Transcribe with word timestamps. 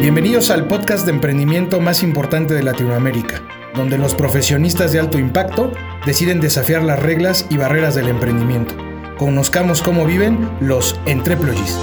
Bienvenidos 0.00 0.50
al 0.50 0.68
podcast 0.68 1.06
de 1.06 1.10
emprendimiento 1.10 1.80
más 1.80 2.04
importante 2.04 2.54
de 2.54 2.62
Latinoamérica, 2.62 3.42
donde 3.74 3.98
los 3.98 4.14
profesionistas 4.14 4.92
de 4.92 5.00
alto 5.00 5.18
impacto 5.18 5.72
deciden 6.06 6.40
desafiar 6.40 6.84
las 6.84 7.02
reglas 7.02 7.46
y 7.50 7.56
barreras 7.56 7.96
del 7.96 8.06
emprendimiento. 8.06 8.76
Conozcamos 9.18 9.82
cómo 9.82 10.06
viven 10.06 10.48
los 10.60 11.00
entreployees. 11.04 11.76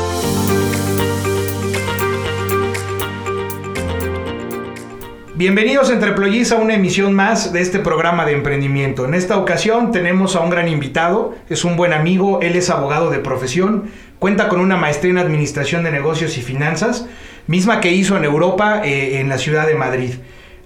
Bienvenidos 5.36 5.90
Entreployees 5.90 6.54
a 6.54 6.56
una 6.56 6.76
emisión 6.76 7.14
más 7.14 7.52
de 7.52 7.60
este 7.60 7.80
programa 7.80 8.26
de 8.26 8.32
emprendimiento. 8.32 9.04
En 9.04 9.14
esta 9.14 9.38
ocasión 9.38 9.92
tenemos 9.92 10.38
a 10.38 10.40
un 10.40 10.50
gran 10.50 10.70
invitado, 10.70 11.36
es 11.50 11.66
un 11.66 11.76
buen 11.76 11.92
amigo, 11.92 12.40
él 12.42 12.56
es 12.56 12.70
abogado 12.70 13.10
de 13.10 13.20
profesión, 13.20 13.90
cuenta 14.18 14.48
con 14.48 14.62
una 14.62 14.78
maestría 14.78 15.12
en 15.12 15.18
Administración 15.18 15.84
de 15.84 15.92
Negocios 15.92 16.38
y 16.38 16.42
Finanzas, 16.42 17.10
misma 17.48 17.82
que 17.82 17.92
hizo 17.92 18.18
en 18.18 18.24
Europa, 18.24 18.82
eh, 18.84 19.20
en 19.20 19.30
la 19.30 19.38
ciudad 19.38 19.68
de 19.68 19.76
Madrid. 19.76 20.14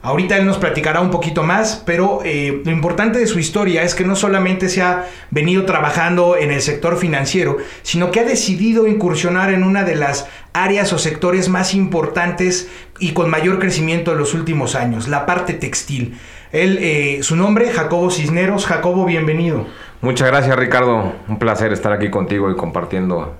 Ahorita 0.01 0.37
él 0.37 0.45
nos 0.45 0.57
platicará 0.57 1.01
un 1.01 1.11
poquito 1.11 1.43
más, 1.43 1.83
pero 1.85 2.21
eh, 2.23 2.61
lo 2.63 2.71
importante 2.71 3.19
de 3.19 3.27
su 3.27 3.37
historia 3.37 3.83
es 3.83 3.95
que 3.95 4.05
no 4.05 4.15
solamente 4.15 4.69
se 4.69 4.81
ha 4.81 5.07
venido 5.29 5.65
trabajando 5.65 6.37
en 6.37 6.51
el 6.51 6.61
sector 6.61 6.95
financiero, 6.97 7.57
sino 7.81 8.09
que 8.09 8.21
ha 8.21 8.23
decidido 8.23 8.87
incursionar 8.87 9.53
en 9.53 9.63
una 9.63 9.83
de 9.83 9.95
las 9.95 10.25
áreas 10.53 10.93
o 10.93 10.97
sectores 10.97 11.49
más 11.49 11.73
importantes 11.73 12.69
y 12.97 13.11
con 13.11 13.29
mayor 13.29 13.59
crecimiento 13.59 14.13
en 14.13 14.19
los 14.19 14.33
últimos 14.33 14.75
años, 14.75 15.09
la 15.09 15.25
parte 15.25 15.53
textil. 15.53 16.17
Él, 16.53 16.79
eh, 16.81 17.19
su 17.21 17.35
nombre, 17.35 17.69
Jacobo 17.69 18.09
Cisneros. 18.09 18.65
Jacobo, 18.65 19.05
bienvenido. 19.05 19.67
Muchas 19.99 20.29
gracias, 20.29 20.55
Ricardo. 20.55 21.13
Un 21.27 21.39
placer 21.39 21.73
estar 21.73 21.91
aquí 21.91 22.09
contigo 22.09 22.49
y 22.49 22.55
compartiendo 22.55 23.35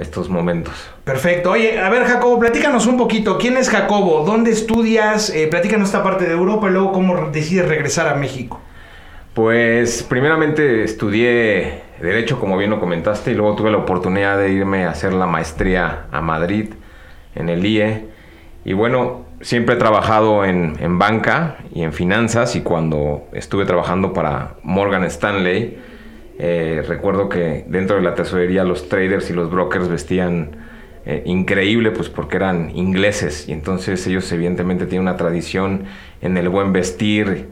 estos 0.00 0.28
momentos. 0.28 0.74
Perfecto. 1.04 1.52
Oye, 1.52 1.78
a 1.78 1.88
ver, 1.90 2.04
Jacobo, 2.04 2.38
platícanos 2.38 2.86
un 2.86 2.96
poquito. 2.96 3.38
¿Quién 3.38 3.56
es 3.56 3.68
Jacobo? 3.68 4.24
¿Dónde 4.24 4.50
estudias? 4.50 5.30
Eh, 5.30 5.46
platícanos 5.48 5.88
esta 5.88 6.02
parte 6.02 6.24
de 6.24 6.32
Europa 6.32 6.68
y 6.68 6.72
luego 6.72 6.92
cómo 6.92 7.28
decides 7.30 7.68
regresar 7.68 8.08
a 8.08 8.14
México. 8.14 8.60
Pues 9.34 10.02
primeramente 10.02 10.82
estudié 10.82 11.82
Derecho, 12.00 12.40
como 12.40 12.56
bien 12.56 12.70
lo 12.70 12.80
comentaste, 12.80 13.32
y 13.32 13.34
luego 13.34 13.54
tuve 13.56 13.70
la 13.70 13.76
oportunidad 13.76 14.38
de 14.38 14.50
irme 14.50 14.86
a 14.86 14.90
hacer 14.90 15.12
la 15.12 15.26
maestría 15.26 16.06
a 16.10 16.20
Madrid, 16.22 16.70
en 17.34 17.50
el 17.50 17.64
IE. 17.64 18.08
Y 18.64 18.72
bueno, 18.72 19.26
siempre 19.42 19.74
he 19.74 19.78
trabajado 19.78 20.44
en, 20.44 20.76
en 20.80 20.98
banca 20.98 21.58
y 21.74 21.82
en 21.82 21.92
finanzas, 21.92 22.56
y 22.56 22.62
cuando 22.62 23.28
estuve 23.32 23.66
trabajando 23.66 24.14
para 24.14 24.54
Morgan 24.62 25.04
Stanley, 25.04 25.78
eh, 26.42 26.82
recuerdo 26.88 27.28
que 27.28 27.66
dentro 27.68 27.96
de 27.96 28.02
la 28.02 28.14
tesorería 28.14 28.64
los 28.64 28.88
traders 28.88 29.28
y 29.28 29.34
los 29.34 29.50
brokers 29.50 29.88
vestían 29.88 30.52
eh, 31.04 31.22
increíble, 31.26 31.90
pues 31.90 32.08
porque 32.08 32.36
eran 32.36 32.74
ingleses 32.74 33.46
y 33.46 33.52
entonces 33.52 34.06
ellos 34.06 34.32
evidentemente 34.32 34.86
tienen 34.86 35.06
una 35.06 35.18
tradición 35.18 35.84
en 36.22 36.38
el 36.38 36.48
buen 36.48 36.72
vestir 36.72 37.48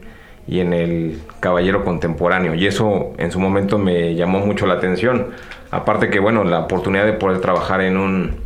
y 0.47 0.61
en 0.61 0.73
el 0.73 1.19
caballero 1.39 1.85
contemporáneo 1.85 2.55
y 2.55 2.65
eso 2.65 3.13
en 3.19 3.31
su 3.31 3.39
momento 3.39 3.77
me 3.77 4.15
llamó 4.15 4.39
mucho 4.39 4.65
la 4.65 4.73
atención. 4.73 5.27
Aparte 5.69 6.09
que 6.09 6.17
bueno, 6.19 6.43
la 6.43 6.61
oportunidad 6.61 7.05
de 7.05 7.13
poder 7.13 7.41
trabajar 7.41 7.81
en 7.81 7.95
un 7.95 8.37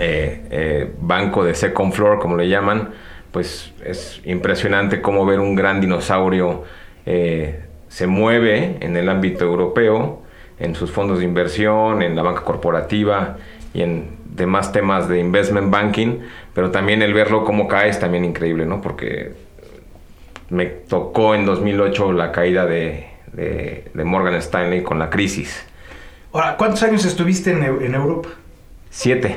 eh, 0.00 0.94
banco 0.98 1.44
de 1.44 1.54
second 1.54 1.92
floor, 1.92 2.20
como 2.20 2.38
le 2.38 2.48
llaman, 2.48 2.94
pues 3.32 3.74
es 3.84 4.22
impresionante 4.24 5.02
cómo 5.02 5.26
ver 5.26 5.40
un 5.40 5.54
gran 5.54 5.82
dinosaurio 5.82 6.64
se 7.94 8.08
mueve 8.08 8.78
en 8.80 8.96
el 8.96 9.08
ámbito 9.08 9.44
europeo, 9.44 10.20
en 10.58 10.74
sus 10.74 10.90
fondos 10.90 11.20
de 11.20 11.24
inversión, 11.24 12.02
en 12.02 12.16
la 12.16 12.22
banca 12.22 12.40
corporativa 12.40 13.36
y 13.72 13.82
en 13.82 14.16
demás 14.24 14.72
temas 14.72 15.08
de 15.08 15.20
investment 15.20 15.70
banking, 15.70 16.18
pero 16.54 16.72
también 16.72 17.02
el 17.02 17.14
verlo 17.14 17.44
cómo 17.44 17.68
cae 17.68 17.90
es 17.90 18.00
también 18.00 18.24
increíble, 18.24 18.66
¿no? 18.66 18.80
Porque 18.80 19.34
me 20.50 20.66
tocó 20.66 21.36
en 21.36 21.46
2008 21.46 22.12
la 22.14 22.32
caída 22.32 22.66
de, 22.66 23.10
Morgan 23.94 24.34
Stanley 24.34 24.82
con 24.82 24.98
la 24.98 25.08
crisis. 25.08 25.64
Ahora, 26.32 26.56
¿cuántos 26.56 26.82
años 26.82 27.04
estuviste 27.04 27.52
en, 27.52 27.94
Europa? 27.94 28.30
Siete. 28.90 29.36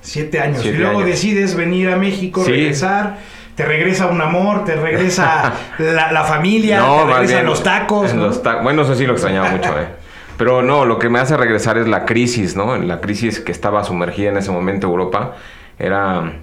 Siete 0.00 0.40
años. 0.40 0.64
y 0.64 0.72
luego 0.72 1.02
decides 1.02 1.54
venir 1.54 1.90
a 1.90 1.96
México, 1.96 2.42
regresar 2.42 3.18
te 3.58 3.64
regresa 3.64 4.06
un 4.06 4.20
amor, 4.20 4.64
te 4.64 4.76
regresa 4.76 5.52
la, 5.80 6.22
familia, 6.22 6.80
te 6.80 7.12
regresan 7.12 7.44
los 7.44 7.60
tacos. 7.64 8.14
bueno, 8.62 8.82
eso 8.82 8.94
sí 8.94 9.04
lo 9.04 9.14
extrañaba 9.14 9.50
mucho, 9.56 9.76
¿eh? 9.80 9.88
Pero 10.36 10.62
no, 10.62 10.84
lo 10.84 11.00
que 11.00 11.08
me 11.08 11.18
hace 11.18 11.36
regresar 11.36 11.76
es 11.76 11.88
la 11.88 12.04
crisis, 12.04 12.54
¿no? 12.54 12.76
La 12.76 13.00
crisis 13.00 13.40
que 13.40 13.50
estaba 13.50 13.82
sumergida 13.82 14.28
en 14.28 14.36
ese 14.36 14.52
momento 14.52 14.86
Europa 14.86 15.34
era 15.76 16.34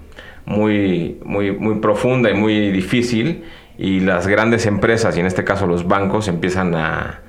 muy, 0.45 1.17
muy, 1.23 1.53
muy 1.53 1.75
profunda 1.75 2.29
y 2.29 2.33
muy 2.33 2.69
difícil 2.71 3.45
y 3.77 4.01
las 4.01 4.27
grandes 4.27 4.65
empresas, 4.65 5.15
y 5.15 5.21
en 5.21 5.25
este 5.25 5.45
caso 5.45 5.67
los 5.67 5.87
bancos, 5.87 6.27
empiezan 6.27 6.75
a, 6.75 7.21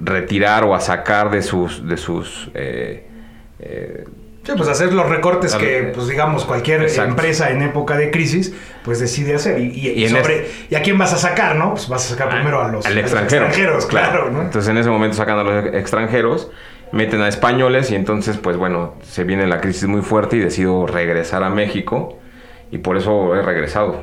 retirar 0.00 0.64
o 0.64 0.74
a 0.74 0.80
sacar 0.80 1.30
de 1.30 1.42
sus, 1.42 1.86
de 1.86 1.96
sus 1.96 2.50
eh, 2.54 3.06
eh, 3.60 4.04
Sí, 4.50 4.56
pues 4.56 4.68
hacer 4.68 4.92
los 4.92 5.08
recortes 5.08 5.54
que, 5.54 5.92
pues 5.94 6.08
digamos, 6.08 6.44
cualquier 6.44 6.82
empresa 6.98 7.50
en 7.50 7.62
época 7.62 7.96
de 7.96 8.10
crisis, 8.10 8.52
pues 8.84 8.98
decide 8.98 9.36
hacer. 9.36 9.60
Y, 9.60 10.08
sobre, 10.08 10.48
¿y 10.68 10.74
a 10.74 10.82
quién 10.82 10.98
vas 10.98 11.12
a 11.12 11.18
sacar, 11.18 11.54
no? 11.54 11.74
Pues 11.74 11.88
vas 11.88 12.06
a 12.06 12.08
sacar 12.10 12.28
ah, 12.28 12.34
primero 12.34 12.60
a 12.60 12.68
los, 12.68 12.84
extranjeros, 12.84 13.86
claro. 13.86 14.30
¿no? 14.30 14.42
Entonces 14.42 14.68
en 14.68 14.78
ese 14.78 14.90
momento 14.90 15.16
sacan 15.16 15.38
a 15.38 15.44
los 15.44 15.66
extranjeros, 15.66 16.50
meten 16.90 17.20
a 17.20 17.28
españoles 17.28 17.92
y 17.92 17.94
entonces, 17.94 18.38
pues 18.38 18.56
bueno, 18.56 18.94
se 19.02 19.22
viene 19.22 19.46
la 19.46 19.60
crisis 19.60 19.86
muy 19.86 20.02
fuerte 20.02 20.36
y 20.36 20.40
decido 20.40 20.86
regresar 20.86 21.44
a 21.44 21.50
México 21.50 22.18
y 22.72 22.78
por 22.78 22.96
eso 22.96 23.36
he 23.36 23.42
regresado. 23.42 24.02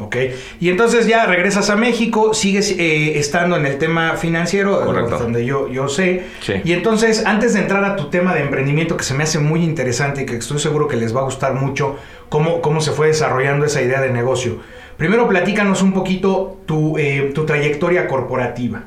Ok, 0.00 0.16
y 0.60 0.70
entonces 0.70 1.06
ya 1.06 1.26
regresas 1.26 1.68
a 1.68 1.76
México, 1.76 2.32
sigues 2.32 2.74
eh, 2.78 3.18
estando 3.18 3.56
en 3.56 3.66
el 3.66 3.76
tema 3.76 4.14
financiero, 4.16 4.80
donde 4.80 5.44
yo, 5.44 5.68
yo 5.68 5.88
sé. 5.88 6.24
Y 6.64 6.72
entonces, 6.72 7.26
antes 7.26 7.52
de 7.52 7.60
entrar 7.60 7.84
a 7.84 7.96
tu 7.96 8.08
tema 8.08 8.34
de 8.34 8.40
emprendimiento, 8.40 8.96
que 8.96 9.04
se 9.04 9.12
me 9.12 9.24
hace 9.24 9.38
muy 9.38 9.62
interesante 9.62 10.22
y 10.22 10.26
que 10.26 10.36
estoy 10.36 10.58
seguro 10.58 10.88
que 10.88 10.96
les 10.96 11.14
va 11.14 11.20
a 11.20 11.24
gustar 11.24 11.52
mucho 11.52 11.96
cómo, 12.30 12.62
cómo 12.62 12.80
se 12.80 12.92
fue 12.92 13.08
desarrollando 13.08 13.66
esa 13.66 13.82
idea 13.82 14.00
de 14.00 14.10
negocio, 14.10 14.60
primero 14.96 15.28
platícanos 15.28 15.82
un 15.82 15.92
poquito 15.92 16.60
tu, 16.64 16.96
eh, 16.96 17.32
tu 17.34 17.44
trayectoria 17.44 18.08
corporativa. 18.08 18.84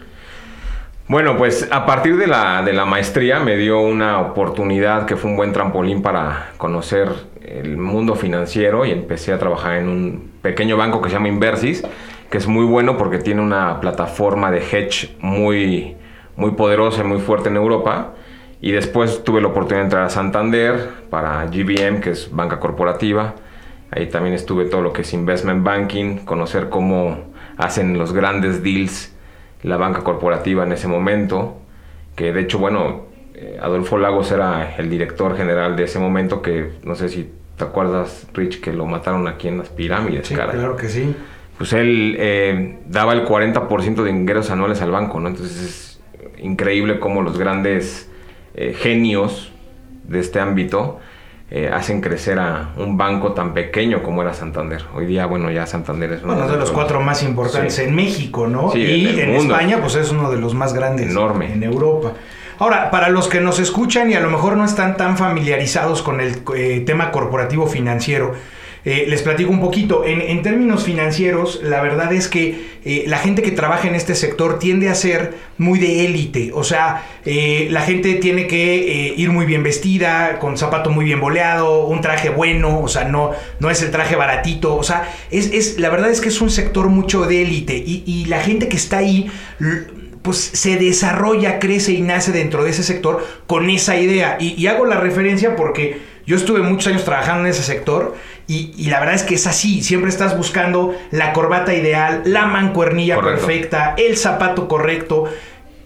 Bueno, 1.08 1.38
pues 1.38 1.68
a 1.70 1.86
partir 1.86 2.18
de 2.18 2.28
la, 2.28 2.64
de 2.64 2.74
la 2.74 2.86
maestría 2.86 3.40
me 3.40 3.58
dio 3.58 3.82
una 3.82 4.22
oportunidad 4.22 5.06
que 5.06 5.18
fue 5.18 5.30
un 5.30 5.38
buen 5.38 5.52
trampolín 5.52 6.02
para 6.02 6.54
conocer 6.58 7.10
el 7.60 7.78
mundo 7.78 8.16
financiero 8.16 8.86
y 8.86 8.92
empecé 8.92 9.32
a 9.32 9.40
trabajar 9.40 9.78
en 9.78 9.88
un 9.88 10.32
pequeño 10.42 10.76
banco 10.76 11.02
que 11.02 11.10
se 11.10 11.16
llama 11.16 11.28
Inversis, 11.28 11.84
que 12.30 12.38
es 12.38 12.48
muy 12.48 12.66
bueno 12.66 12.98
porque 12.98 13.20
tiene 13.20 13.42
una 13.42 13.80
plataforma 13.80 14.50
de 14.50 14.60
hedge 14.60 15.16
muy, 15.20 15.96
muy 16.36 16.52
poderosa 16.52 17.02
y 17.02 17.06
muy 17.06 17.20
fuerte 17.20 17.50
en 17.50 17.58
Europa. 17.58 18.14
Y 18.60 18.72
después 18.72 19.24
tuve 19.24 19.42
la 19.42 19.50
oportunidad 19.50 19.82
de 19.82 19.86
entrar 19.86 20.04
a 20.06 20.10
Santander 20.10 20.90
para 21.10 21.46
GBM, 21.46 22.00
que 22.00 22.12
es 22.12 22.30
banca 22.32 22.60
corporativa. 22.60 23.36
Ahí 23.92 24.08
también 24.08 24.34
estuve 24.34 24.66
todo 24.66 24.82
lo 24.82 24.94
que 24.94 25.02
es 25.02 25.14
investment 25.14 25.64
banking, 25.64 26.20
conocer 26.26 26.70
cómo 26.70 27.34
hacen 27.58 28.00
los 28.00 28.14
grandes 28.14 28.64
deals 28.64 29.14
la 29.64 29.78
banca 29.78 30.04
corporativa 30.04 30.64
en 30.64 30.72
ese 30.72 30.88
momento. 30.88 31.58
Que 32.16 32.32
de 32.32 32.42
hecho, 32.42 32.58
bueno, 32.58 33.06
eh, 33.34 33.60
Adolfo 33.62 33.98
Lagos 33.98 34.32
era 34.32 34.76
el 34.78 34.90
director 34.90 35.36
general 35.36 35.76
de 35.76 35.84
ese 35.84 36.00
momento, 36.00 36.42
que 36.42 36.72
no 36.84 36.96
sé 36.96 37.10
si 37.10 37.32
te 37.58 37.64
acuerdas, 37.64 38.28
Rich, 38.34 38.62
que 38.62 38.74
lo 38.74 38.86
mataron 38.86 39.28
aquí 39.28 39.48
en 39.48 39.58
las 39.60 39.70
pirámides. 39.70 40.28
Sí, 40.28 40.36
claro 40.36 40.76
que 40.76 40.90
sí. 40.90 41.16
Pues 41.58 41.74
él 41.74 42.16
eh, 42.20 42.80
daba 42.88 43.14
el 43.14 43.26
40% 43.26 44.04
de 44.04 44.10
ingresos 44.10 44.52
anuales 44.52 44.82
al 44.82 44.92
banco, 44.92 45.20
¿no? 45.20 45.30
Entonces 45.30 45.62
es 45.62 46.02
increíble 46.44 47.00
cómo 47.00 47.22
los 47.22 47.38
grandes 47.38 48.10
eh, 48.56 48.76
genios 48.78 49.52
de 50.06 50.20
este 50.20 50.40
ámbito 50.40 51.00
hacen 51.72 52.02
crecer 52.02 52.40
a 52.40 52.74
un 52.78 52.98
banco 52.98 53.34
tan 53.34 53.54
pequeño 53.54 54.02
como 54.02 54.24
era 54.24 54.34
Santander. 54.34 54.86
Hoy 54.96 55.06
día, 55.06 55.28
bueno, 55.28 55.52
ya 55.52 55.68
Santander 55.68 56.14
es 56.14 56.24
uno 56.24 56.48
de 56.48 56.58
los 56.58 56.72
cuatro 56.72 57.00
más 57.00 57.22
importantes 57.22 57.78
en 57.78 57.94
México, 57.94 58.48
¿no? 58.48 58.72
Sí, 58.72 58.80
y 58.80 59.20
en, 59.20 59.36
España, 59.36 59.78
pues 59.80 59.94
es 59.94 60.10
uno 60.10 60.32
de 60.32 60.40
los 60.40 60.56
más 60.56 60.74
grandes 60.74 61.12
Enorme. 61.12 61.54
en 61.54 61.62
Europa. 61.62 62.14
Ahora, 62.64 62.92
para 62.92 63.10
los 63.10 63.28
que 63.28 63.42
nos 63.42 63.60
escuchan 63.60 64.10
y 64.10 64.14
a 64.14 64.22
lo 64.22 64.30
mejor 64.30 64.56
no 64.56 64.64
están 64.64 64.96
tan 64.96 65.18
familiarizados 65.18 66.02
con 66.02 66.22
el 66.22 66.44
eh, 66.56 66.82
tema 66.86 67.12
corporativo 67.12 67.68
financiero, 67.68 68.36
eh, 68.86 69.04
les 69.10 69.22
platico 69.22 69.52
un 69.52 69.60
poquito. 69.60 70.06
En, 70.06 70.42
términos 70.44 70.86
financieros, 70.86 71.60
la 71.62 71.82
verdad 71.82 72.14
es 72.14 72.30
que 72.30 72.78
eh, 72.86 73.04
la 73.06 73.18
gente 73.18 73.42
que 73.42 73.52
trabaja 73.52 73.90
en 73.90 73.96
este 73.96 74.16
sector 74.16 74.60
tiende 74.60 74.88
a 74.88 74.96
ser 74.96 75.34
muy 75.58 75.78
de 75.78 76.06
élite. 76.06 76.52
O 76.54 76.64
sea, 76.64 77.04
la 77.26 77.82
gente 77.82 78.14
tiene 78.16 78.48
que 78.48 79.14
ir 79.18 79.30
muy 79.30 79.46
bien 79.46 79.62
vestida, 79.62 80.40
con 80.40 80.58
zapato 80.58 80.90
muy 80.90 81.04
bien 81.04 81.20
boleado, 81.20 81.86
un 81.88 82.00
traje 82.00 82.30
bueno, 82.30 82.80
o 82.80 82.88
sea, 82.88 83.04
no, 83.04 83.32
no 83.60 83.70
es 83.72 83.82
el 83.82 83.92
traje 83.92 84.16
baratito. 84.16 84.78
O 84.78 84.84
sea, 84.84 85.14
es, 85.32 85.80
la 85.80 85.90
verdad 85.90 86.10
es 86.10 86.22
que 86.22 86.30
es 86.30 86.40
un 86.40 86.50
sector 86.50 86.88
mucho 86.88 87.26
de 87.26 87.42
élite. 87.42 87.76
Y, 87.76 88.04
y 88.06 88.26
la 88.26 88.40
gente 88.40 88.70
que 88.70 88.78
está 88.78 89.00
ahí 89.00 89.30
pues 90.24 90.38
se 90.38 90.78
desarrolla, 90.78 91.60
crece 91.60 91.92
y 91.92 92.02
nace 92.02 92.32
dentro 92.32 92.64
de 92.64 92.72
ese 92.72 92.82
sector 92.82 93.24
con 93.46 93.70
esa 93.70 93.98
idea. 93.98 94.38
Y, 94.40 94.66
hago 94.68 94.86
la 94.86 95.00
referencia 95.00 95.56
porque 95.56 96.02
Yo 96.26 96.38
estuve 96.38 96.62
muchos 96.62 96.88
años 96.88 97.04
trabajando 97.04 97.44
en 97.44 97.52
ese 97.52 97.64
sector 97.64 98.16
y, 98.48 98.74
y 98.78 98.90
la 98.90 99.02
verdad 99.02 99.16
es 99.16 99.24
que 99.24 99.36
es 99.36 99.46
así. 99.46 99.84
Siempre 99.84 100.10
estás 100.10 100.38
buscando 100.38 100.96
la 101.12 101.34
corbata 101.34 101.74
ideal, 101.74 102.22
la 102.26 102.46
mancuernilla 102.46 103.16
Correcto. 103.16 103.46
perfecta, 103.46 103.94
el 103.98 104.16
zapato 104.16 104.70
correcto. 104.70 105.26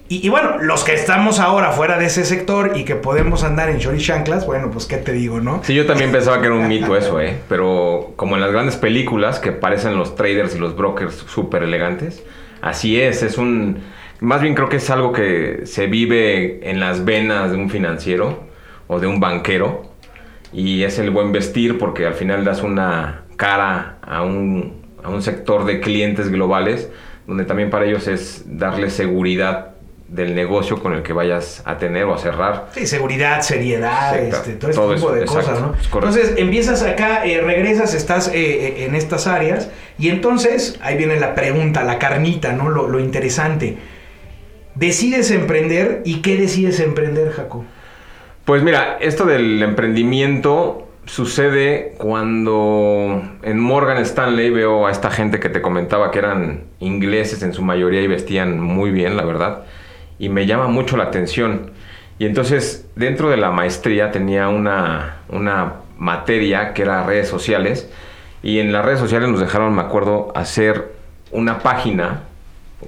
Y, 0.10 0.26
y 0.26 0.30
bueno, 0.30 0.60
los 0.60 0.84
que 0.84 0.94
estamos 0.94 1.40
ahora 1.40 1.72
fuera 1.72 1.98
de 1.98 2.06
ese 2.06 2.24
sector 2.24 2.74
y 2.76 2.86
que 2.86 2.96
podemos 2.96 3.44
andar 3.44 3.70
en 3.70 3.80
short 3.80 3.98
y 3.98 4.02
chanclas, 4.02 4.46
bueno, 4.46 4.70
pues 4.72 4.86
qué 4.86 4.98
te 4.98 5.12
digo, 5.12 5.42
¿no? 5.42 5.62
Sí, 5.64 5.74
yo 5.74 5.88
también 5.88 6.12
pensaba 6.12 6.40
que 6.40 6.46
era 6.46 6.56
un 6.56 6.68
mito 6.68 6.96
eso, 6.96 7.20
¿eh? 7.20 7.40
Pero 7.50 8.14
como 8.16 8.36
en 8.36 8.42
las 8.42 8.52
grandes 8.52 8.76
películas 8.76 9.40
que 9.40 9.52
parecen 9.52 9.98
los 9.98 10.16
traders 10.16 10.56
y 10.56 10.60
los 10.60 10.78
brokers 10.78 11.16
súper 11.28 11.64
elegantes, 11.64 12.24
así 12.62 13.02
es, 13.02 13.24
es 13.24 13.40
un... 13.40 13.97
Más 14.20 14.42
bien 14.42 14.56
creo 14.56 14.70
que 14.70 14.78
es 14.78 14.90
algo 14.90 15.14
que 15.14 15.62
se 15.66 15.88
vive 15.88 16.70
en 16.70 16.80
las 16.80 17.06
venas 17.06 17.52
de 17.52 17.58
un 17.58 17.70
financiero 17.70 18.44
o 18.88 19.00
de 19.00 19.08
un 19.08 19.20
banquero 19.20 19.92
y 20.52 20.84
es 20.84 20.98
el 20.98 21.12
buen 21.12 21.32
vestir 21.32 21.78
porque 21.78 22.06
al 22.06 22.14
final 22.14 22.44
das 22.44 22.64
una 22.64 23.26
cara 23.36 23.98
a 24.02 24.24
un, 24.24 24.82
a 25.04 25.10
un 25.10 25.22
sector 25.22 25.66
de 25.66 25.80
clientes 25.80 26.30
globales 26.30 26.90
donde 27.28 27.46
también 27.46 27.70
para 27.70 27.86
ellos 27.86 28.08
es 28.08 28.44
darle 28.46 28.90
seguridad 28.90 29.74
del 30.08 30.34
negocio 30.34 30.82
con 30.82 30.94
el 30.94 31.04
que 31.04 31.12
vayas 31.12 31.62
a 31.66 31.78
tener 31.78 32.06
o 32.06 32.14
a 32.14 32.18
cerrar. 32.18 32.70
Sí, 32.74 32.88
seguridad, 32.88 33.42
seriedad, 33.42 34.18
Exacto. 34.18 34.50
este, 34.50 34.54
todo 34.54 34.72
este 34.72 34.82
Todo 34.82 34.96
tipo 34.96 35.08
eso, 35.08 35.16
de 35.16 35.22
exacto, 35.22 35.52
cosas, 35.52 35.62
¿no? 35.62 36.00
Entonces 36.00 36.34
empiezas 36.38 36.82
acá, 36.84 37.26
eh, 37.26 37.42
regresas, 37.42 37.94
estás 37.94 38.30
eh, 38.30 38.34
eh, 38.36 38.86
en 38.86 38.96
estas 38.96 39.28
áreas 39.28 39.70
y 40.00 40.08
entonces 40.08 40.80
ahí 40.82 40.96
viene 40.98 41.20
la 41.20 41.36
pregunta, 41.36 41.84
la 41.84 42.00
carnita, 42.00 42.54
¿no? 42.54 42.70
Lo, 42.70 42.88
lo 42.88 43.02
interesante. 43.02 43.78
Decides 44.78 45.32
emprender 45.32 46.04
y 46.06 46.22
¿qué 46.22 46.38
decides 46.38 46.80
emprender, 46.80 47.32
Jaco? 47.32 47.66
Pues 48.46 48.62
mira, 48.62 48.98
esto 49.02 49.26
del 49.26 49.64
emprendimiento 49.64 50.88
sucede 51.06 51.96
cuando 51.98 53.24
en 53.42 53.60
Morgan 53.60 53.98
Stanley 53.98 54.52
veo 54.52 54.86
a 54.86 54.92
esta 54.92 55.10
gente 55.10 55.40
que 55.40 55.50
te 55.50 55.64
comentaba 55.64 56.12
que 56.12 56.20
eran 56.20 56.66
ingleses 56.80 57.42
en 57.42 57.54
su 57.54 57.64
mayoría 57.64 58.02
y 58.02 58.08
vestían 58.08 58.60
muy 58.60 58.92
bien, 58.92 59.18
la 59.18 59.26
verdad, 59.26 59.64
y 60.20 60.30
me 60.30 60.46
llama 60.46 60.68
mucho 60.68 60.96
la 60.96 61.06
atención. 61.06 61.72
Y 62.20 62.28
entonces 62.28 62.88
dentro 62.96 63.32
de 63.32 63.38
la 63.38 63.50
maestría 63.50 64.12
tenía 64.12 64.48
una, 64.48 65.22
una 65.30 65.74
materia 65.98 66.76
que 66.76 66.84
era 66.84 67.04
redes 67.04 67.28
sociales 67.28 67.90
y 68.44 68.60
en 68.60 68.72
las 68.72 68.86
redes 68.86 69.00
sociales 69.00 69.28
nos 69.28 69.40
dejaron, 69.40 69.74
me 69.74 69.82
acuerdo, 69.82 70.32
hacer 70.36 70.92
una 71.32 71.60
página 71.60 72.26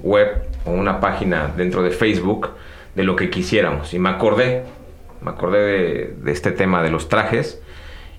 web 0.02 0.49
o 0.64 0.72
una 0.72 1.00
página 1.00 1.52
dentro 1.56 1.82
de 1.82 1.90
Facebook 1.90 2.50
de 2.94 3.04
lo 3.04 3.16
que 3.16 3.30
quisiéramos. 3.30 3.94
Y 3.94 3.98
me 3.98 4.08
acordé, 4.08 4.64
me 5.20 5.30
acordé 5.30 6.14
de, 6.14 6.32
este 6.32 6.52
tema 6.52 6.82
de 6.82 6.90
los 6.90 7.08
trajes. 7.08 7.62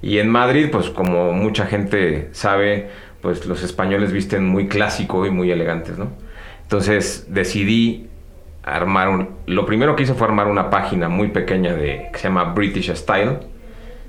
Y 0.01 0.17
en 0.17 0.29
Madrid, 0.29 0.69
pues 0.71 0.89
como 0.89 1.31
mucha 1.33 1.65
gente 1.65 2.29
sabe, 2.31 2.89
pues 3.21 3.45
los 3.45 3.63
españoles 3.63 4.11
visten 4.11 4.45
muy 4.45 4.67
clásico 4.67 5.25
y 5.25 5.29
muy 5.29 5.51
elegantes, 5.51 5.97
¿no? 5.97 6.07
Entonces 6.63 7.27
decidí 7.29 8.07
armar 8.63 9.09
un... 9.09 9.29
Lo 9.45 9.65
primero 9.65 9.95
que 9.95 10.03
hice 10.03 10.13
fue 10.13 10.27
armar 10.27 10.47
una 10.47 10.69
página 10.69 11.09
muy 11.09 11.27
pequeña 11.27 11.73
de, 11.73 12.09
que 12.11 12.17
se 12.17 12.27
llama 12.27 12.45
British 12.45 12.91
Style, 12.95 13.39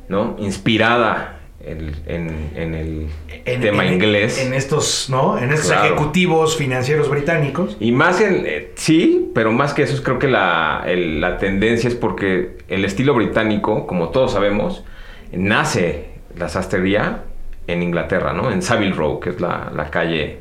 ¿no? 0.08 0.36
Inspirada 0.38 1.41
en, 1.64 1.92
en- 2.06 2.50
en 2.56 2.74
el 2.74 3.06
En- 3.44 3.60
tema 3.60 3.86
en- 3.86 3.94
inglés. 3.94 4.38
En 4.44 4.52
estos, 4.54 5.08
¿no? 5.10 5.38
En 5.38 5.50
estos 5.52 5.70
Claro. 5.70 5.86
ejecutivos 5.86 6.56
financieros 6.56 7.08
británicos. 7.08 7.76
Y 7.80 7.92
más 7.92 8.20
en, 8.20 8.44
eh, 8.46 8.72
sí, 8.74 9.30
pero 9.34 9.52
más 9.52 9.74
que 9.74 9.82
eso, 9.82 9.94
es 9.94 10.00
creo 10.00 10.18
que 10.18 10.28
la, 10.28 10.82
el- 10.86 11.20
la 11.20 11.38
tendencia 11.38 11.88
es 11.88 11.94
porque 11.94 12.58
el 12.68 12.84
estilo 12.84 13.14
británico, 13.14 13.86
como 13.86 14.08
todos 14.10 14.32
sabemos, 14.32 14.84
nace 15.32 16.06
la 16.36 16.48
sastrería 16.48 17.24
en 17.66 17.82
Inglaterra, 17.82 18.32
¿no? 18.32 18.50
En 18.50 18.62
Savile 18.62 18.92
Row, 18.94 19.20
que 19.20 19.30
es 19.30 19.40
la, 19.40 19.70
la 19.74 19.90
calle 19.90 20.38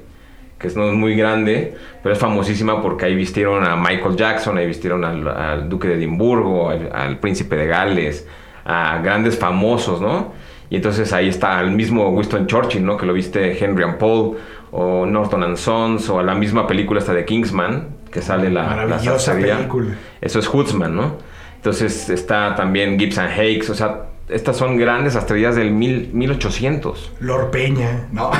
que 0.58 0.68
no 0.76 0.88
es 0.90 0.94
muy 0.94 1.16
grande, 1.16 1.74
pero 2.04 2.14
es 2.14 2.20
famosísima 2.20 2.84
porque 2.84 3.06
ahí 3.06 3.16
vistieron 3.16 3.64
a 3.66 3.76
Michael 3.76 4.16
Jackson, 4.16 4.60
ahí 4.60 4.68
vistieron 4.68 5.04
al, 5.04 5.28
al 5.28 5.68
duque 5.70 5.88
de 5.88 5.96
Edimburgo, 5.96 6.70
al, 6.70 6.88
al 6.94 7.18
príncipe 7.20 7.56
de 7.56 7.66
Gales, 7.66 8.28
a 8.64 9.00
grandes 9.04 9.40
famosos, 9.40 10.02
¿no? 10.02 10.34
Y 10.72 10.78
entonces 10.78 11.12
ahí 11.12 11.28
está 11.28 11.60
el 11.60 11.72
mismo 11.72 12.10
Winston 12.10 12.48
Churchill, 12.48 12.84
¿no? 12.84 12.96
Que 12.96 13.06
lo 13.06 13.12
viste 13.12 13.64
Henry 13.64 13.84
and 13.84 13.98
Paul, 13.98 14.38
o 14.72 15.06
Norton 15.06 15.44
and 15.44 15.58
Sons, 15.58 16.10
o 16.10 16.24
la 16.24 16.34
misma 16.34 16.66
película 16.66 17.02
esta 17.02 17.14
de 17.14 17.26
Kingsman, 17.26 17.88
que 18.10 18.22
sale 18.22 18.50
la, 18.50 18.64
Maravillosa 18.64 19.34
película. 19.34 19.96
Eso 20.22 20.40
es 20.40 20.48
Hoodsman, 20.48 20.96
¿no? 20.96 21.18
Entonces 21.58 22.10
está 22.10 22.56
también 22.56 22.98
Gibbs 22.98 23.18
and 23.18 23.32
Hakes, 23.38 23.70
o 23.70 23.76
sea, 23.76 24.06
estas 24.30 24.56
son 24.56 24.78
grandes 24.78 25.14
sastrerías 25.14 25.58
del 25.58 25.72
mil, 25.72 26.10
1800. 26.14 27.12
Lord 27.20 27.52
Peña, 27.52 28.08
¿no? 28.14 28.32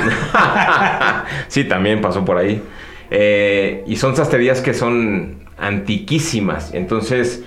sí, 1.48 1.64
también 1.64 2.00
pasó 2.00 2.24
por 2.24 2.38
ahí. 2.38 2.62
Eh, 3.10 3.84
y 3.86 3.96
son 3.96 4.16
sastrerías 4.16 4.62
que 4.62 4.72
son 4.72 5.44
antiquísimas. 5.58 6.72
Entonces, 6.72 7.44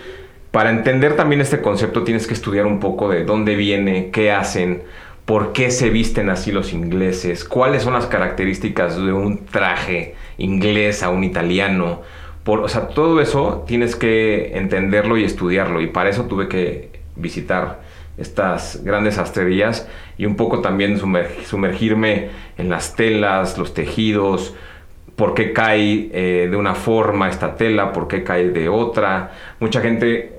para 0.56 0.70
entender 0.70 1.18
también 1.18 1.42
este 1.42 1.60
concepto 1.60 2.04
tienes 2.04 2.28
que 2.28 2.34
estudiar 2.34 2.66
un 2.66 2.80
poco 2.80 3.10
de 3.10 3.26
dónde 3.26 3.58
viene, 3.58 4.10
qué 4.12 4.32
hacen, 4.32 4.84
por 5.26 5.52
qué 5.52 5.70
se 5.70 5.90
visten 5.90 6.30
así 6.30 6.54
los 6.54 6.72
ingleses, 6.72 7.44
cuáles 7.44 7.84
son 7.84 7.92
las 7.92 8.06
características 8.06 8.96
de 8.96 9.12
un 9.12 9.46
traje 9.48 10.16
inglés 10.38 11.04
a 11.04 11.10
un 11.10 11.26
italiano. 11.26 12.04
Por, 12.46 12.62
o 12.62 12.70
sea, 12.70 12.88
todo 12.88 13.20
eso 13.20 13.66
tienes 13.68 13.98
que 13.98 14.58
entenderlo 14.58 15.18
y 15.18 15.26
estudiarlo. 15.26 15.82
Y 15.82 15.88
para 15.88 16.10
eso 16.10 16.24
tuve 16.24 16.48
que 16.48 17.02
visitar 17.18 17.82
estas 18.18 18.82
grandes 18.82 19.16
sastrerías 19.16 19.90
y 20.18 20.26
un 20.26 20.38
poco 20.38 20.62
también 20.62 20.98
sumer- 20.98 21.44
sumergirme 21.44 22.30
en 22.58 22.70
las 22.70 22.96
telas, 22.96 23.58
los 23.58 23.74
tejidos, 23.74 24.56
por 25.18 25.34
qué 25.34 25.52
cae 25.54 26.10
eh, 26.14 26.48
de 26.50 26.56
una 26.58 26.76
forma 26.76 27.30
esta 27.30 27.56
tela, 27.56 27.92
por 27.92 28.08
qué 28.08 28.24
cae 28.24 28.52
de 28.52 28.70
otra. 28.70 29.32
Mucha 29.60 29.82
gente 29.82 30.35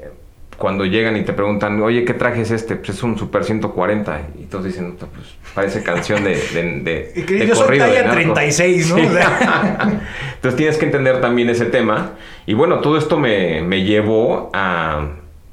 cuando 0.57 0.85
llegan 0.87 1.17
y 1.17 1.23
te 1.23 1.33
preguntan, 1.33 1.81
oye, 1.83 2.05
¿qué 2.05 2.15
traje 2.15 2.41
es 2.43 2.51
este? 2.51 2.77
Pues 2.77 2.91
es 2.91 3.03
un 3.03 3.19
Super 3.19 3.45
140. 3.45 4.21
Y 4.41 4.45
todos 4.45 4.65
dicen, 4.65 4.93
"Puta, 4.93 5.07
pues 5.15 5.27
parece 5.55 5.83
canción 5.83 6.25
de, 6.25 6.31
de, 6.37 6.81
de- 6.81 7.23
de 7.27 7.47
yo 7.47 7.55
soy 7.55 7.65
corrido, 7.65 7.85
de 7.87 7.93
talla 7.93 8.03
narco". 8.07 8.33
36, 8.35 8.91
¿no? 8.91 8.97
Sí. 8.97 9.07
O 9.07 9.13
sea. 9.13 9.79
Entonces 10.37 10.57
tienes 10.57 10.77
que 10.79 10.87
entender 10.87 11.21
también 11.21 11.51
ese 11.51 11.67
tema. 11.67 12.13
Y 12.47 12.55
bueno, 12.55 12.79
todo 12.81 12.97
esto 12.97 13.19
me, 13.19 13.61
me 13.63 13.83
llevó 13.85 14.51
a 14.55 15.09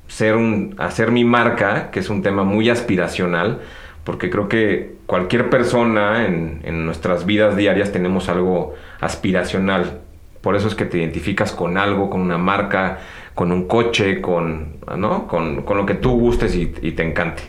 ser 0.07 0.35
un, 0.35 0.75
a 0.77 0.85
hacer 0.85 1.11
mi 1.11 1.25
marca, 1.25 1.89
que 1.91 1.99
es 1.99 2.09
un 2.09 2.21
tema 2.21 2.43
muy 2.43 2.69
aspiracional, 2.69 3.61
porque 4.03 4.29
creo 4.29 4.47
que 4.47 4.93
cualquier 5.05 5.49
persona 5.49 6.25
en, 6.25 6.61
en 6.63 6.85
nuestras 6.85 7.25
vidas 7.25 7.55
diarias 7.57 7.91
tenemos 7.91 8.29
algo 8.29 8.73
aspiracional. 9.01 9.99
Por 10.41 10.55
eso 10.55 10.67
es 10.67 10.75
que 10.75 10.85
te 10.85 10.97
identificas 10.97 11.51
con 11.53 11.77
algo, 11.77 12.09
con 12.09 12.19
una 12.21 12.37
marca, 12.37 12.99
con 13.33 13.51
un 13.51 13.67
coche, 13.67 14.21
con, 14.21 14.77
¿no? 14.97 15.27
con, 15.27 15.63
con 15.63 15.77
lo 15.77 15.85
que 15.85 15.95
tú 15.95 16.19
gustes 16.19 16.55
y, 16.55 16.73
y 16.81 16.91
te 16.91 17.03
encante. 17.03 17.43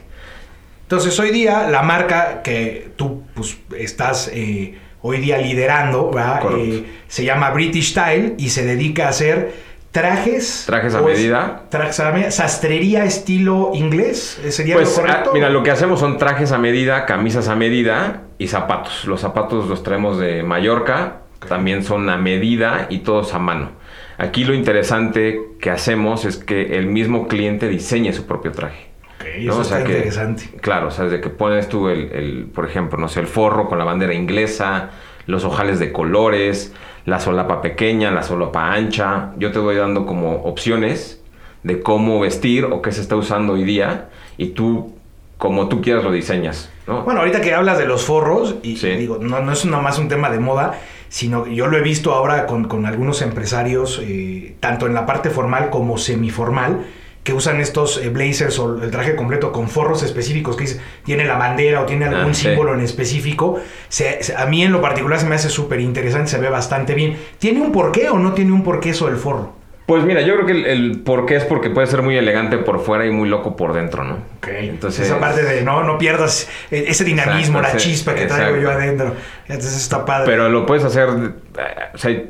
Entonces, 0.83 1.19
hoy 1.19 1.31
día, 1.31 1.69
la 1.69 1.83
marca 1.83 2.43
que 2.43 2.91
tú 2.97 3.23
pues, 3.35 3.59
estás 3.77 4.31
eh, 4.33 4.79
hoy 5.01 5.19
día 5.19 5.39
liderando. 5.39 6.11
Eh, 6.59 6.85
se 7.09 7.25
llama 7.25 7.51
British 7.51 7.91
Style 7.91 8.35
y 8.39 8.51
se 8.51 8.65
dedica 8.65 9.07
a 9.07 9.09
hacer 9.11 9.53
trajes. 9.91 10.65
Trajes 10.67 10.95
a 10.95 11.01
medida. 11.03 11.63
Trajes 11.69 12.01
a 12.01 12.11
medida. 12.11 12.31
Sastrería 12.31 13.05
estilo 13.05 13.71
inglés. 13.75 14.41
¿eh, 14.45 14.51
¿Sería 14.51 14.75
Pues 14.77 14.97
lo 14.97 15.03
correcto? 15.03 15.31
ah, 15.31 15.35
mira, 15.35 15.51
lo 15.51 15.63
que 15.63 15.71
hacemos 15.71 16.01
son 16.01 16.19
trajes 16.19 16.53
a 16.53 16.59
medida, 16.59 17.07
camisas 17.07 17.49
a 17.49 17.55
medida 17.55 18.23
y 18.39 18.49
zapatos. 18.49 19.05
Los 19.05 19.21
zapatos 19.21 19.69
los 19.69 19.83
traemos 19.83 20.19
de 20.19 20.43
Mallorca, 20.43 21.21
también 21.49 21.85
son 21.85 22.09
a 22.09 22.17
medida 22.17 22.87
y 22.91 22.99
todos 22.99 23.35
a 23.35 23.39
mano. 23.39 23.71
Aquí 24.19 24.45
lo 24.45 24.55
interesante 24.55 25.41
que 25.61 25.71
hacemos 25.71 26.25
es 26.25 26.37
que 26.37 26.77
el 26.79 26.87
mismo 26.87 27.27
cliente 27.29 27.69
diseñe 27.69 28.13
su 28.13 28.27
propio 28.27 28.53
traje. 28.53 28.87
Ok, 29.17 29.25
¿no? 29.43 29.53
eso 29.53 29.61
O 29.61 29.65
sea 29.65 29.79
está 29.79 29.89
que- 29.89 29.97
interesante. 29.97 30.45
Claro, 30.61 30.89
o 30.89 30.91
sea, 30.91 31.05
desde 31.07 31.21
que 31.21 31.31
pones 31.31 31.69
tú 31.69 31.89
el, 31.89 32.11
el, 32.13 32.45
por 32.55 32.69
ejemplo, 32.69 32.99
no 32.99 33.09
sé, 33.09 33.21
el 33.21 33.27
forro 33.27 33.69
con 33.69 33.79
la 33.79 33.85
bandera 33.85 34.15
inglesa, 34.15 34.91
los 35.27 35.45
ojales 35.45 35.79
de 35.79 35.91
colores, 35.93 36.73
la 37.07 37.19
solapa 37.21 37.61
pequeña, 37.63 38.11
la 38.11 38.23
solapa 38.23 38.73
ancha. 38.73 39.33
Yo 39.39 39.51
te 39.53 39.59
voy 39.59 39.77
dando 39.77 40.07
como 40.07 40.43
opciones 40.45 41.21
de 41.63 41.81
cómo 41.81 42.21
vestir 42.21 42.65
o 42.67 42.83
qué 42.83 42.93
se 42.93 43.01
está 43.01 43.17
usando 43.17 43.55
hoy 43.55 43.65
día 43.65 44.09
y 44.37 44.49
tú, 44.49 44.95
como 45.39 45.69
tú 45.69 45.81
quieras, 45.81 46.05
lo 46.05 46.13
diseñas, 46.13 46.71
¿no? 46.87 47.03
Bueno, 47.03 47.21
ahorita 47.21 47.41
que 47.41 47.55
hablas 47.55 47.79
de 47.79 47.87
los 47.87 48.05
forros, 48.05 48.57
y 48.63 48.77
Sí. 48.77 48.91
digo, 48.91 49.19
no, 49.21 49.41
no 49.41 49.53
es 49.53 49.65
nomás 49.65 49.99
un 49.99 50.09
tema 50.09 50.29
de 50.31 50.39
moda, 50.41 50.79
sino 51.15 51.45
que 51.45 51.55
yo 51.55 51.69
lo 51.69 51.77
he 51.77 51.81
visto 51.81 52.13
ahora 52.13 52.45
con, 52.45 52.65
con 52.65 52.87
algunos 52.87 53.23
empresarios, 53.23 54.01
eh, 54.03 54.57
tanto 54.59 54.89
en 54.89 54.95
la 54.95 55.07
parte 55.07 55.31
formal 55.31 55.71
como 55.71 55.97
semiformal, 55.97 56.87
que 57.23 57.33
usan 57.33 57.61
estos 57.61 57.99
eh, 57.99 58.09
blazers 58.09 58.59
o 58.59 58.83
el 58.83 58.91
traje 58.91 59.15
completo 59.15 59.53
con 59.53 59.69
forros 59.69 60.03
específicos 60.03 60.57
que 60.57 60.65
dice, 60.65 60.81
tiene 61.05 61.25
la 61.25 61.37
bandera 61.39 61.83
o 61.83 61.87
tiene 61.87 62.07
algún 62.07 62.33
Ah, 62.33 62.35
sí. 62.35 62.49
símbolo 62.49 62.75
en 62.75 62.81
específico. 62.81 63.61
Se- 63.89 64.25
se- 64.25 64.35
a 64.35 64.45
mí 64.47 64.65
en 64.65 64.73
lo 64.73 64.81
particular 64.83 65.21
se 65.21 65.27
me 65.27 65.37
hace 65.37 65.51
súper 65.51 65.79
interesante, 65.79 66.31
se 66.33 66.39
ve 66.39 66.49
bastante 66.51 66.95
bien. 66.95 67.17
¿Tiene 67.39 67.61
un 67.63 67.71
porqué 67.71 68.09
o 68.11 68.19
no 68.19 68.33
tiene 68.33 68.51
un 68.51 68.65
porqué 68.65 68.91
eso 68.91 69.07
del 69.07 69.17
forro? 69.17 69.53
Pues 69.87 70.03
mira, 70.05 70.23
yo 70.23 70.35
creo 70.35 70.47
que 70.47 70.53
el, 70.53 70.67
el 70.67 71.01
por 71.01 71.27
qué 71.27 71.37
es 71.37 71.45
porque 71.45 71.69
puede 71.69 71.87
ser 71.87 72.01
muy 72.01 72.17
elegante 72.17 72.57
por 72.57 72.81
fuera 72.81 73.05
y 73.05 73.11
muy 73.11 73.29
loco 73.29 73.55
por 73.55 73.75
dentro, 73.75 74.03
¿no? 74.03 74.15
Ok. 74.39 74.49
Entonces, 74.49 75.07
esa 75.07 75.21
parte 75.21 75.43
de 75.43 75.61
no, 75.63 75.83
no 75.83 75.99
pierdas 75.99 76.49
e-, 76.71 76.85
ese 76.89 77.05
dinamismo, 77.05 77.61
la 77.61 77.77
chispa 77.77 78.15
que 78.15 78.27
traigo 78.27 78.57
yo 78.57 78.71
adentro. 78.71 79.13
Entonces 79.47 79.77
está 79.77 80.07
padre. 80.07 80.25
Pero 80.27 80.49
lo 80.49 80.65
puedes 80.65 80.85
hacer, 80.85 81.09
o 81.09 81.99
sea, 81.99 82.23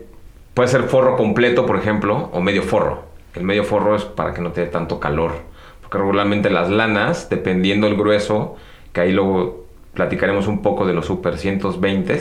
puede 0.53 0.69
ser 0.69 0.83
forro 0.85 1.17
completo, 1.17 1.65
por 1.65 1.77
ejemplo, 1.77 2.29
o 2.33 2.41
medio 2.41 2.63
forro. 2.65 3.05
El 3.35 3.45
medio 3.45 3.63
forro 3.63 3.95
es 3.95 4.05
para 4.05 4.35
que 4.35 4.41
no 4.41 4.51
te 4.51 4.63
dé 4.63 4.67
tanto 4.67 4.99
calor. 4.99 5.33
Porque 5.81 5.99
regularmente 5.99 6.51
las 6.51 6.71
lanas, 6.71 7.29
dependiendo 7.31 7.87
el 7.87 7.95
grueso, 7.97 8.57
que 8.93 9.03
ahí 9.03 9.13
luego 9.13 9.65
platicaremos 9.93 10.49
un 10.49 10.61
poco 10.61 10.87
de 10.87 10.93
los 10.93 11.07
super 11.07 11.39
120, 11.39 12.21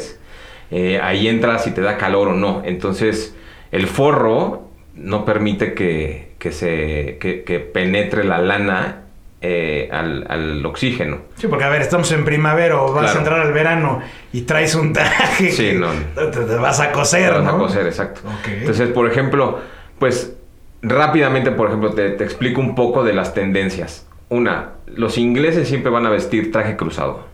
eh, 0.70 1.00
ahí 1.02 1.28
entras 1.28 1.66
y 1.66 1.72
te 1.72 1.82
da 1.82 1.98
calor 1.98 2.30
o 2.30 2.34
no. 2.34 2.62
Entonces, 2.66 3.36
el 3.72 3.88
forro 3.88 4.62
no 4.95 5.25
permite 5.25 5.73
que, 5.73 6.51
se, 6.51 7.17
que, 7.19 7.59
penetre 7.73 8.23
la 8.23 8.39
lana 8.39 9.01
eh, 9.41 9.89
al, 9.91 10.65
oxígeno. 10.65 11.19
Sí, 11.35 11.47
porque 11.47 11.63
a 11.63 11.69
ver, 11.69 11.81
estamos 11.81 12.12
en 12.12 12.23
primavera 12.23 12.81
o 12.81 12.93
vas 12.93 13.15
a 13.15 13.19
entrar 13.19 13.39
al 13.39 13.53
verano 13.53 14.01
y 14.31 14.41
traes 14.41 14.75
un 14.75 14.93
traje 14.93 15.51
sí, 15.51 15.73
no, 15.73 15.89
te, 16.29 16.39
vas 16.55 16.79
a 16.79 16.91
coser, 16.91 17.33
te 17.33 17.39
vas 17.39 17.53
a 17.53 17.57
coser, 17.57 17.88
exacto. 17.88 18.21
Entonces, 18.47 18.89
por 18.89 19.09
ejemplo, 19.09 19.59
pues 20.00 20.33
rápidamente, 20.81 21.51
por 21.51 21.67
ejemplo, 21.67 21.93
te, 21.93 22.12
te, 22.12 22.23
explico 22.23 22.62
un 22.62 22.75
poco 22.75 23.03
de 23.03 23.13
las 23.13 23.33
tendencias. 23.33 24.07
Una, 24.29 24.71
los 24.88 25.17
ingleses 25.17 25.67
siempre 25.67 25.91
van 25.91 26.05
a 26.05 26.09
vestir 26.09 26.51
traje 26.51 26.75
cruzado. 26.75 27.33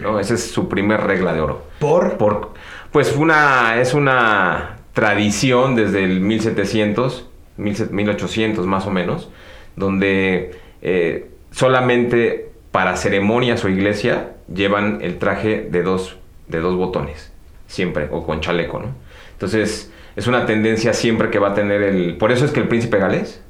¿no? 0.00 0.20
Esa 0.20 0.34
es 0.34 0.50
su 0.50 0.68
primer 0.68 1.02
regla 1.02 1.32
de 1.32 1.40
oro. 1.40 1.64
¿Por? 1.80 2.16
Por 2.16 2.52
pues 2.92 3.14
una, 3.16 3.80
es 3.80 3.94
una 3.94 4.77
tradición 4.98 5.76
desde 5.76 6.02
el 6.02 6.18
1700, 6.18 7.28
1800 7.56 8.66
más 8.66 8.84
o 8.84 8.90
menos, 8.90 9.30
donde 9.76 10.58
eh, 10.82 11.30
solamente 11.52 12.50
para 12.72 12.96
ceremonias 12.96 13.64
o 13.64 13.68
iglesia 13.68 14.32
llevan 14.52 14.98
el 15.00 15.18
traje 15.18 15.68
de 15.70 15.84
dos, 15.84 16.16
de 16.48 16.58
dos 16.58 16.74
botones, 16.74 17.32
siempre, 17.68 18.08
o 18.10 18.26
con 18.26 18.40
chaleco, 18.40 18.80
¿no? 18.80 18.88
Entonces, 19.34 19.92
es 20.16 20.26
una 20.26 20.46
tendencia 20.46 20.92
siempre 20.92 21.30
que 21.30 21.38
va 21.38 21.50
a 21.50 21.54
tener 21.54 21.80
el... 21.82 22.16
Por 22.16 22.32
eso 22.32 22.44
es 22.44 22.50
que 22.50 22.58
el 22.58 22.66
príncipe 22.66 22.98
galés 22.98 23.40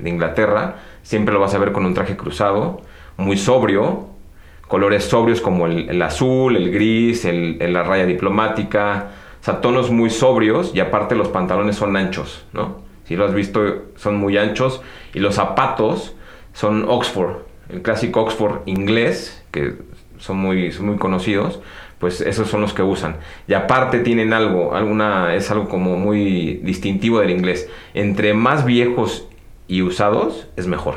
de 0.00 0.08
Inglaterra 0.08 0.76
siempre 1.02 1.34
lo 1.34 1.40
vas 1.40 1.52
a 1.52 1.58
ver 1.58 1.72
con 1.72 1.84
un 1.84 1.94
traje 1.94 2.16
cruzado, 2.16 2.82
muy 3.16 3.36
sobrio, 3.36 4.06
colores 4.68 5.02
sobrios 5.02 5.40
como 5.40 5.66
el, 5.66 6.00
azul, 6.00 6.56
el 6.56 6.70
gris, 6.70 7.24
el, 7.24 7.58
la 7.72 7.82
raya 7.82 8.06
diplomática, 8.06 9.10
sea, 9.46 9.60
tonos 9.60 9.90
muy 9.90 10.10
sobrios 10.10 10.72
y 10.74 10.80
aparte 10.80 11.14
los 11.14 11.28
pantalones 11.28 11.76
son 11.76 11.96
anchos, 11.96 12.44
¿no? 12.52 12.78
Si 13.04 13.14
lo 13.14 13.24
has 13.24 13.34
visto, 13.34 13.84
son 13.94 14.16
muy 14.16 14.36
anchos 14.36 14.82
y 15.14 15.20
los 15.20 15.36
zapatos 15.36 16.16
son 16.52 16.84
Oxford, 16.88 17.36
el 17.68 17.82
clásico 17.82 18.22
Oxford 18.22 18.62
inglés, 18.66 19.44
que 19.52 19.74
son 20.18 20.38
muy, 20.38 20.72
muy 20.80 20.96
conocidos, 20.96 21.60
pues 21.98 22.20
esos 22.20 22.48
son 22.48 22.60
los 22.60 22.72
que 22.72 22.82
usan. 22.82 23.16
Y 23.46 23.54
aparte 23.54 24.00
tienen 24.00 24.32
algo, 24.32 24.74
alguna, 24.74 25.34
es 25.34 25.50
algo 25.50 25.68
como 25.68 25.96
muy 25.96 26.60
distintivo 26.64 27.20
del 27.20 27.30
inglés. 27.30 27.70
Entre 27.94 28.34
más 28.34 28.64
viejos 28.64 29.28
y 29.68 29.82
usados, 29.82 30.48
es 30.56 30.66
mejor. 30.66 30.96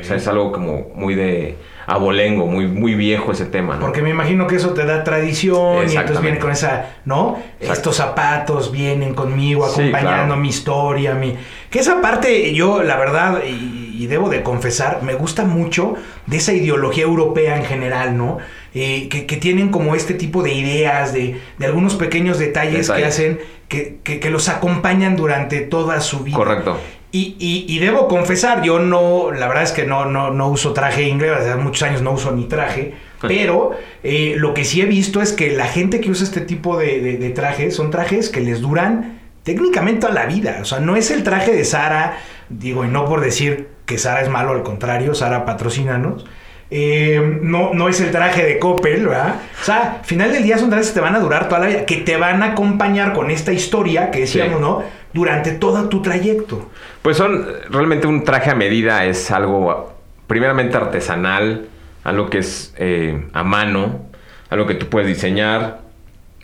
O 0.00 0.04
sea, 0.04 0.16
es 0.16 0.26
algo 0.28 0.52
como 0.52 0.88
muy 0.94 1.14
de 1.14 1.56
abolengo, 1.90 2.46
muy, 2.46 2.68
muy 2.68 2.94
viejo 2.94 3.32
ese 3.32 3.46
tema, 3.46 3.74
¿no? 3.74 3.80
Porque 3.80 4.00
me 4.00 4.10
imagino 4.10 4.46
que 4.46 4.56
eso 4.56 4.70
te 4.70 4.84
da 4.84 5.02
tradición 5.02 5.90
y 5.90 5.96
entonces 5.96 6.20
viene 6.22 6.38
con 6.38 6.52
esa, 6.52 6.96
¿no? 7.04 7.42
Estos 7.58 7.96
zapatos 7.96 8.70
vienen 8.70 9.12
conmigo 9.14 9.66
acompañando 9.66 10.36
mi 10.36 10.48
historia, 10.48 11.14
mi... 11.14 11.36
Que 11.68 11.80
esa 11.80 12.00
parte 12.00 12.54
yo, 12.54 12.82
la 12.82 12.96
verdad, 12.96 13.42
y, 13.44 14.06
debo 14.06 14.28
de 14.28 14.42
confesar, 14.42 15.02
me 15.02 15.14
gusta 15.14 15.44
mucho 15.44 15.94
de 16.26 16.38
esa 16.38 16.52
ideología 16.52 17.04
europea 17.04 17.56
en 17.56 17.64
general, 17.64 18.16
¿no? 18.16 18.38
Eh, 18.74 19.08
que, 19.08 19.36
tienen 19.36 19.68
como 19.68 19.94
este 19.94 20.14
tipo 20.14 20.42
de 20.42 20.52
ideas, 20.52 21.12
de, 21.12 21.40
algunos 21.62 21.96
pequeños 21.96 22.38
detalles, 22.38 22.90
que 22.90 23.04
hacen, 23.04 23.40
que, 23.68 23.98
que, 24.02 24.30
los 24.30 24.48
acompañan 24.48 25.16
durante 25.16 25.60
toda 25.60 26.00
su 26.00 26.20
vida. 26.20 26.36
Correcto. 26.36 26.78
Y, 27.12 27.78
debo 27.80 28.06
confesar, 28.06 28.62
yo 28.62 28.78
no, 28.78 29.32
la 29.32 29.48
verdad 29.48 29.64
es 29.64 29.72
que 29.72 29.84
no, 29.84 30.04
no, 30.04 30.30
no 30.30 30.48
uso 30.48 30.72
traje 30.72 31.08
inglés, 31.08 31.32
hace 31.32 31.56
muchos 31.56 31.82
años 31.82 32.02
no 32.02 32.12
uso 32.12 32.30
ni 32.30 32.44
traje, 32.44 32.94
pero 33.20 33.72
eh, 34.04 34.34
lo 34.36 34.54
que 34.54 34.64
sí 34.64 34.80
he 34.80 34.84
visto 34.84 35.20
es 35.20 35.32
que 35.32 35.50
la 35.50 35.66
gente 35.66 36.00
que 36.00 36.10
usa 36.10 36.24
este 36.24 36.40
tipo 36.40 36.78
de, 36.78 37.32
trajes 37.34 37.74
son 37.74 37.90
trajes 37.90 38.28
que 38.28 38.40
les 38.40 38.60
duran 38.60 39.18
técnicamente 39.42 40.02
toda 40.02 40.14
la 40.14 40.26
vida. 40.26 40.58
O 40.62 40.64
sea, 40.64 40.78
no 40.78 40.94
es 40.94 41.10
el 41.10 41.24
traje 41.24 41.52
de 41.52 41.64
Sara, 41.64 42.18
digo, 42.48 42.84
y 42.84 42.88
no 42.88 43.06
por 43.06 43.20
decir 43.20 43.68
que 43.86 43.98
Sara 43.98 44.22
es 44.22 44.28
malo, 44.28 44.52
al 44.52 44.62
contrario, 44.62 45.14
Sara 45.14 45.44
patrocínanos. 45.44 46.26
Eh, 46.72 47.40
no, 47.42 47.74
no 47.74 47.88
es 47.88 48.00
el 48.00 48.12
traje 48.12 48.44
de 48.44 48.60
Coppel, 48.60 49.08
¿verdad? 49.08 49.34
O 49.60 49.64
sea, 49.64 49.96
al 49.98 50.04
final 50.04 50.30
del 50.30 50.44
día 50.44 50.56
son 50.56 50.70
trajes 50.70 50.88
que 50.88 50.94
te 50.94 51.00
van 51.00 51.16
a 51.16 51.18
durar 51.18 51.48
toda 51.48 51.60
la 51.62 51.66
vida, 51.66 51.84
que 51.84 51.96
te 51.96 52.16
van 52.16 52.44
a 52.44 52.52
acompañar 52.52 53.12
con 53.12 53.32
esta 53.32 53.52
historia 53.52 54.12
que 54.12 54.20
decíamos, 54.20 54.60
¿no? 54.60 54.84
Durante 55.12 55.52
todo 55.52 55.88
tu 55.88 56.02
trayecto. 56.02 56.70
Pues 57.02 57.16
son 57.16 57.46
realmente 57.68 58.06
un 58.06 58.24
traje 58.24 58.50
a 58.50 58.54
medida, 58.54 59.04
es 59.04 59.30
algo 59.30 59.92
primeramente 60.26 60.76
artesanal, 60.76 61.66
algo 62.04 62.30
que 62.30 62.38
es 62.38 62.74
eh, 62.78 63.26
a 63.32 63.42
mano, 63.42 64.06
algo 64.50 64.66
que 64.66 64.74
tú 64.74 64.86
puedes 64.88 65.08
diseñar 65.08 65.80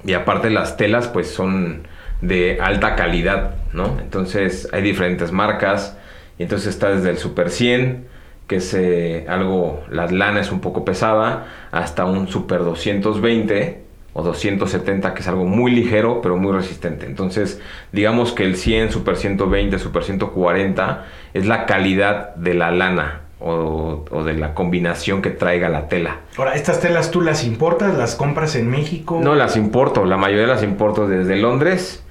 y 0.05 0.15
aparte 0.15 0.51
las 0.51 0.77
telas 0.77 1.09
pues 1.09 1.31
son 1.31 1.87
de 2.21 2.59
alta 2.61 2.97
calidad, 2.97 3.55
¿no? 3.73 3.99
Entonces 4.01 4.69
hay 4.73 4.83
diferentes 4.83 5.33
marcas 5.33 5.97
y 6.39 6.43
entonces 6.43 6.69
está 6.69 6.91
desde 6.91 7.11
el 7.11 7.19
Super 7.19 7.51
100 7.51 8.17
que 8.47 8.57
es 8.57 8.75
eh, 8.75 9.27
algo, 9.29 9.85
la 9.91 10.07
lana 10.07 10.41
es 10.41 10.53
un 10.53 10.61
poco 10.61 10.85
pesada, 10.85 11.47
hasta 11.73 12.05
un 12.05 12.29
Super 12.29 12.61
220 12.61 13.86
o 14.19 14.23
270, 14.23 15.13
que 15.13 15.21
es 15.21 15.29
algo 15.29 15.45
muy 15.45 15.71
ligero, 15.71 16.23
pero 16.23 16.39
muy 16.39 16.51
resistente. 16.51 17.05
Entonces, 17.05 17.61
digamos 17.93 18.33
que 18.33 18.45
el 18.45 18.57
100, 18.57 18.91
Super 18.91 19.17
120, 19.17 19.79
Super 19.79 20.05
140 20.05 21.05
es 21.35 21.45
la 21.45 21.67
calidad 21.67 22.35
de 22.35 22.55
la 22.55 22.71
lana 22.71 23.21
o, 23.41 24.07
de 24.25 24.33
la 24.33 24.55
combinación 24.55 25.21
que 25.21 25.29
traiga 25.29 25.69
la 25.69 25.89
tela. 25.89 26.21
Ahora, 26.39 26.55
¿estas 26.55 26.81
telas 26.81 27.11
tú 27.11 27.21
las 27.21 27.45
importas? 27.45 27.95
¿Las 27.99 28.15
compras 28.15 28.57
en 28.57 28.71
México? 28.71 29.21
No, 29.23 29.35
las 29.35 29.55
importo. 29.55 30.07
La 30.07 30.17
mayoría 30.17 30.47
las 30.47 30.63
importo 30.63 31.07
desde 31.07 31.37
Londres 31.37 32.03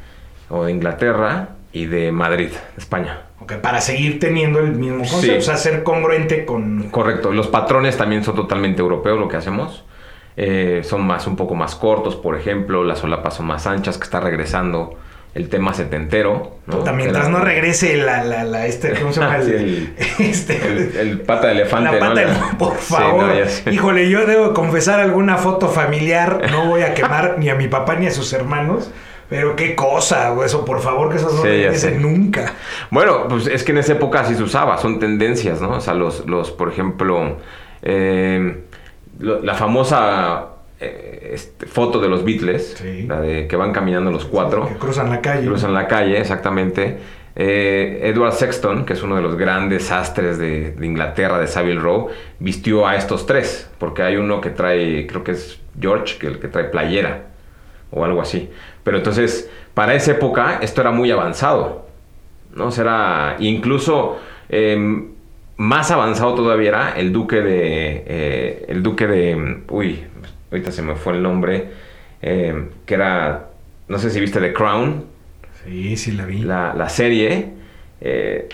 o 0.50 0.65
de 0.65 0.74
Inglaterra 0.74 1.55
y 1.74 1.88
de 1.88 2.12
Madrid, 2.12 2.50
España. 2.77 3.21
Ok, 3.41 3.53
para 3.53 3.81
seguir 3.81 4.19
teniendo 4.19 4.59
el 4.59 4.74
mismo 4.74 5.05
concepto, 5.09 5.39
o 5.39 5.41
sea, 5.41 5.57
ser 5.57 5.81
congruente 5.81 6.45
con... 6.45 6.89
Correcto. 6.91 7.31
Los 7.31 7.47
patrones 7.47 7.97
también 7.97 8.24
son 8.24 8.35
totalmente 8.35 8.81
europeos, 8.81 9.19
lo 9.19 9.27
que 9.27 9.38
hacemos. 9.38 9.83
Eh, 10.38 10.82
son 10.84 11.06
más, 11.06 11.27
un 11.27 11.36
poco 11.36 11.56
más 11.56 11.75
cortos, 11.75 12.15
por 12.15 12.38
ejemplo, 12.38 12.84
las 12.84 13.00
solapas 13.00 13.36
son 13.36 13.46
más 13.46 13.68
anchas, 13.68 13.98
que 13.98 14.04
está 14.04 14.20
regresando 14.20 14.98
el 15.36 15.50
tema 15.50 15.74
setentero. 15.74 16.60
¿no? 16.65 16.82
mientras 16.94 17.30
no 17.30 17.39
regrese 17.39 17.98
la, 17.98 18.24
la, 18.24 18.65
este, 18.65 18.94
¿cómo 18.94 19.12
se 19.12 19.20
llama? 19.20 19.38
el, 19.38 19.94
este, 20.20 20.56
el, 21.00 21.22
pata 21.22 21.48
de 21.48 21.54
elefante. 21.54 22.00
La 22.00 22.00
pata 22.00 22.56
por 22.58 22.75
favor. 22.77 23.32
Híjole, 23.70 24.10
yo 24.10 24.25
debo 24.25 24.54
confesar 24.54 25.00
alguna 25.00 25.38
foto 25.38 25.68
familiar, 25.68 26.42
no 26.50 26.68
voy 26.68 26.82
a 26.82 26.94
quemar 26.94 27.36
ni 27.38 27.50
a 27.50 27.56
mi 27.56 27.68
papá 27.68 27.96
ni 27.96 28.08
a 28.08 28.12
sus 28.12 28.32
hermanos. 28.34 28.92
Pero 29.27 29.56
qué 29.56 29.75
cosa, 29.75 30.36
eso, 30.46 30.63
por 30.65 30.82
favor, 30.82 31.10
que 31.10 31.18
eso 31.18 31.32
no 31.34 31.42
regrese 31.42 31.98
nunca. 31.98 32.54
Bueno, 32.92 33.27
pues 33.27 33.48
es 33.48 33.63
que 33.63 33.72
en 33.72 33.80
esa 33.80 33.94
época 33.94 34.24
sí 34.25 34.36
se 34.36 34.44
usaba, 34.44 34.77
son 34.77 35.00
tendencias, 35.00 35.62
¿no? 35.62 35.72
O 35.72 35.82
sea, 35.82 35.96
los, 35.96 36.27
los 36.27 36.51
por 36.51 36.72
ejemplo, 36.72 37.38
eh, 37.82 38.65
la 39.19 39.53
famosa 39.53 40.48
eh, 40.79 41.31
este, 41.34 41.65
foto 41.67 42.00
de 42.00 42.10
los 42.10 42.25
Beatles, 42.25 42.84
la 43.07 43.22
de 43.22 43.48
que 43.48 43.55
van 43.55 43.72
caminando 43.72 44.12
los 44.12 44.25
cuatro. 44.25 44.67
que 44.67 44.75
cruzan 44.75 45.10
la 45.10 45.22
calle. 45.22 45.48
Cruzan 45.48 45.74
la 45.74 45.88
calle, 45.88 46.19
exactamente. 46.19 46.98
Eh, 47.38 48.00
Edward 48.03 48.34
Sexton, 48.34 48.86
que 48.86 48.93
es 48.93 49.03
uno 49.03 49.15
de 49.15 49.22
los 49.22 49.36
grandes 49.36 49.91
astres 49.91 50.38
de, 50.38 50.75
Inglaterra, 50.81 51.39
de 51.39 51.48
Savile 51.48 51.79
Row, 51.79 52.10
vistió 52.39 52.88
a 52.88 52.95
estos 52.95 53.25
tres, 53.25 53.69
porque 53.77 54.03
hay 54.03 54.15
uno 54.17 54.39
que 54.41 54.50
trae, 54.50 55.05
creo 55.07 55.24
que 55.24 55.31
es 55.31 55.60
George, 55.79 56.17
que 56.17 56.27
el 56.27 56.39
que 56.39 56.48
trae 56.48 56.65
playera 56.65 57.27
o 57.91 58.03
algo 58.05 58.22
así. 58.22 58.50
Pero 58.84 58.98
entonces, 58.98 59.50
para 59.74 59.95
esa 59.95 60.12
época, 60.12 60.60
esto 60.62 60.81
era 60.81 60.91
muy 60.91 61.12
avanzado, 61.12 61.88
¿no? 62.53 62.67
O 62.67 63.36
incluso 63.39 64.17
em, 64.48 65.14
más 65.57 65.91
avanzado 65.91 66.35
todavía 66.35 66.69
era 66.69 67.00
el 67.00 67.13
duque 67.13 67.41
de. 67.41 68.03
Eh, 68.07 68.65
el 68.67 68.83
duque 68.83 69.07
de. 69.07 69.62
Uy, 69.69 70.03
ahorita 70.51 70.71
se 70.71 70.81
me 70.81 70.95
fue 70.95 71.13
el 71.13 71.24
nombre. 71.24 71.69
Eh, 72.21 72.69
que 72.85 72.93
era. 72.93 73.50
No 73.88 73.97
sé 73.97 74.09
si 74.09 74.19
viste 74.19 74.39
The 74.39 74.53
Crown. 74.53 75.05
Sí, 75.63 75.95
sí 75.97 76.12
la 76.12 76.25
vi. 76.25 76.39
La, 76.39 76.89
serie. 76.89 77.53
Eh, 78.01 78.50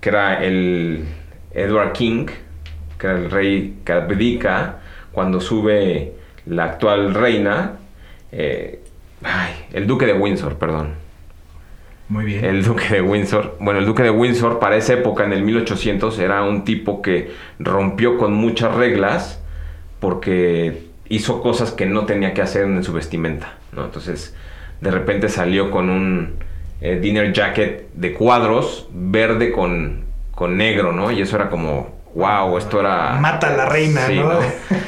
que 0.00 0.08
era 0.08 0.42
el. 0.42 1.04
Edward 1.52 1.92
King. 1.92 2.26
Que 2.98 3.06
era 3.06 3.18
el 3.18 3.30
rey 3.30 3.78
que 3.84 3.92
abdica. 3.92 4.78
Cuando 5.12 5.40
sube 5.40 6.14
la 6.46 6.64
actual 6.64 7.14
reina. 7.14 7.76
ay, 8.32 9.54
el 9.72 9.86
duque 9.86 10.06
de 10.06 10.14
Windsor, 10.14 10.56
perdón. 10.56 11.03
Muy 12.08 12.24
bien. 12.24 12.44
El 12.44 12.62
duque 12.62 12.86
de 12.88 13.00
Windsor. 13.00 13.56
Bueno, 13.60 13.80
el 13.80 13.86
duque 13.86 14.02
de 14.02 14.10
Windsor 14.10 14.58
para 14.58 14.76
esa 14.76 14.92
época, 14.92 15.24
en 15.24 15.32
el 15.32 15.42
1800, 15.42 16.18
era 16.18 16.42
un 16.42 16.64
tipo 16.64 17.00
que 17.02 17.32
rompió 17.58 18.18
con 18.18 18.34
muchas 18.34 18.74
reglas 18.74 19.40
porque 20.00 20.84
hizo 21.08 21.42
cosas 21.42 21.72
que 21.72 21.86
no 21.86 22.04
tenía 22.04 22.34
que 22.34 22.42
hacer 22.42 22.64
en 22.64 22.82
su 22.84 22.92
vestimenta, 22.92 23.54
¿no? 23.72 23.84
Entonces, 23.84 24.34
de 24.80 24.90
repente 24.90 25.28
salió 25.28 25.70
con 25.70 25.88
un 25.88 26.34
eh, 26.80 26.98
dinner 27.00 27.32
jacket 27.32 27.88
de 27.94 28.12
cuadros, 28.12 28.88
verde 28.92 29.52
con, 29.52 30.04
con 30.34 30.56
negro, 30.56 30.92
¿no? 30.92 31.10
Y 31.10 31.22
eso 31.22 31.36
era 31.36 31.48
como, 31.48 31.94
wow, 32.14 32.58
esto 32.58 32.80
era... 32.80 33.16
Mata 33.20 33.52
a 33.52 33.56
la 33.56 33.66
reina, 33.66 34.06
Sí, 34.06 34.16
¿no? 34.16 34.34
¿no? 34.34 34.40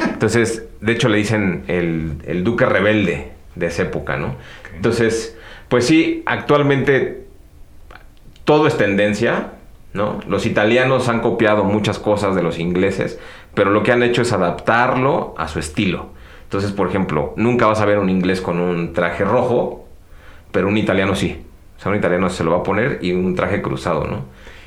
Entonces, 0.04 0.64
de 0.80 0.92
hecho 0.92 1.08
le 1.08 1.18
dicen 1.18 1.64
el, 1.68 2.18
el 2.26 2.44
duque 2.44 2.66
rebelde 2.66 3.32
de 3.54 3.66
esa 3.66 3.82
época, 3.82 4.16
¿no? 4.16 4.36
Entonces, 4.74 5.35
pues 5.68 5.86
sí, 5.86 6.22
actualmente 6.26 7.26
todo 8.44 8.66
es 8.66 8.76
tendencia, 8.76 9.52
¿no? 9.92 10.20
Los 10.28 10.46
italianos 10.46 11.08
han 11.08 11.20
copiado 11.20 11.64
muchas 11.64 11.98
cosas 11.98 12.34
de 12.34 12.42
los 12.42 12.58
ingleses, 12.58 13.18
pero 13.54 13.70
lo 13.70 13.82
que 13.82 13.92
han 13.92 14.02
hecho 14.02 14.22
es 14.22 14.32
adaptarlo 14.32 15.34
a 15.38 15.48
su 15.48 15.58
estilo. 15.58 16.10
Entonces, 16.44 16.70
por 16.70 16.88
ejemplo, 16.88 17.34
nunca 17.36 17.66
vas 17.66 17.80
a 17.80 17.86
ver 17.86 17.98
un 17.98 18.08
inglés 18.08 18.40
con 18.40 18.60
un 18.60 18.92
traje 18.92 19.24
rojo, 19.24 19.88
pero 20.52 20.68
un 20.68 20.76
italiano 20.76 21.16
sí. 21.16 21.42
O 21.76 21.80
sea, 21.80 21.90
un 21.90 21.98
italiano 21.98 22.30
se 22.30 22.44
lo 22.44 22.52
va 22.52 22.58
a 22.58 22.62
poner 22.62 23.00
y 23.02 23.12
un 23.12 23.34
traje 23.34 23.60
cruzado, 23.60 24.04
¿no? 24.04 24.24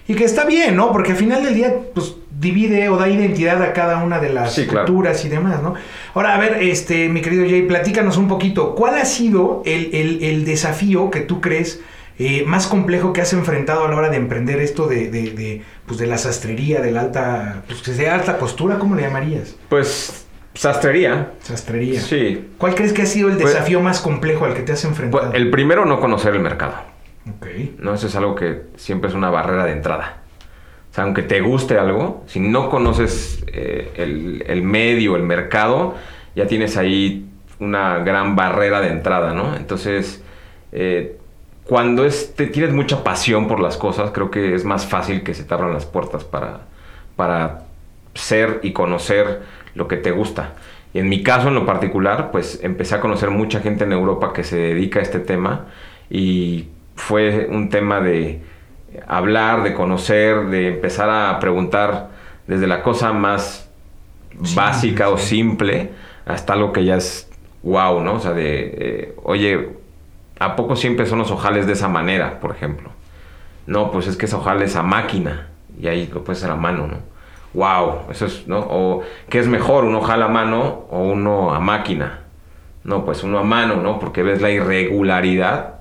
Y 0.08 0.16
que 0.16 0.26
está 0.26 0.46
bien, 0.46 0.76
¿no? 0.76 0.92
Porque 0.92 1.12
al 1.12 1.18
final 1.18 1.44
del 1.44 1.56
día, 1.56 1.74
pues 1.94 2.16
divide 2.40 2.88
o 2.90 2.98
da 2.98 3.10
identidad 3.10 3.62
a 3.62 3.74
cada 3.74 4.04
una 4.04 4.20
de 4.20 4.30
las 4.32 4.54
Sí, 4.54 4.66
claro. 4.66 4.86
culturas 4.86 5.26
y 5.26 5.30
demás, 5.30 5.62
¿no? 5.62 5.74
Ahora, 6.14 6.36
a 6.36 6.40
ver, 6.40 6.64
este, 6.64 7.10
mi 7.10 7.22
querido 7.22 7.44
Jay, 7.48 7.64
platícanos 7.64 8.18
un 8.18 8.28
poquito. 8.28 8.76
¿Cuál 8.76 8.96
ha 8.98 9.06
sido 9.06 9.62
el, 9.66 9.90
el- 9.94 10.24
el 10.24 10.46
desafío 10.46 11.10
que 11.12 11.20
tú 11.22 11.42
crees 11.42 11.82
eh, 12.18 12.44
más 12.46 12.68
complejo 12.68 13.14
que 13.14 13.22
has 13.22 13.32
enfrentado 13.34 13.86
a 13.86 13.90
la 13.90 13.96
hora 13.96 14.10
de 14.10 14.18
emprender 14.18 14.60
esto 14.60 14.88
de, 14.88 15.10
de, 15.10 15.32
de, 15.32 15.62
pues, 15.86 15.98
de 16.00 16.06
la 16.08 16.18
sastrería, 16.18 16.82
de 16.82 16.92
la 16.92 17.02
alta, 17.02 17.64
pues 17.68 17.80
sea 17.80 18.16
alta 18.16 18.38
costura, 18.38 18.78
¿cómo 18.78 18.96
le 18.96 19.04
llamarías? 19.04 19.56
Pues, 19.70 20.26
sastrería. 20.54 21.32
Sastrería. 21.42 22.02
Sí. 22.02 22.50
¿Cuál 22.58 22.76
crees 22.76 22.92
que 22.94 23.04
ha 23.04 23.06
sido 23.06 23.30
el 23.30 23.38
Pues- 23.38 23.54
desafío 23.54 23.80
más 23.82 24.02
complejo 24.02 24.46
al 24.46 24.54
que 24.54 24.62
te 24.64 24.74
has 24.74 24.84
enfrentado? 24.84 25.30
Pues, 25.30 25.42
el 25.42 25.50
primero, 25.50 25.86
no 25.86 26.00
conocer 26.02 26.34
el 26.36 26.42
mercado. 26.42 26.74
Ok. 27.38 27.48
¿no? 27.80 27.94
Eso 27.94 28.08
es 28.08 28.16
algo 28.16 28.36
que 28.36 28.64
siempre 28.76 29.10
es 29.10 29.16
una 29.16 29.30
barrera 29.30 29.64
de 29.66 29.72
entrada. 29.74 30.24
Aunque 31.00 31.24
te 31.24 31.42
guste 31.42 31.78
algo, 31.78 32.24
si 32.28 32.40
no 32.40 32.70
conoces 32.70 33.44
eh, 33.48 33.90
el, 33.96 34.44
el 34.48 34.62
medio, 34.62 35.16
el 35.16 35.24
mercado, 35.24 35.96
ya 36.36 36.46
tienes 36.48 36.78
ahí 36.78 37.26
una 37.60 38.00
gran 38.00 38.36
barrera 38.36 38.82
de 38.82 38.90
entrada, 38.90 39.34
¿no? 39.34 39.56
Entonces, 39.56 40.24
eh, 40.72 41.18
cuando 41.66 42.06
te- 42.36 42.48
tienes 42.48 42.74
mucha 42.74 43.04
pasión 43.04 43.48
por 43.48 43.60
las 43.60 43.78
cosas, 43.78 44.12
creo 44.12 44.30
que 44.32 44.56
es 44.56 44.66
más 44.66 44.86
fácil 44.86 45.24
que 45.24 45.34
se 45.34 45.44
te 45.44 45.54
abran 45.54 45.74
las 45.74 45.86
puertas 45.86 46.24
para, 46.24 46.62
para 47.16 47.64
ser 48.14 48.60
y 48.64 48.72
conocer 48.74 49.42
lo 49.76 49.88
que 49.88 49.98
te 49.98 50.12
gusta. 50.12 50.54
Y 50.94 51.00
en 51.00 51.10
mi 51.10 51.22
caso 51.22 51.50
en 51.50 51.56
lo 51.56 51.66
particular, 51.66 52.32
pues 52.32 52.60
empecé 52.64 52.96
a 52.96 53.00
conocer 53.02 53.30
mucha 53.30 53.60
gente 53.60 53.84
en 53.84 53.92
Europa 53.94 54.34
que 54.34 54.44
se 54.44 54.58
dedica 54.58 55.00
a 55.00 55.04
este 55.04 55.20
tema 55.20 55.66
y 56.10 56.68
fue 56.96 57.48
un 57.52 57.70
tema 57.70 58.00
de 58.02 58.42
hablar, 59.08 59.64
de 59.64 59.74
conocer, 59.74 60.48
de 60.48 60.70
empezar 60.70 61.10
a 61.10 61.40
preguntar 61.40 62.10
desde 62.48 62.68
la 62.68 62.82
cosa 62.82 63.14
más 63.14 63.70
básica 64.56 65.10
o 65.10 65.18
simple 65.18 65.92
hasta 66.26 66.54
algo 66.54 66.72
que 66.72 66.86
ya 66.86 66.96
es 66.96 67.30
wow, 67.64 68.02
¿no? 68.02 68.14
O 68.14 68.20
sea, 68.20 68.32
de, 68.32 68.76
eh, 68.78 69.16
oye, 69.24 69.70
¿a 70.40 70.56
poco 70.56 70.76
siempre 70.76 71.06
son 71.06 71.20
los 71.20 71.32
ojales 71.32 71.68
de 71.68 71.74
esa 71.74 71.88
manera, 71.88 72.40
por 72.40 72.52
ejemplo? 72.52 72.90
No, 73.68 73.92
pues 73.92 74.08
es 74.08 74.18
que 74.18 74.26
ese 74.26 74.36
ojal 74.36 74.62
es 74.62 74.76
a 74.76 74.84
máquina 74.84 75.48
y 75.80 75.88
ahí 75.88 76.10
lo 76.14 76.24
puedes 76.24 76.40
hacer 76.40 76.52
a 76.52 76.56
mano, 76.56 76.88
¿no? 76.88 76.98
Wow, 77.54 78.12
eso 78.12 78.28
es, 78.28 78.48
¿no? 78.48 78.60
O 78.60 79.02
¿qué 79.30 79.40
es 79.40 79.48
mejor, 79.48 79.84
un 79.84 79.96
ojal 79.96 80.22
a 80.22 80.28
mano 80.28 80.86
o 80.90 81.00
uno 81.00 81.54
a 81.54 81.60
máquina? 81.60 82.22
No, 82.84 83.06
pues 83.06 83.24
uno 83.24 83.40
a 83.40 83.44
mano, 83.44 83.78
¿no? 83.78 84.00
Porque 84.00 84.24
ves 84.24 84.42
la 84.42 84.52
irregularidad 84.52 85.79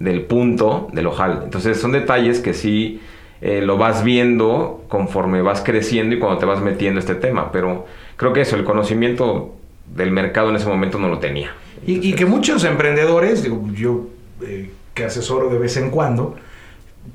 del 0.00 0.22
punto 0.22 0.88
del 0.92 1.06
ojal. 1.06 1.42
Entonces 1.44 1.80
son 1.80 1.92
detalles 1.92 2.40
que 2.40 2.52
sí 2.52 3.00
eh, 3.40 3.60
lo 3.62 3.76
vas 3.76 4.02
viendo 4.02 4.82
conforme 4.88 5.42
vas 5.42 5.62
creciendo 5.62 6.16
y 6.16 6.18
cuando 6.18 6.38
te 6.38 6.46
vas 6.46 6.60
metiendo 6.60 6.98
este 6.98 7.14
tema. 7.14 7.52
Pero 7.52 7.86
creo 8.16 8.32
que 8.32 8.40
eso, 8.40 8.56
el 8.56 8.64
conocimiento 8.64 9.54
del 9.94 10.10
mercado 10.10 10.50
en 10.50 10.56
ese 10.56 10.66
momento 10.66 10.98
no 10.98 11.08
lo 11.08 11.20
tenía. 11.20 11.54
Y, 11.86 12.12
que 12.12 12.26
muchos 12.26 12.64
emprendedores, 12.64 13.42
digo, 13.42 13.66
yo 13.72 14.08
eh, 14.42 14.70
que 14.92 15.04
asesoro 15.04 15.48
de 15.48 15.58
vez 15.58 15.78
en 15.78 15.90
cuando, 15.90 16.36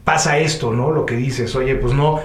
pasa 0.03 0.39
esto, 0.39 0.71
¿no? 0.71 0.91
Lo 0.91 1.05
que 1.05 1.15
dices, 1.15 1.55
oye, 1.55 1.75
pues 1.75 1.93
no, 1.93 2.19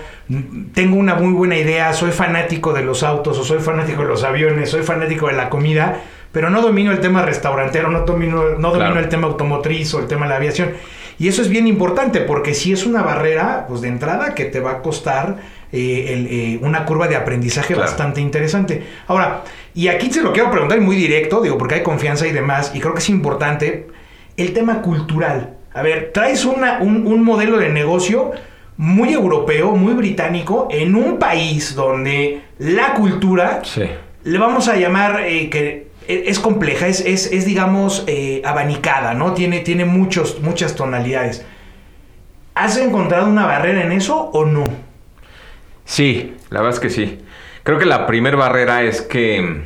tengo 0.72 0.96
una 0.96 1.14
muy 1.14 1.32
buena 1.32 1.56
idea, 1.56 1.92
soy 1.92 2.12
fanático 2.12 2.72
de 2.72 2.82
los 2.82 3.02
autos 3.02 3.38
o 3.38 3.44
soy 3.44 3.58
fanático 3.58 4.02
de 4.02 4.08
los 4.08 4.24
aviones, 4.24 4.70
soy 4.70 4.82
fanático 4.82 5.26
de 5.26 5.34
la 5.34 5.50
comida, 5.50 6.02
pero 6.32 6.50
no 6.50 6.62
domino 6.62 6.92
el 6.92 7.00
tema 7.00 7.22
restaurantero, 7.22 7.90
no 7.90 8.00
domino, 8.02 8.36
no 8.58 8.68
domino 8.68 8.76
Claro. 8.92 9.00
el 9.00 9.08
tema 9.08 9.26
automotriz 9.26 9.92
o 9.94 9.98
el 10.00 10.06
tema 10.06 10.26
de 10.26 10.30
la 10.30 10.36
aviación. 10.36 10.70
Y 11.18 11.28
eso 11.28 11.42
es 11.42 11.48
bien 11.48 11.66
importante 11.66 12.20
porque 12.20 12.54
si 12.54 12.72
es 12.72 12.86
una 12.86 13.02
barrera, 13.02 13.66
pues 13.68 13.80
de 13.82 13.88
entrada 13.88 14.34
que 14.34 14.46
te 14.46 14.60
va 14.60 14.70
a 14.72 14.82
costar 14.82 15.36
eh, 15.72 16.06
el, 16.14 16.26
eh, 16.30 16.58
una 16.62 16.84
curva 16.84 17.08
de 17.08 17.16
aprendizaje 17.16 17.74
Claro. 17.74 17.82
bastante 17.88 18.20
interesante. 18.20 18.82
Ahora, 19.06 19.42
y 19.74 19.88
aquí 19.88 20.10
se 20.12 20.22
lo 20.22 20.32
quiero 20.32 20.50
preguntar 20.50 20.80
muy 20.80 20.96
directo, 20.96 21.40
digo, 21.42 21.58
porque 21.58 21.76
hay 21.76 21.82
confianza 21.82 22.26
y 22.26 22.32
demás, 22.32 22.72
y 22.74 22.80
creo 22.80 22.92
que 22.94 23.00
es 23.00 23.08
importante, 23.10 23.86
el 24.36 24.52
tema 24.52 24.80
cultural. 24.82 25.56
A 25.74 25.82
ver, 25.82 26.10
traes 26.12 26.44
una, 26.44 26.78
un, 26.80 27.06
un 27.06 27.22
modelo 27.22 27.58
de 27.58 27.68
negocio 27.68 28.32
muy 28.78 29.12
europeo, 29.12 29.76
muy 29.76 29.92
británico, 29.92 30.68
en 30.70 30.94
un 30.96 31.18
país 31.18 31.74
donde 31.74 32.40
la 32.58 32.94
cultura 32.94 33.60
Sí. 33.62 33.82
le 34.24 34.38
vamos 34.38 34.66
a 34.68 34.76
llamar 34.76 35.20
eh, 35.26 35.50
que 35.50 35.89
es 36.10 36.38
compleja, 36.38 36.86
es, 36.86 37.00
es, 37.00 37.32
es, 37.32 37.44
digamos, 37.44 38.04
eh, 38.06 38.42
abanicada, 38.44 39.14
¿no? 39.14 39.34
Tiene, 39.34 39.60
tiene 39.60 39.84
muchos, 39.84 40.40
muchas 40.40 40.74
tonalidades. 40.74 41.44
¿Has 42.54 42.76
encontrado 42.76 43.26
una 43.26 43.46
barrera 43.46 43.82
en 43.82 43.92
eso 43.92 44.30
o 44.32 44.44
no? 44.44 44.64
Sí, 45.84 46.36
la 46.50 46.60
verdad 46.60 46.74
es 46.74 46.80
que 46.80 46.90
sí. 46.90 47.20
Creo 47.62 47.78
que 47.78 47.86
la 47.86 48.06
primera 48.06 48.36
barrera 48.36 48.82
es 48.82 49.02
que 49.02 49.62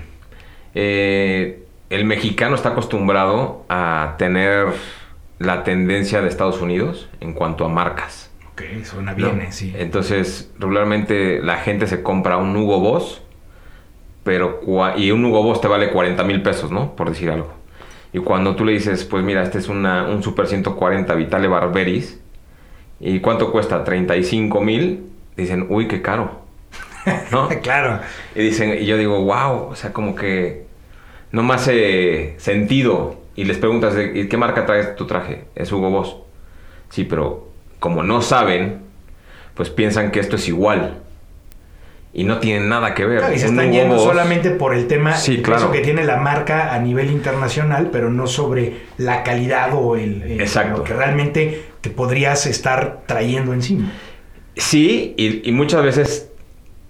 eh, 0.74 1.64
el 1.90 2.04
mexicano 2.04 2.54
está 2.54 2.70
acostumbrado 2.70 3.64
a 3.68 4.14
tener 4.18 4.66
la 5.38 5.64
tendencia 5.64 6.20
de 6.20 6.28
Estados 6.28 6.61
Unidos 6.61 7.09
en 7.20 7.33
cuanto 7.33 7.64
a 7.64 7.68
marcas. 7.68 8.30
Ok, 8.52 8.62
suena 8.85 9.12
¿no? 9.12 9.16
bien, 9.16 9.40
eh, 9.40 9.52
sí. 9.52 9.74
Entonces, 9.76 10.52
regularmente 10.59 11.40
la 11.42 11.57
gente 11.57 11.87
se 11.87 12.02
compra 12.02 12.37
un 12.37 12.57
Hugo 12.57 12.78
Boss, 12.80 13.22
pero 14.25 14.61
y 14.97 15.11
un 15.11 15.25
Hugo 15.25 15.43
Boss 15.43 15.61
te 15.61 15.69
vale 15.69 15.91
40 15.91 16.25
mil 16.25 16.43
pesos, 16.43 16.73
¿no? 16.73 16.97
Por 16.97 17.11
decir 17.11 17.31
algo. 17.31 17.53
Y 18.13 18.19
cuando 18.21 18.57
tú 18.57 18.65
le 18.65 18.73
dices, 18.73 19.05
pues 19.05 19.23
mira, 19.23 19.43
este 19.43 19.59
es 19.59 19.69
una, 19.69 20.09
un 20.09 20.23
Super 20.23 20.47
140 20.47 21.15
Vitale 21.15 21.49
Barberis, 21.49 22.21
¿y 23.01 23.21
cuánto 23.21 23.53
cuesta? 23.53 23.85
35 23.85 24.61
mil, 24.61 25.11
dicen, 25.37 25.67
uy, 25.69 25.89
qué 25.89 26.01
caro. 26.01 26.43
¿No? 27.31 27.49
claro. 27.63 28.01
Y 28.35 28.41
dicen, 28.41 28.79
y 28.81 28.87
yo 28.87 28.97
digo, 28.97 29.21
wow, 29.25 29.69
o 29.71 29.77
sea, 29.77 29.93
como 29.93 30.15
que 30.15 30.65
no 31.33 31.43
me 31.43 31.55
hace 31.55 32.35
sentido. 32.39 33.21
Y 33.37 33.45
les 33.45 33.59
preguntas, 33.59 33.95
¿de 33.95 34.21
¿y 34.21 34.29
qué 34.29 34.37
marca 34.37 34.65
traes 34.65 34.95
tu 34.95 35.07
traje? 35.07 35.45
Es 35.57 35.73
Hugo 35.73 35.91
Boss. 35.91 36.17
Sí, 36.91 37.05
pero 37.05 37.49
como 37.81 38.05
no 38.05 38.23
saben, 38.23 38.83
pues 39.55 39.71
piensan 39.71 40.13
que 40.13 40.21
esto 40.21 40.37
es 40.37 40.47
igual. 40.47 41.01
Y 42.16 42.22
no 42.22 42.38
tienen 42.38 42.68
nada 42.68 42.94
que 42.94 43.05
ver. 43.05 43.18
Claro, 43.18 43.35
y 43.35 43.38
se 43.40 43.46
están 43.46 43.72
yendo 43.72 43.96
Boss- 43.96 44.05
solamente 44.05 44.50
por 44.50 44.72
el 44.72 44.87
tema 44.87 45.16
Sí, 45.16 45.42
claro. 45.42 45.72
que 45.72 45.81
tiene 45.81 46.05
la 46.05 46.18
marca 46.18 46.72
a 46.72 46.79
nivel 46.79 47.11
internacional, 47.11 47.88
pero 47.90 48.09
no 48.09 48.29
sobre 48.29 48.74
la 48.98 49.24
calidad 49.24 49.70
o 49.74 49.96
el, 49.96 50.22
el- 50.22 50.40
Exacto. 50.40 50.79
lo 50.79 50.85
que 50.85 50.92
realmente 50.94 51.64
te 51.81 51.90
podrías 51.90 52.46
estar 52.46 53.03
trayendo 53.07 53.53
encima. 53.53 53.90
Sí, 54.57 55.14
y, 55.16 55.48
y 55.48 55.53
muchas 55.53 55.83
veces 55.83 56.31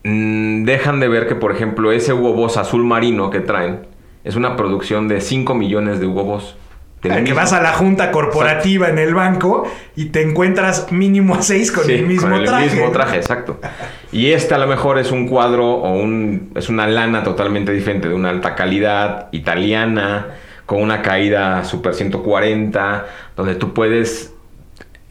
mm, 0.02 0.64
dejan 0.64 1.00
de 1.00 1.08
ver 1.08 1.26
que, 1.26 1.34
por 1.36 1.52
ejemplo, 1.52 1.90
ese 1.92 2.12
Hugo 2.12 2.34
Boss 2.34 2.58
azul 2.58 2.84
marino 2.84 3.30
que 3.30 3.40
traen 3.40 3.86
es 4.24 4.36
una 4.36 4.56
producción 4.56 5.08
de 5.08 5.22
5 5.22 5.54
millones 5.54 6.00
de 6.00 6.06
Hugo 6.06 6.24
Boss. 6.24 6.54
Del 7.10 7.18
que 7.24 7.30
mismo. 7.32 7.36
vas 7.36 7.52
a 7.52 7.60
la 7.62 7.72
junta 7.72 8.10
corporativa 8.10 8.88
en 8.88 8.98
el 8.98 9.14
banco 9.14 9.64
y 9.96 10.06
te 10.06 10.22
encuentras 10.22 10.90
mínimo 10.92 11.34
a 11.34 11.42
seis 11.42 11.70
con 11.72 11.84
Sí, 11.84 11.92
el 11.92 12.06
mismo 12.06 12.30
con 12.30 12.40
el 12.40 12.46
traje. 12.46 12.70
mismo 12.70 12.90
traje, 12.90 13.16
exacto. 13.16 13.58
Y 14.12 14.32
este 14.32 14.54
a 14.54 14.58
lo 14.58 14.66
mejor 14.66 14.98
es 14.98 15.10
un 15.12 15.26
cuadro 15.28 15.66
o 15.74 15.92
un, 15.92 16.50
es 16.54 16.68
una 16.68 16.86
lana 16.86 17.22
totalmente 17.22 17.72
diferente, 17.72 18.08
de 18.08 18.14
una 18.14 18.30
alta 18.30 18.54
calidad, 18.54 19.28
italiana, 19.32 20.28
con 20.66 20.80
una 20.82 21.02
caída 21.02 21.64
super 21.64 21.94
140, 21.94 23.06
donde 23.36 23.54
tú 23.54 23.74
puedes 23.74 24.32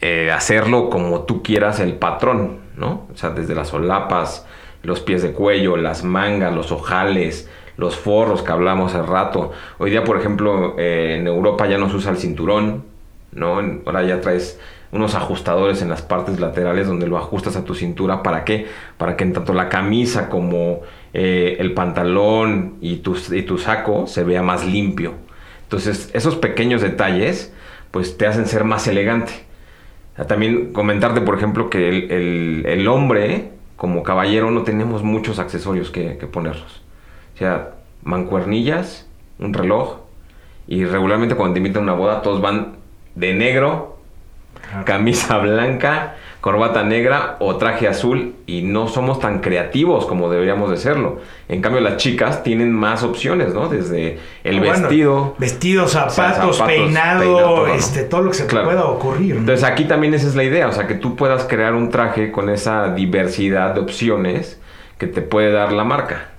eh, 0.00 0.30
hacerlo 0.32 0.90
como 0.90 1.22
tú 1.22 1.42
quieras 1.42 1.80
el 1.80 1.94
patrón, 1.94 2.58
¿no? 2.76 3.06
O 3.12 3.16
sea, 3.16 3.30
desde 3.30 3.54
las 3.54 3.68
solapas, 3.68 4.46
los 4.82 5.00
pies 5.00 5.22
de 5.22 5.32
cuello, 5.32 5.76
las 5.76 6.04
mangas, 6.04 6.52
los 6.54 6.72
ojales, 6.72 7.48
los 7.76 7.96
forros 7.96 8.42
que 8.42 8.52
hablamos 8.52 8.94
hace 8.94 9.04
rato. 9.04 9.52
Hoy 9.78 9.90
día, 9.90 10.04
por 10.04 10.18
ejemplo, 10.18 10.76
eh, 10.78 11.16
en 11.18 11.26
Europa 11.26 11.66
ya 11.66 11.78
no 11.78 11.90
se 11.90 11.96
usa 11.96 12.10
el 12.12 12.18
cinturón, 12.18 12.84
¿no? 13.32 13.60
Ahora 13.86 14.02
ya 14.02 14.20
traes 14.20 14.58
unos 14.92 15.16
ajustadores 15.16 15.82
en 15.82 15.88
las 15.88 16.02
partes 16.02 16.38
laterales 16.38 16.86
donde 16.86 17.08
lo 17.08 17.18
ajustas 17.18 17.56
a 17.56 17.64
tu 17.64 17.74
cintura. 17.74 18.22
¿Para 18.22 18.44
qué? 18.44 18.68
Para 18.96 19.16
que 19.16 19.24
en 19.24 19.32
tanto 19.32 19.52
la 19.52 19.68
camisa 19.68 20.28
como 20.28 20.82
eh, 21.12 21.56
el 21.58 21.74
pantalón 21.74 22.74
y 22.80 22.98
tu, 22.98 23.16
y 23.32 23.42
tu 23.42 23.58
saco 23.58 24.06
se 24.06 24.22
vea 24.22 24.42
más 24.42 24.64
limpio. 24.64 25.14
Entonces, 25.64 26.10
esos 26.14 26.36
pequeños 26.36 26.80
detalles, 26.80 27.52
pues 27.90 28.16
te 28.16 28.28
hacen 28.28 28.46
ser 28.46 28.62
más 28.62 28.86
elegante. 28.86 29.32
También 30.28 30.72
comentarte, 30.72 31.20
por 31.20 31.36
ejemplo, 31.36 31.68
que 31.68 31.88
el, 31.88 32.86
hombre, 32.86 33.50
como 33.76 34.04
caballero, 34.04 34.52
no 34.52 34.62
tenemos 34.62 35.02
muchos 35.02 35.40
accesorios 35.40 35.90
que, 35.90 36.18
que 36.18 36.28
ponernos. 36.28 36.83
O 37.34 37.38
sea, 37.38 37.70
mancuernillas, 38.02 39.06
un 39.38 39.52
reloj, 39.52 39.98
y 40.66 40.84
regularmente 40.84 41.34
cuando 41.34 41.54
te 41.54 41.58
invitan 41.58 41.82
a 41.82 41.92
una 41.92 41.94
boda, 41.94 42.22
todos 42.22 42.40
van 42.40 42.76
de 43.14 43.34
negro, 43.34 43.98
camisa 44.84 45.38
blanca, 45.38 46.14
corbata 46.40 46.82
negra 46.82 47.36
o 47.38 47.56
traje 47.56 47.88
azul 47.88 48.34
y 48.46 48.62
no 48.62 48.88
somos 48.88 49.18
tan 49.18 49.40
creativos 49.40 50.06
como 50.06 50.30
deberíamos 50.30 50.70
de 50.70 50.76
serlo. 50.76 51.20
En 51.48 51.60
cambio 51.62 51.80
las 51.80 51.96
chicas 51.96 52.42
tienen 52.42 52.72
más 52.72 53.02
opciones, 53.02 53.54
¿no? 53.54 53.68
Desde 53.68 54.18
el 54.42 54.60
vestido, 54.60 55.34
vestidos, 55.38 55.92
zapatos, 55.92 56.60
peinado, 56.62 57.66
este, 57.68 58.04
todo 58.04 58.22
lo 58.22 58.30
que 58.30 58.36
se 58.36 58.44
te 58.44 58.56
pueda 58.56 58.84
ocurrir. 58.84 59.36
Entonces 59.36 59.64
aquí 59.64 59.84
también 59.84 60.14
esa 60.14 60.26
es 60.26 60.34
la 60.34 60.44
idea, 60.44 60.68
o 60.68 60.72
sea, 60.72 60.86
que 60.86 60.94
tú 60.94 61.16
puedas 61.16 61.44
crear 61.44 61.74
un 61.74 61.90
traje 61.90 62.30
con 62.30 62.50
esa 62.50 62.94
diversidad 62.94 63.74
de 63.74 63.80
opciones 63.80 64.60
que 64.98 65.06
te 65.06 65.22
puede 65.22 65.50
dar 65.50 65.72
la 65.72 65.84
marca. 65.84 66.33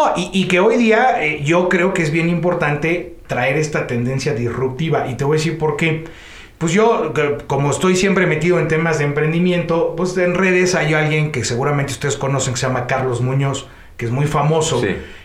Oh, 0.00 0.12
y, 0.16 0.46
que 0.46 0.60
hoy 0.60 0.76
día 0.76 1.24
eh, 1.24 1.42
yo 1.42 1.68
creo 1.68 1.92
que 1.92 2.02
es 2.02 2.12
bien 2.12 2.28
importante 2.28 3.16
traer 3.26 3.56
esta 3.56 3.88
tendencia 3.88 4.32
disruptiva 4.32 5.08
y 5.08 5.16
te 5.16 5.24
voy 5.24 5.34
a 5.34 5.38
decir 5.38 5.58
por 5.58 5.76
qué 5.76 6.04
pues 6.58 6.72
yo, 6.72 7.12
como 7.48 7.72
estoy 7.72 7.96
siempre 7.96 8.26
metido 8.28 8.60
en 8.60 8.68
temas 8.68 8.98
de 8.98 9.04
emprendimiento, 9.04 9.94
pues 9.96 10.16
en 10.16 10.34
redes 10.36 10.76
hay 10.76 10.94
alguien 10.94 11.32
que 11.32 11.44
seguramente 11.44 11.92
ustedes 11.92 12.16
conocen 12.16 12.54
que 12.54 12.60
se 12.60 12.66
llama 12.68 12.86
Carlos 12.86 13.20
Muñoz, 13.20 13.66
que 13.96 14.06
es 14.06 14.12
muy 14.12 14.26
famoso. 14.26 14.80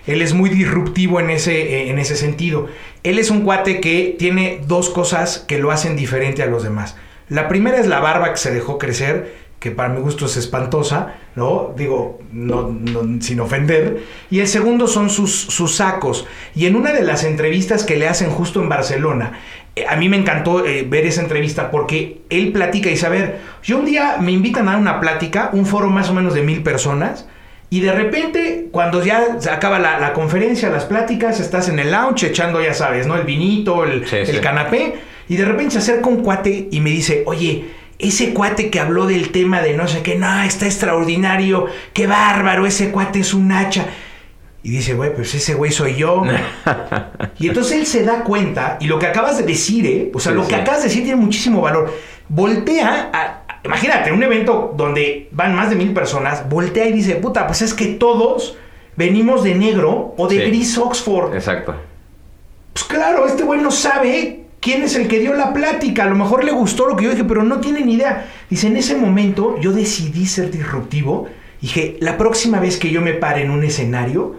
Él 0.08 0.22
es 0.24 0.34
muy 0.34 0.50
disruptivo 0.50 1.20
en 1.20 1.30
ese, 1.30 1.62
eh, 1.62 1.90
en 1.92 2.00
ese 2.00 2.16
sentido. 2.16 2.68
Él 3.04 3.20
es 3.20 3.30
un 3.30 3.42
cuate 3.42 3.80
que 3.80 4.16
tiene 4.18 4.62
dos 4.66 4.90
cosas 4.90 5.38
que 5.38 5.60
lo 5.60 5.70
hacen 5.70 5.96
diferente 5.96 6.42
a 6.42 6.48
los 6.48 6.64
demás. 6.64 6.96
La 7.30 7.48
primera 7.48 7.80
es 7.80 7.88
la 7.88 8.00
barba 8.00 8.32
que 8.32 8.38
se 8.38 8.54
dejó 8.54 8.78
crecer, 8.78 9.34
que 9.64 9.72
para 9.72 9.88
mi 9.88 10.02
gusto 10.02 10.26
es 10.26 10.36
espantosa, 10.36 11.16
¿no? 11.38 11.74
Digo, 11.78 12.20
no, 12.34 12.78
sin 13.22 13.40
ofender. 13.40 14.04
Y 14.30 14.42
el 14.42 14.48
segundo 14.50 14.88
son 14.88 15.10
sus, 15.10 15.34
sus 15.34 15.78
sacos. 15.78 16.28
Y 16.54 16.66
en 16.66 16.76
una 16.76 16.92
de 16.92 17.02
las 17.02 17.24
entrevistas 17.24 17.86
que 17.86 17.96
le 17.96 18.10
hacen 18.10 18.30
justo 18.30 18.62
en 18.62 18.68
Barcelona, 18.68 19.40
eh, 19.78 19.86
a 19.88 19.96
mí 19.96 20.10
me 20.10 20.18
encantó 20.18 20.66
eh, 20.66 20.86
ver 20.86 21.06
esa 21.06 21.22
entrevista 21.22 21.72
porque 21.72 22.24
él 22.30 22.52
platica 22.52 22.90
y 22.90 22.98
saber, 22.98 23.40
yo 23.64 23.78
un 23.78 23.86
día 23.86 24.18
me 24.20 24.34
invitan 24.34 24.68
a 24.68 24.76
una 24.76 25.00
plática, 25.00 25.50
un 25.54 25.66
foro 25.66 25.90
más 25.90 26.10
o 26.10 26.14
menos 26.14 26.34
de 26.34 26.42
mil 26.42 26.62
personas, 26.62 27.30
y 27.70 27.80
de 27.80 27.94
repente, 27.94 28.68
cuando 28.70 29.02
ya 29.02 29.40
se 29.40 29.50
acaba 29.50 29.80
la, 29.80 30.12
conferencia, 30.12 30.70
las 30.70 30.84
pláticas, 30.84 31.40
estás 31.40 31.70
en 31.70 31.80
el 31.80 31.90
lounge 31.90 32.28
echando, 32.28 32.62
ya 32.62 32.74
sabes, 32.74 33.08
¿no? 33.08 33.16
El 33.16 33.24
vinito, 33.24 33.86
el, 33.86 34.04
el 34.12 34.42
canapé, 34.42 34.96
y 35.30 35.38
de 35.38 35.46
repente 35.46 35.72
se 35.72 35.78
acerca 35.78 36.10
un 36.10 36.22
cuate 36.22 36.68
y 36.70 36.82
me 36.82 36.90
dice, 36.90 37.24
oye, 37.26 37.66
ese 38.00 38.34
cuate 38.34 38.70
que 38.70 38.80
habló 38.80 39.06
del 39.06 39.32
tema 39.32 39.62
de 39.62 39.76
no 39.76 39.88
sé 39.88 40.02
qué, 40.02 40.16
no, 40.16 40.44
está 40.44 40.66
extraordinario, 40.66 41.68
qué 41.94 42.08
bárbaro, 42.08 42.66
ese 42.66 42.92
cuate 42.92 43.20
es 43.20 43.34
un 43.34 43.52
hacha. 43.52 43.86
Y 44.64 44.70
dice, 44.70 44.94
güey, 44.94 45.14
pues 45.14 45.34
ese 45.36 45.56
güey 45.56 45.72
soy 45.72 45.96
yo. 45.96 46.24
y 47.40 47.48
entonces 47.48 47.74
él 47.74 47.86
se 47.86 48.04
da 48.04 48.24
cuenta, 48.24 48.78
y 48.80 48.88
lo 48.88 48.98
que 48.98 49.08
acabas 49.08 49.38
de 49.38 49.44
decir, 49.44 49.86
¿eh? 49.86 50.12
O 50.14 50.20
sea, 50.20 50.32
lo 50.32 50.48
que 50.48 50.56
acabas 50.56 50.82
de 50.82 50.88
decir 50.88 51.04
tiene 51.04 51.20
muchísimo 51.20 51.62
valor. 51.62 51.94
Voltea 52.30 53.10
a. 53.14 53.40
Imagínate, 53.66 54.12
un 54.12 54.22
evento 54.22 54.74
donde 54.76 55.30
van 55.32 55.56
más 55.56 55.70
de 55.70 55.78
mil 55.78 55.94
personas, 55.94 56.50
voltea 56.50 56.86
y 56.88 56.94
dice, 56.94 57.16
puta, 57.16 57.48
pues 57.48 57.62
es 57.62 57.74
que 57.74 57.88
todos 57.88 58.58
venimos 58.96 59.44
de 59.44 59.56
negro 59.56 60.14
o 60.18 60.28
de 60.28 60.46
gris 60.48 60.78
Oxford. 60.78 61.34
Exacto. 61.34 61.76
Pues 62.74 62.86
claro, 62.86 63.26
este 63.26 63.44
güey 63.44 63.62
no 63.62 63.72
sabe 63.72 64.43
quién 64.64 64.82
es 64.82 64.96
el 64.96 65.08
que 65.10 65.20
dio 65.20 65.34
la 65.34 65.54
plática. 65.54 66.06
A 66.06 66.10
lo 66.10 66.16
mejor 66.16 66.46
le 66.46 66.54
gustó 66.54 66.88
lo 66.88 66.96
que 66.96 67.04
yo 67.04 67.12
dije, 67.12 67.26
pero 67.26 67.44
no 67.44 67.60
tiene 67.60 67.82
ni 67.82 67.96
idea. 67.96 68.32
Dice, 68.50 68.68
en 68.68 68.78
ese 68.78 68.96
momento 68.96 69.58
yo 69.60 69.74
decidí 69.74 70.26
ser 70.26 70.50
disruptivo. 70.50 71.28
Dije, 71.62 71.98
la 72.00 72.18
próxima 72.18 72.60
vez 72.60 72.78
que 72.78 72.90
yo 72.90 73.02
me 73.02 73.14
pare 73.14 73.44
en 73.44 73.52
un 73.52 73.64
escenario, 73.64 74.36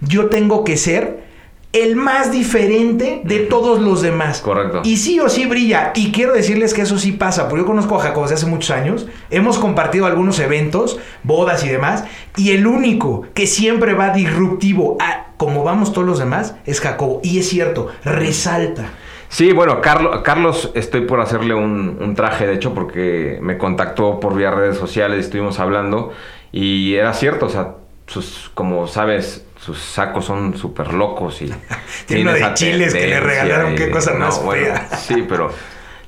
yo 0.00 0.26
tengo 0.26 0.64
que 0.64 0.76
ser 0.76 1.28
el 1.72 1.96
más 1.96 2.32
diferente 2.32 3.20
de 3.24 3.40
todos 3.40 3.80
los 3.80 4.02
demás. 4.02 4.40
Correcto. 4.40 4.80
Y 4.84 4.96
sí 4.96 5.20
o 5.20 5.28
sí 5.28 5.46
brilla. 5.46 5.92
Y 5.94 6.10
quiero 6.10 6.32
decirles 6.32 6.74
que 6.74 6.82
eso 6.82 6.98
sí 6.98 7.12
pasa, 7.12 7.48
porque 7.48 7.62
yo 7.62 7.66
conozco 7.66 7.96
a 7.96 8.00
Jacob 8.00 8.24
desde 8.24 8.34
hace 8.34 8.46
muchos 8.46 8.70
años. 8.70 9.06
Hemos 9.30 9.58
compartido 9.58 10.06
algunos 10.06 10.40
eventos, 10.40 10.98
bodas 11.22 11.64
y 11.64 11.68
demás. 11.68 12.04
Y 12.36 12.50
el 12.50 12.66
único 12.66 13.26
que 13.32 13.46
siempre 13.46 13.94
va 13.94 14.10
disruptivo 14.10 14.96
a 15.00 15.26
como 15.36 15.62
vamos 15.62 15.92
todos 15.92 16.06
los 16.06 16.18
demás 16.18 16.56
es 16.66 16.80
Jacobo. 16.80 17.20
Y 17.22 17.38
es 17.38 17.48
cierto, 17.48 17.88
resalta. 18.02 18.90
Sí, 19.28 19.52
bueno, 19.52 19.80
Carlos, 19.80 20.20
Carlos 20.22 20.72
estoy 20.74 21.02
por 21.02 21.20
hacerle 21.20 21.54
un, 21.54 21.98
un 22.00 22.14
traje, 22.14 22.46
de 22.46 22.54
hecho, 22.54 22.74
porque 22.74 23.38
me 23.42 23.58
contactó 23.58 24.20
por 24.20 24.34
vía 24.34 24.50
redes 24.50 24.78
sociales, 24.78 25.26
estuvimos 25.26 25.58
hablando. 25.60 26.12
Y 26.50 26.94
era 26.94 27.12
cierto, 27.12 27.46
o 27.46 27.48
sea, 27.50 27.74
sus, 28.06 28.50
como 28.54 28.86
sabes, 28.86 29.44
sus 29.60 29.78
sacos 29.78 30.24
son 30.24 30.56
súper 30.56 30.92
locos 30.94 31.42
y... 31.42 31.52
Tiene 32.06 32.32
de 32.32 32.54
chiles 32.54 32.94
que 32.94 33.06
le 33.06 33.20
regalaron, 33.20 33.74
qué 33.74 33.90
cosa 33.90 34.14
más 34.14 34.40
fea. 34.40 34.88
sí, 34.96 35.24
pero 35.28 35.50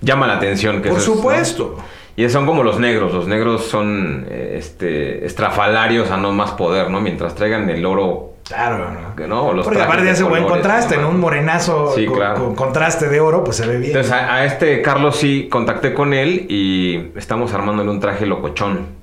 llama 0.01 0.27
la 0.27 0.37
atención. 0.37 0.81
Que 0.83 0.89
Por 0.89 1.01
supuesto. 1.01 1.77
Y 2.17 2.29
son 2.29 2.47
como 2.47 2.63
los 2.63 2.79
negros. 2.79 3.13
Los 3.13 3.27
negros 3.27 3.67
son 3.67 4.27
este, 4.31 5.25
estrafalarios 5.25 6.11
a 6.11 6.17
no 6.17 6.33
más 6.33 6.53
poder, 6.53 6.91
¿no? 6.91 7.01
Mientras 7.01 7.35
traigan 7.35 7.69
el 7.71 7.85
oro. 7.87 8.30
Claro, 8.51 8.91
¿no? 8.91 9.27
¿no? 9.29 9.53
Los 9.53 9.65
Porque 9.65 9.81
aparte 9.81 10.11
ese 10.11 10.25
buen 10.25 10.45
contraste, 10.45 10.97
¿no? 10.97 11.11
Un 11.11 11.21
morenazo 11.21 11.95
con, 12.37 12.57
contraste 12.57 13.09
de 13.09 13.21
oro, 13.21 13.45
pues 13.45 13.59
se 13.59 13.67
ve 13.67 13.77
bien. 13.79 13.91
Entonces 13.91 14.13
a, 14.13 14.35
a, 14.35 14.45
este 14.45 14.83
Carlos 14.83 15.17
sí 15.17 15.49
contacté 15.49 15.95
con 15.95 16.13
él 16.13 16.47
y 16.49 17.13
estamos 17.17 17.55
armándole 17.55 17.91
un 17.91 18.01
traje 18.01 18.27
locochón. 18.27 18.99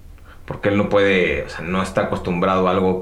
Porque 0.46 0.70
él 0.70 0.78
no 0.78 0.90
puede, 0.90 1.44
o 1.44 1.50
sea, 1.50 1.62
no 1.62 1.82
está 1.82 2.02
acostumbrado 2.02 2.68
a 2.68 2.72
algo 2.72 3.02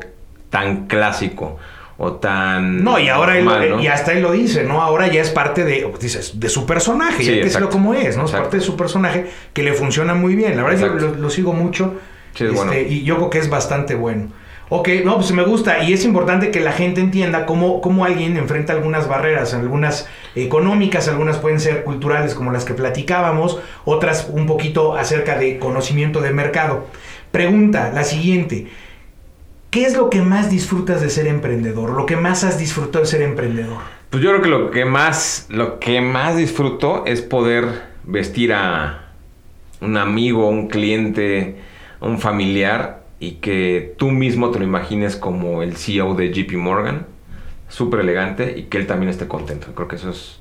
tan 0.50 0.86
clásico 0.88 1.58
o 1.98 2.14
tan 2.14 2.84
no 2.84 3.00
y 3.00 3.08
ahora 3.08 3.38
él, 3.38 3.48
y 3.80 3.88
hasta 3.88 4.12
él 4.12 4.22
lo 4.22 4.34
dice 4.34 4.64
no 4.64 4.82
ahora 4.82 5.08
ya 5.08 5.22
es 5.22 5.30
parte 5.30 5.64
de 5.64 5.90
dices 6.00 6.40
de 6.40 6.50
su 6.50 6.66
personaje 6.66 7.24
sí, 7.24 7.42
ya 7.42 7.60
que 7.60 7.68
como 7.70 7.94
es 7.94 8.18
no 8.18 8.26
es 8.26 8.32
parte 8.32 8.58
de 8.58 8.64
su 8.64 8.76
personaje 8.76 9.28
que 9.54 9.64
le 9.64 9.74
funciona 9.74 10.14
muy 10.14 10.36
bien 10.36 10.58
la 10.58 10.64
verdad 10.64 10.98
yo 11.00 11.16
lo, 11.16 11.30
sigo 11.30 11.54
mucho 11.54 11.94
este, 12.38 12.82
y 12.90 13.04
yo 13.04 13.16
creo 13.16 13.30
que 13.30 13.40
es 13.40 13.50
bastante 13.50 13.96
bueno 13.96 14.28
Ok, 14.69 14.89
no, 15.04 15.17
pues 15.17 15.32
me 15.32 15.43
gusta 15.43 15.84
y 15.84 15.93
es 15.93 16.06
importante 16.06 16.49
que 16.49 16.60
la 16.60 16.71
gente 16.71 16.99
entienda 16.99 17.45
cómo, 17.45 17.82
cómo 17.82 18.04
alguien 18.04 18.36
enfrenta 18.36 18.73
algunas 18.73 19.08
barreras, 19.08 19.54
algunas 19.54 20.08
económicas, 20.34 21.08
algunas 21.08 21.38
pueden 21.38 21.60
ser 21.60 21.84
culturales 21.84 22.34
como 22.34 22.51
las 22.51 22.65
que 22.65 22.73
platicábamos, 22.73 23.60
otras 23.86 24.28
un 24.32 24.47
poquito 24.47 24.95
acerca 24.95 25.38
de 25.38 25.60
conocimiento 25.60 26.19
de 26.19 26.32
mercado. 26.32 26.88
Pregunta, 27.32 27.91
la 27.93 28.04
siguiente, 28.04 28.67
¿Qué 29.75 29.84
es 29.84 29.97
lo 29.97 30.10
que 30.10 30.21
más 30.21 30.49
disfrutas 30.49 31.01
de 31.01 31.10
ser 31.10 31.28
emprendedor? 31.28 31.89
¿Lo 31.89 32.06
que 32.06 32.15
más 32.15 32.45
has 32.45 32.58
disfrutado 32.58 33.04
de 33.04 33.12
ser 33.12 33.21
emprendedor? 33.21 33.80
Pues 34.10 34.23
yo 34.23 34.30
creo 34.30 34.41
que 34.41 34.47
lo 34.47 34.71
que 34.71 34.86
más, 34.86 35.47
lo 35.49 35.80
que 35.80 35.99
más 35.99 36.38
disfruto 36.38 37.04
es 37.06 37.21
poder 37.21 37.82
vestir 38.06 38.54
a 38.54 39.10
un 39.82 39.97
amigo, 39.97 40.47
un 40.47 40.69
cliente, 40.69 41.58
un 41.99 42.19
familiar 42.19 43.05
y 43.19 43.34
que 43.34 43.93
tú 43.97 44.12
mismo 44.12 44.51
te 44.51 44.60
lo 44.60 44.65
imagines 44.65 45.15
como 45.15 45.63
el 45.63 45.78
CEO 45.78 46.15
de 46.15 46.32
JP 46.32 46.54
Morgan, 46.58 47.06
súper 47.69 48.01
elegante 48.01 48.56
y 48.58 48.63
que 48.63 48.78
él 48.78 48.88
también 48.88 49.10
esté 49.10 49.28
contento. 49.28 49.73
Creo 49.73 49.88
que 49.88 49.95
eso 49.95 50.10
es 50.10 50.39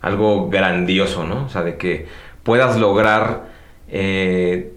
algo 0.00 0.48
grandioso, 0.48 1.24
¿no? 1.24 1.44
O 1.44 1.48
sea, 1.48 1.62
de 1.62 1.76
que 1.76 2.06
puedas 2.42 2.78
lograr 2.78 3.52
eh, 3.88 4.72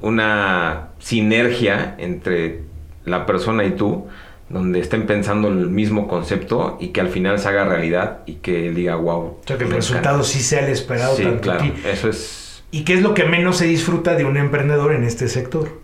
una 0.00 0.88
sinergia 0.98 1.94
entre 1.98 2.62
la 3.04 3.26
persona 3.26 3.64
y 3.64 3.72
tú, 3.72 4.06
donde 4.48 4.80
estén 4.80 5.06
pensando 5.06 5.48
en 5.48 5.58
el 5.58 5.70
mismo 5.70 6.06
concepto 6.06 6.76
y 6.80 6.88
que 6.88 7.00
al 7.00 7.08
final 7.08 7.38
se 7.38 7.48
haga 7.48 7.64
realidad 7.64 8.20
y 8.26 8.34
que 8.34 8.70
diga, 8.70 8.96
wow. 8.96 9.20
O 9.20 9.40
sea, 9.46 9.58
que 9.58 9.64
el 9.64 9.70
resultado 9.70 10.22
sí 10.22 10.40
sea 10.40 10.64
el 10.66 10.72
esperado. 10.72 11.16
Sí, 11.16 11.24
claro, 11.40 11.64
eso 11.90 12.08
es... 12.08 12.62
¿Y 12.70 12.84
qué 12.84 12.94
es 12.94 13.02
lo 13.02 13.14
que 13.14 13.24
menos 13.24 13.58
se 13.58 13.66
disfruta 13.66 14.16
de 14.16 14.24
un 14.24 14.36
emprendedor 14.36 14.92
en 14.92 15.04
este 15.04 15.28
sector? 15.28 15.83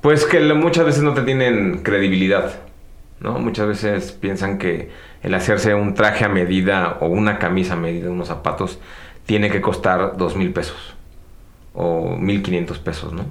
Pues 0.00 0.24
que 0.24 0.40
muchas 0.54 0.86
veces 0.86 1.02
no 1.02 1.14
te 1.14 1.22
tienen 1.22 1.82
credibilidad, 1.82 2.60
¿no? 3.20 3.38
Muchas 3.40 3.66
veces 3.66 4.12
piensan 4.12 4.58
que 4.58 4.90
el 5.22 5.34
hacerse 5.34 5.74
un 5.74 5.94
traje 5.94 6.24
a 6.24 6.28
medida 6.28 6.98
o 7.00 7.06
una 7.06 7.38
camisa 7.38 7.74
a 7.74 7.76
medida, 7.76 8.08
unos 8.08 8.28
zapatos, 8.28 8.78
tiene 9.26 9.50
que 9.50 9.60
costar 9.60 10.16
dos 10.16 10.36
mil 10.36 10.52
pesos 10.52 10.94
o 11.74 12.16
mil 12.16 12.42
quinientos 12.42 12.78
pesos, 12.78 13.12
¿no? 13.12 13.24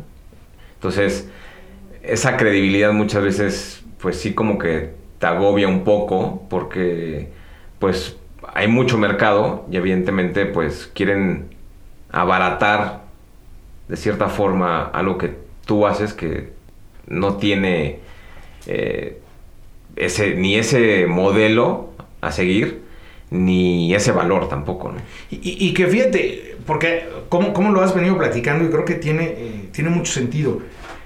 Entonces, 0.73 1.30
esa 2.03 2.38
credibilidad 2.38 2.91
muchas 2.91 3.23
veces, 3.23 3.84
pues 3.99 4.19
sí 4.19 4.34
como 4.34 4.58
que 4.58 4.93
te 5.19 5.25
agobia 5.25 5.67
un 5.67 5.84
poco 5.84 6.43
porque 6.49 7.30
pues 7.80 8.17
hay 8.53 8.67
mucho 8.67 8.97
mercado 8.97 9.65
y 9.71 9.77
evidentemente 9.77 10.45
pues 10.45 10.91
quieren 10.93 11.56
abaratar 12.12 13.01
de 13.88 13.95
cierta 13.97 14.27
forma 14.27 14.84
algo 14.84 15.17
que 15.17 15.36
tú 15.65 15.88
haces 15.88 16.13
que 16.13 16.57
no 17.08 17.38
tiene 17.38 18.00
eh, 18.65 19.20
ese, 19.96 20.36
ni 20.36 20.56
ese 20.56 21.08
modelo 21.08 21.89
a 22.22 22.32
seguir, 22.32 22.82
ni 23.30 23.93
ese 23.93 24.12
valor 24.12 24.48
tampoco. 24.50 24.91
¿no? 24.91 25.00
Y, 25.30 25.74
que 25.74 25.88
fíjate, 25.88 26.56
porque 26.65 27.08
como, 27.30 27.72
lo 27.72 27.82
has 27.82 27.93
venido 27.96 28.17
platicando 28.17 28.65
y 28.65 28.70
creo 28.70 28.86
que 28.86 28.96
tiene, 28.96 29.26
eh, 29.26 29.70
tiene 29.72 29.89
mucho 29.89 30.12
sentido 30.12 30.62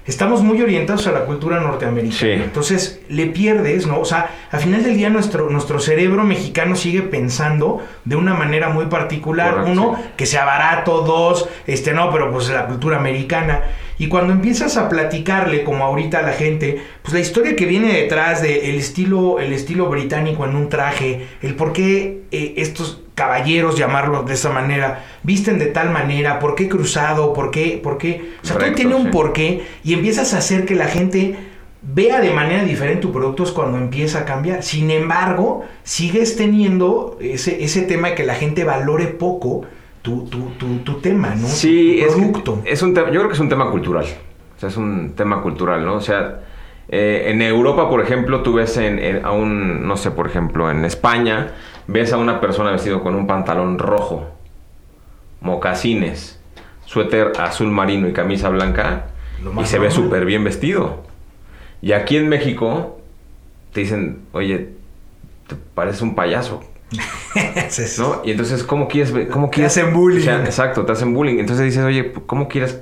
estamos 0.06 0.42
muy 0.42 0.60
orientados 0.60 1.06
a 1.06 1.12
la 1.12 1.24
cultura 1.24 1.60
norteamericana. 1.60 2.44
Entonces 2.44 3.00
le 3.08 3.26
pierdes, 3.26 3.86
¿no? 3.86 4.00
O 4.00 4.04
sea, 4.04 4.30
al 4.50 4.60
final 4.60 4.82
del 4.82 4.96
día 4.96 5.10
nuestro, 5.10 5.48
nuestro 5.50 5.78
cerebro 5.78 6.24
mexicano 6.24 6.76
sigue 6.76 7.02
pensando 7.02 7.80
de 8.04 8.16
una 8.16 8.34
manera 8.34 8.68
muy 8.68 8.86
particular. 8.86 9.64
Uno, 9.66 9.96
que 10.16 10.26
sea 10.26 10.44
barato, 10.44 11.02
dos, 11.02 11.48
este 11.66 11.92
no, 11.92 12.10
pero 12.10 12.32
pues 12.32 12.48
la 12.48 12.66
cultura 12.66 12.98
americana. 12.98 13.62
Y 13.98 14.08
cuando 14.08 14.32
empiezas 14.32 14.76
a 14.76 14.88
platicarle, 14.88 15.64
como 15.64 15.84
ahorita 15.84 16.18
a 16.18 16.22
la 16.22 16.32
gente, 16.32 16.82
pues 17.02 17.14
la 17.14 17.20
historia 17.20 17.56
que 17.56 17.66
viene 17.66 17.92
detrás 17.92 18.42
de 18.42 18.70
el 18.70 18.76
estilo, 18.76 19.38
el 19.38 19.52
estilo 19.52 19.88
británico 19.88 20.44
en 20.44 20.56
un 20.56 20.68
traje, 20.68 21.26
el 21.42 21.54
por 21.54 21.72
qué 21.72 22.22
eh, 22.30 22.54
estos 22.56 23.02
caballeros, 23.14 23.76
llamarlos 23.76 24.26
de 24.26 24.34
esa 24.34 24.50
manera, 24.50 25.04
visten 25.22 25.58
de 25.58 25.66
tal 25.66 25.90
manera, 25.90 26.38
por 26.38 26.54
qué 26.54 26.68
cruzado, 26.68 27.32
por 27.32 27.50
qué, 27.50 27.78
por 27.82 27.98
qué. 27.98 28.32
O 28.42 28.46
sea, 28.46 28.58
todo 28.58 28.72
tiene 28.72 28.94
un 28.94 29.10
porqué 29.10 29.62
y 29.84 29.92
empiezas 29.92 30.34
a 30.34 30.38
hacer 30.38 30.64
que 30.64 30.74
la 30.74 30.86
gente 30.86 31.36
vea 31.82 32.20
de 32.20 32.32
manera 32.32 32.64
diferente 32.64 33.02
tus 33.02 33.10
productos 33.10 33.52
cuando 33.52 33.78
empieza 33.78 34.20
a 34.20 34.24
cambiar. 34.24 34.62
Sin 34.62 34.90
embargo, 34.90 35.64
sigues 35.82 36.36
teniendo 36.36 37.18
ese, 37.20 37.62
ese 37.62 37.82
tema 37.82 38.10
de 38.10 38.14
que 38.14 38.24
la 38.24 38.34
gente 38.34 38.64
valore 38.64 39.06
poco 39.06 39.62
tu, 40.02 40.24
tu, 40.26 40.78
tu, 40.84 40.94
tema, 41.00 41.34
¿no? 41.34 41.46
Sí, 41.46 42.02
tu 42.06 42.14
producto. 42.14 42.62
Es, 42.64 42.82
un 42.82 42.92
tema, 42.92 43.08
yo 43.10 43.20
creo 43.20 43.28
que 43.28 43.34
es 43.34 43.40
un 43.40 43.48
tema 43.48 43.70
cultural. 43.70 44.04
O 44.56 44.60
sea, 44.60 44.68
es 44.68 44.76
un 44.76 45.14
tema 45.14 45.40
cultural, 45.42 45.84
¿no? 45.84 45.94
O 45.94 46.00
sea, 46.00 46.40
eh, 46.88 47.26
en 47.28 47.40
Europa, 47.40 47.88
por 47.88 48.00
ejemplo, 48.00 48.42
tú 48.42 48.54
ves 48.54 48.76
en, 48.76 49.24
a 49.24 49.30
un, 49.30 49.86
no 49.86 49.96
sé, 49.96 50.10
por 50.10 50.26
ejemplo, 50.26 50.70
en 50.70 50.84
España, 50.84 51.52
ves 51.86 52.12
a 52.12 52.18
una 52.18 52.40
persona 52.40 52.72
vestido 52.72 53.02
con 53.02 53.14
un 53.14 53.26
pantalón 53.26 53.78
rojo, 53.78 54.28
mocasines, 55.40 56.40
suéter 56.84 57.32
azul 57.38 57.68
marino 57.68 58.08
y 58.08 58.12
camisa 58.12 58.48
blanca, 58.48 59.06
y 59.60 59.64
se 59.64 59.78
ve 59.78 59.90
súper 59.90 60.24
bien 60.24 60.44
vestido. 60.44 61.02
Y 61.80 61.92
aquí 61.92 62.16
en 62.16 62.28
México 62.28 63.00
te 63.72 63.80
dicen, 63.80 64.22
oye, 64.32 64.70
te 65.46 65.56
pareces 65.74 66.02
un 66.02 66.14
payaso. 66.14 66.62
¿No? 67.98 68.22
Y 68.24 68.30
entonces, 68.30 68.62
¿cómo 68.64 68.88
quieres? 68.88 69.12
Cómo 69.30 69.50
quieres? 69.50 69.74
Te 69.74 69.80
hacen 69.80 69.94
bullying. 69.94 70.28
exacto, 70.28 70.84
te 70.84 70.92
hacen 70.92 71.14
bullying. 71.14 71.38
Entonces 71.38 71.64
dices, 71.64 71.84
oye, 71.84 72.12
¿cómo 72.26 72.48
quieres 72.48 72.80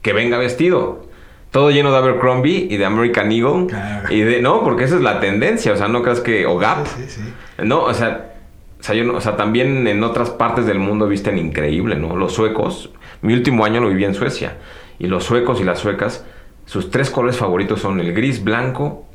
que 0.00 0.12
venga 0.12 0.38
vestido? 0.38 1.06
Todo 1.50 1.70
lleno 1.70 1.92
de 1.92 1.98
Abercrombie 1.98 2.66
y 2.70 2.76
de 2.78 2.84
American 2.84 3.30
Eagle. 3.30 3.66
Y 4.10 4.20
de, 4.20 4.40
no, 4.40 4.62
porque 4.64 4.84
esa 4.84 4.96
es 4.96 5.02
la 5.02 5.20
tendencia. 5.20 5.72
O 5.72 5.76
sea, 5.76 5.88
no 5.88 6.02
creas 6.02 6.20
que. 6.20 6.46
O 6.46 6.58
Gap. 6.58 6.86
Sí, 6.86 7.20
no, 7.62 7.82
o 7.82 7.94
sea, 7.94 8.32
o 8.80 8.82
sea, 8.82 8.94
yo 8.94 9.14
o 9.14 9.20
sea, 9.20 9.36
también 9.36 9.86
en 9.86 10.02
otras 10.02 10.30
partes 10.30 10.66
del 10.66 10.78
mundo 10.78 11.06
visten 11.06 11.38
increíble, 11.38 11.96
¿no? 11.96 12.16
Los 12.16 12.32
suecos. 12.32 12.90
Mi 13.20 13.34
último 13.34 13.64
año 13.64 13.80
lo 13.80 13.88
viví 13.88 14.04
en 14.04 14.14
Suecia. 14.14 14.56
Y 14.98 15.06
los 15.06 15.24
suecos 15.24 15.60
y 15.60 15.64
las 15.64 15.78
suecas, 15.78 16.24
sus 16.66 16.90
tres 16.90 17.10
colores 17.10 17.36
favoritos 17.36 17.80
son 17.80 18.00
el 18.00 18.12
gris, 18.12 18.42
blanco 18.42 19.06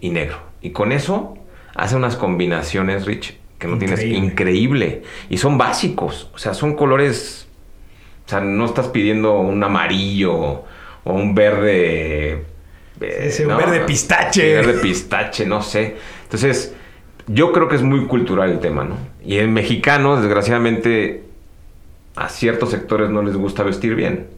y 0.00 0.10
negro. 0.10 0.38
Y 0.60 0.70
con 0.70 0.92
eso 0.92 1.38
hace 1.74 1.96
unas 1.96 2.16
combinaciones, 2.16 3.06
Rich, 3.06 3.38
que 3.58 3.66
no 3.66 3.78
tienes 3.78 4.02
increíble. 4.04 5.02
Y 5.28 5.38
son 5.38 5.58
básicos, 5.58 6.30
o 6.34 6.38
sea, 6.38 6.54
son 6.54 6.74
colores, 6.74 7.48
o 8.26 8.28
sea, 8.28 8.40
no 8.40 8.64
estás 8.64 8.88
pidiendo 8.88 9.40
un 9.40 9.62
amarillo 9.62 10.34
o 11.04 11.12
un 11.12 11.34
verde... 11.34 12.44
Ese, 13.00 13.46
un 13.46 13.56
verde 13.56 13.80
pistache. 13.80 14.54
verde 14.54 14.80
pistache, 14.80 15.44
no 15.44 15.62
sé. 15.62 15.96
Entonces, 16.24 16.74
yo 17.26 17.52
creo 17.52 17.68
que 17.68 17.76
es 17.76 17.82
muy 17.82 18.06
cultural 18.06 18.50
el 18.50 18.60
tema, 18.60 18.84
¿no? 18.84 18.96
Y 19.24 19.38
en 19.38 19.52
mexicano, 19.52 20.16
desgraciadamente, 20.16 21.24
a 22.14 22.28
ciertos 22.28 22.70
sectores 22.70 23.10
no 23.10 23.22
les 23.22 23.36
gusta 23.36 23.62
vestir 23.62 23.94
bien. 23.94 24.28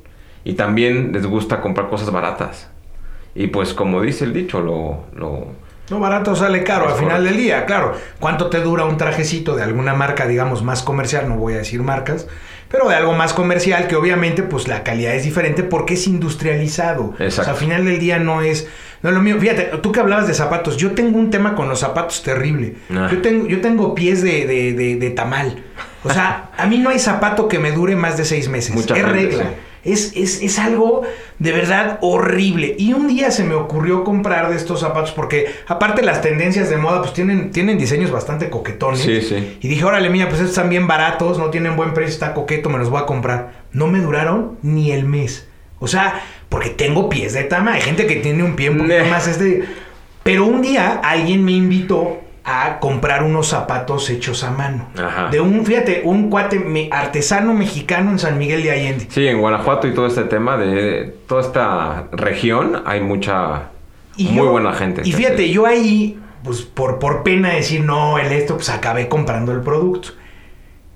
Y 0.45 0.55
también 0.55 1.13
les 1.13 1.27
gusta 1.27 1.61
comprar 1.61 1.89
cosas 1.89 2.11
baratas. 2.11 2.71
Y 3.35 3.49
pues 3.49 3.75
como 3.75 4.01
dice 4.03 4.25
el 4.25 4.33
dicho, 4.33 4.61
lo, 4.61 5.05
lo 5.15 5.53
no 5.91 6.01
barato 6.01 6.37
sale 6.37 6.65
caro 6.65 6.89
al 6.89 6.99
final 6.99 7.25
del 7.25 7.37
día, 7.37 7.65
claro. 7.65 7.95
¿Cuánto 8.19 8.49
te 8.49 8.61
dura 8.61 8.85
un 8.85 8.97
trajecito 8.97 9.57
de 9.57 9.63
alguna 9.63 9.95
marca, 9.95 10.27
digamos, 10.27 10.63
más 10.63 10.83
comercial? 10.83 11.29
No 11.29 11.37
voy 11.37 11.55
a 11.55 11.59
decir 11.59 11.83
marcas, 11.83 12.27
pero 12.69 12.89
de 12.89 12.95
algo 12.95 13.15
más 13.15 13.33
comercial 13.33 13.89
que 13.89 13.97
obviamente 13.97 14.43
pues 14.43 14.69
la 14.69 14.83
calidad 14.83 15.15
es 15.15 15.25
diferente 15.25 15.63
porque 15.63 15.95
es 15.95 16.07
industrializado. 16.07 17.15
Exacto. 17.19 17.27
O 17.27 17.45
sea, 17.45 17.53
al 17.55 17.59
final 17.59 17.85
del 17.85 17.99
día 17.99 18.19
no 18.19 18.43
es, 18.43 18.69
no 19.03 19.09
es 19.09 19.15
lo 19.15 19.23
mío. 19.23 19.37
Fíjate, 19.41 19.71
tú 19.83 19.93
que 19.93 20.01
hablabas 20.01 20.29
de 20.29 20.35
zapatos, 20.35 20.77
yo 20.77 20.93
tengo 20.93 21.19
un 21.19 21.31
tema 21.31 21.55
con 21.55 21.69
los 21.69 21.81
zapatos 21.81 22.23
terrible. 22.23 22.77
Ah. 22.91 23.09
Yo, 23.11 23.23
tengo, 23.23 23.47
yo 23.47 23.61
tengo 23.61 23.95
pies 23.95 24.23
de, 24.23 24.47
de, 24.47 24.97
de, 24.97 25.11
tamal. 25.11 25.63
O 26.05 26.11
sea, 26.11 26.51
a 26.57 26.67
mí 26.67 26.79
no 26.79 26.91
hay 26.91 26.99
zapato 26.99 27.49
que 27.49 27.59
me 27.59 27.73
dure 27.73 27.97
más 27.97 28.17
de 28.17 28.25
seis 28.25 28.49
meses. 28.49 28.75
Mucha 28.75 28.97
es 28.97 29.09
regla. 29.09 29.55
Es, 29.93 30.13
es, 30.15 30.59
algo 30.59 31.03
de 31.39 31.53
verdad 31.53 31.99
horrible. 32.01 32.75
Y 32.79 32.93
un 32.93 33.09
día 33.09 33.31
se 33.31 33.45
me 33.45 33.55
ocurrió 33.55 34.05
comprar 34.05 34.51
de 34.51 34.57
estos 34.57 34.81
zapatos 34.81 35.13
porque 35.13 35.47
aparte 35.67 36.03
las 36.03 36.21
tendencias 36.21 36.71
de 36.71 36.77
moda 36.77 37.01
pues 37.01 37.13
tienen, 37.13 37.51
tienen 37.51 37.79
diseños 37.79 38.11
bastante 38.11 38.51
coquetones. 38.51 39.01
Sí, 39.01 39.21
sí. 39.21 39.59
Y 39.61 39.69
dije, 39.69 39.85
órale, 39.85 40.11
mía, 40.11 40.29
pues 40.29 40.41
estos 40.41 40.51
están 40.51 40.69
bien 40.69 40.87
baratos, 40.87 41.39
no 41.39 41.51
tienen 41.51 41.77
buen 41.77 41.95
precio, 41.95 42.13
está 42.13 42.35
coqueto, 42.35 42.71
me 42.71 42.79
los 42.79 42.91
voy 42.91 43.03
a 43.03 43.07
comprar. 43.07 43.65
No 43.73 43.87
me 43.87 44.01
duraron 44.01 44.59
ni 44.63 44.93
el 44.93 45.05
mes. 45.05 45.49
O 45.79 45.87
sea, 45.87 46.23
porque 46.49 46.71
tengo 46.71 47.09
pies 47.09 47.33
de 47.33 47.45
tama. 47.45 47.75
Hay 47.75 47.83
gente 47.83 48.07
que 48.07 48.17
tiene 48.17 48.43
un 48.43 48.57
pie 48.57 48.71
un 48.71 48.79
poquito 48.79 49.05
más 49.07 49.29
este... 49.29 49.65
Pero 50.23 50.45
un 50.45 50.61
día 50.61 51.01
alguien 51.03 51.43
me 51.45 51.53
invitó 51.53 52.21
a 52.51 52.81
comprar 52.81 53.23
unos 53.23 53.49
zapatos 53.49 54.09
hechos 54.09 54.43
a 54.43 54.51
mano. 54.51 54.89
De 55.31 55.41
un, 55.41 55.67
fíjate, 55.67 56.03
un 56.05 56.31
cuate 56.31 56.89
artesano 56.91 57.53
mexicano 57.53 58.11
en 58.11 58.19
San 58.19 58.39
Miguel 58.39 58.63
de 58.63 58.71
Allende. 58.71 59.07
Sí, 59.11 59.27
en 59.27 59.39
Guanajuato 59.39 59.87
y 59.87 59.93
todo 59.93 60.07
este 60.07 60.25
tema 60.25 60.57
de 60.57 61.15
toda 61.27 61.43
esta 61.43 62.09
región 62.13 62.83
hay 62.87 63.01
mucha 63.03 63.69
muy 64.17 64.49
buena 64.49 64.73
gente. 64.73 65.03
Y 65.05 65.13
fíjate, 65.13 65.51
yo 65.51 65.67
ahí, 65.67 66.19
pues 66.43 66.63
por, 66.63 66.99
por 66.99 67.23
pena 67.23 67.51
decir 67.51 67.85
no, 67.85 68.19
el 68.19 68.33
esto, 68.33 68.55
pues 68.55 68.71
acabé 68.71 69.09
comprando 69.09 69.53
el 69.53 69.61
producto. 69.61 70.11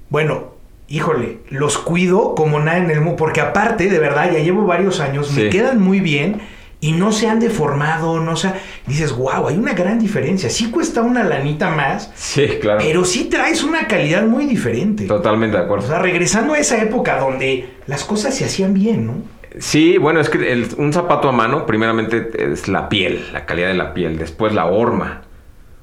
Bueno, 0.09 0.53
híjole, 0.89 1.39
los 1.51 1.77
cuido 1.77 2.35
como 2.35 2.61
nada 2.61 2.79
en 2.79 2.91
el 2.91 3.01
mundo, 3.01 3.17
porque 3.17 3.41
aparte, 3.41 3.89
de 3.89 3.99
verdad, 3.99 4.33
ya 4.33 4.39
llevo 4.39 4.65
varios 4.65 5.01
años, 5.01 5.31
me 5.33 5.51
quedan 5.51 5.81
muy 5.81 6.01
bien 6.01 6.41
y 6.83 6.91
no 6.91 7.13
se 7.13 7.29
han 7.29 7.39
deformado, 7.39 8.19
no 8.19 8.35
se 8.35 8.53
dices, 8.89 9.13
wow, 9.13 9.47
hay 9.47 9.57
una 9.57 9.73
gran 9.73 10.01
diferencia. 10.01 10.51
Sí 10.51 10.69
cuesta 10.69 11.01
una 11.01 11.23
lanita 11.23 11.71
más. 11.71 12.11
Sí, 12.17 12.59
claro. 12.61 12.81
Pero 12.83 13.05
sí 13.05 13.27
traes 13.27 13.63
una 13.63 13.87
calidad 13.87 14.25
muy 14.25 14.47
diferente. 14.47 15.07
Totalmente 15.07 15.57
de 15.57 15.63
acuerdo. 15.63 15.85
O 15.85 15.89
sea, 15.89 16.01
regresando 16.01 16.55
a 16.55 16.59
esa 16.59 16.83
época 16.83 17.21
donde 17.21 17.69
las 17.87 18.03
cosas 18.03 18.35
se 18.35 18.45
hacían 18.45 18.75
bien, 18.75 19.07
¿no? 19.07 19.15
Sí, 19.61 19.97
bueno, 19.97 20.19
es 20.19 20.29
que 20.29 20.67
un 20.77 20.93
zapato 20.93 21.29
a 21.29 21.33
mano, 21.33 21.67
primeramente 21.67 22.31
es 22.53 22.67
la 22.67 22.89
piel, 22.89 23.27
la 23.33 23.47
calidad 23.47 23.69
de 23.69 23.75
la 23.75 23.95
piel, 23.95 24.19
después 24.19 24.53
la 24.53 24.67
horma, 24.67 25.23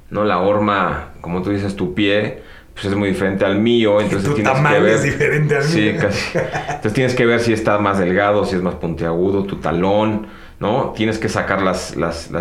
¿no? 0.09 0.25
La 0.25 0.39
horma, 0.39 1.13
como 1.21 1.41
tú 1.41 1.51
dices, 1.51 1.77
tu 1.77 1.93
pie, 1.93 2.41
pues 2.73 2.87
es 2.87 2.95
muy 2.95 3.07
diferente 3.07 3.45
al 3.45 3.57
mío, 3.57 4.01
entonces 4.01 4.35
tienes 4.35 4.59
que 4.59 4.79
ver. 4.81 4.95
es 4.95 5.03
diferente 5.03 5.55
al 5.55 5.63
sí, 5.63 5.93
Casi. 5.97 6.37
Entonces 6.37 6.93
tienes 6.93 7.15
que 7.15 7.25
ver 7.25 7.39
si 7.39 7.53
está 7.53 7.77
más 7.77 7.99
delgado, 7.99 8.43
si 8.43 8.57
es 8.57 8.61
más 8.61 8.75
puntiagudo, 8.75 9.45
tu 9.45 9.55
talón 9.57 10.27
¿no? 10.59 10.93
Tienes 10.95 11.17
que 11.19 11.29
sacar 11.29 11.61
las, 11.61 11.95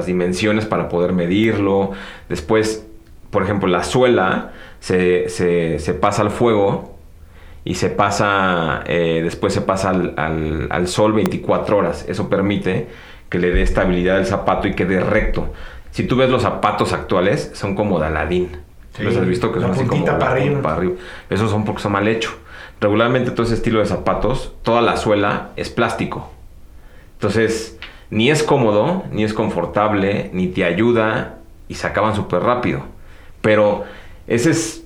dimensiones 0.06 0.66
para 0.66 0.88
poder 0.88 1.12
medirlo. 1.12 1.92
Después, 2.28 2.86
por 3.30 3.42
ejemplo, 3.42 3.68
la 3.68 3.84
suela 3.84 4.52
se, 4.80 5.28
pasa 6.00 6.22
al 6.22 6.30
fuego 6.30 6.96
y 7.64 7.74
se 7.74 7.90
pasa, 7.90 8.82
eh, 8.86 9.20
después 9.22 9.52
se 9.52 9.60
pasa 9.60 9.90
al, 9.90 10.88
sol 10.88 11.12
24 11.12 11.76
horas. 11.76 12.04
Eso 12.08 12.28
permite 12.28 12.88
que 13.28 13.38
le 13.38 13.50
dé 13.50 13.62
estabilidad 13.62 14.16
al 14.16 14.26
zapato 14.26 14.66
y 14.68 14.74
quede 14.74 15.00
recto. 15.00 15.52
Si 15.90 16.04
tú 16.04 16.16
ves 16.16 16.30
los 16.30 16.42
zapatos 16.42 16.92
actuales, 16.92 17.50
son 17.54 17.74
como 17.74 17.98
de 18.00 18.06
Aladín. 18.06 18.56
¿Los 18.98 19.16
has 19.16 19.26
visto 19.26 19.52
que 19.52 19.60
son 19.60 19.70
así 19.70 19.84
como 19.84 20.04
para 20.04 20.32
arriba. 20.32 20.60
para 20.60 20.76
arriba? 20.76 20.94
Esos 21.30 21.50
son 21.50 21.64
porque 21.64 21.82
son 21.82 21.92
mal 21.92 22.08
hechos. 22.08 22.34
Regularmente 22.80 23.30
todo 23.30 23.44
ese 23.46 23.54
estilo 23.54 23.78
de 23.78 23.86
zapatos, 23.86 24.54
toda 24.62 24.82
la 24.82 24.96
suela 24.96 25.50
es 25.56 25.68
plástico. 25.70 26.32
Entonces, 27.14 27.78
ni 28.10 28.30
es 28.30 28.42
cómodo, 28.42 29.04
ni 29.12 29.24
es 29.24 29.34
confortable, 29.34 30.30
ni 30.32 30.48
te 30.48 30.64
ayuda 30.64 31.38
y 31.68 31.74
se 31.74 31.86
acaban 31.86 32.14
súper 32.14 32.42
rápido. 32.42 32.82
Pero 33.40 33.84
ese 34.26 34.50
es 34.50 34.84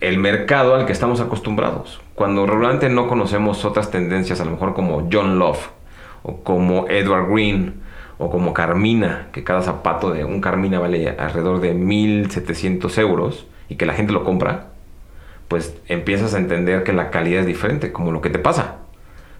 el 0.00 0.18
mercado 0.18 0.74
al 0.74 0.86
que 0.86 0.92
estamos 0.92 1.20
acostumbrados. 1.20 2.00
Cuando 2.14 2.46
realmente 2.46 2.88
no 2.88 3.08
conocemos 3.08 3.64
otras 3.64 3.90
tendencias, 3.90 4.40
a 4.40 4.44
lo 4.44 4.52
mejor 4.52 4.74
como 4.74 5.08
John 5.12 5.38
Love, 5.38 5.70
o 6.22 6.42
como 6.42 6.88
Edward 6.88 7.30
Green, 7.30 7.80
o 8.18 8.30
como 8.30 8.54
Carmina, 8.54 9.28
que 9.32 9.44
cada 9.44 9.62
zapato 9.62 10.10
de 10.10 10.24
un 10.24 10.40
Carmina 10.40 10.78
vale 10.78 11.10
alrededor 11.10 11.60
de 11.60 11.74
1.700 11.74 12.98
euros 12.98 13.46
y 13.68 13.76
que 13.76 13.86
la 13.86 13.94
gente 13.94 14.12
lo 14.12 14.24
compra, 14.24 14.68
pues 15.48 15.76
empiezas 15.88 16.34
a 16.34 16.38
entender 16.38 16.84
que 16.84 16.92
la 16.92 17.10
calidad 17.10 17.40
es 17.40 17.46
diferente, 17.46 17.92
como 17.92 18.12
lo 18.12 18.20
que 18.20 18.30
te 18.30 18.38
pasa. 18.38 18.76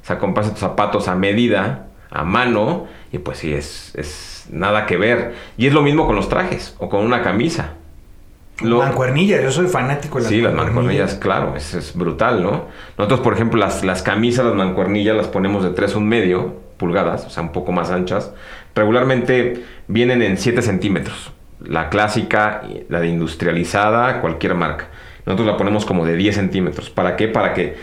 O 0.02 0.04
sea, 0.04 0.18
compras 0.18 0.50
tus 0.50 0.58
zapatos 0.58 1.08
a 1.08 1.14
medida, 1.14 1.86
a 2.12 2.24
mano, 2.24 2.86
y 3.12 3.18
pues 3.18 3.38
sí, 3.38 3.52
es, 3.52 3.92
es 3.96 4.46
nada 4.50 4.86
que 4.86 4.96
ver. 4.96 5.34
Y 5.56 5.66
es 5.66 5.72
lo 5.72 5.82
mismo 5.82 6.06
con 6.06 6.16
los 6.16 6.28
trajes 6.28 6.74
o 6.78 6.88
con 6.88 7.04
una 7.04 7.22
camisa. 7.22 7.74
Lo... 8.60 8.78
Mancuernillas, 8.78 9.42
yo 9.42 9.50
soy 9.50 9.66
fanático 9.66 10.18
de 10.18 10.24
las 10.24 10.30
Sí, 10.30 10.40
las 10.40 10.54
mancuernillas, 10.54 11.14
claro, 11.14 11.56
es, 11.56 11.74
es, 11.74 11.96
brutal, 11.96 12.42
¿no? 12.42 12.66
Nosotros, 12.96 13.20
por 13.20 13.34
ejemplo, 13.34 13.58
las, 13.58 13.82
las 13.82 14.02
camisas, 14.02 14.44
las 14.44 14.54
mancuernillas 14.54 15.16
las 15.16 15.26
ponemos 15.26 15.64
de 15.64 15.70
3 15.70 15.96
un 15.96 16.08
medio 16.08 16.54
pulgadas, 16.76 17.26
o 17.26 17.30
sea, 17.30 17.42
un 17.42 17.52
poco 17.52 17.72
más 17.72 17.90
anchas. 17.90 18.32
Regularmente 18.74 19.64
vienen 19.88 20.22
en 20.22 20.36
7 20.36 20.62
centímetros. 20.62 21.32
La 21.60 21.88
clásica, 21.88 22.62
la 22.88 23.00
de 23.00 23.08
industrializada, 23.08 24.20
cualquier 24.20 24.54
marca. 24.54 24.88
Nosotros 25.26 25.46
la 25.46 25.56
ponemos 25.56 25.84
como 25.84 26.04
de 26.04 26.16
10 26.16 26.34
centímetros. 26.34 26.90
¿Para 26.90 27.16
qué? 27.16 27.28
Para 27.28 27.54
que 27.54 27.76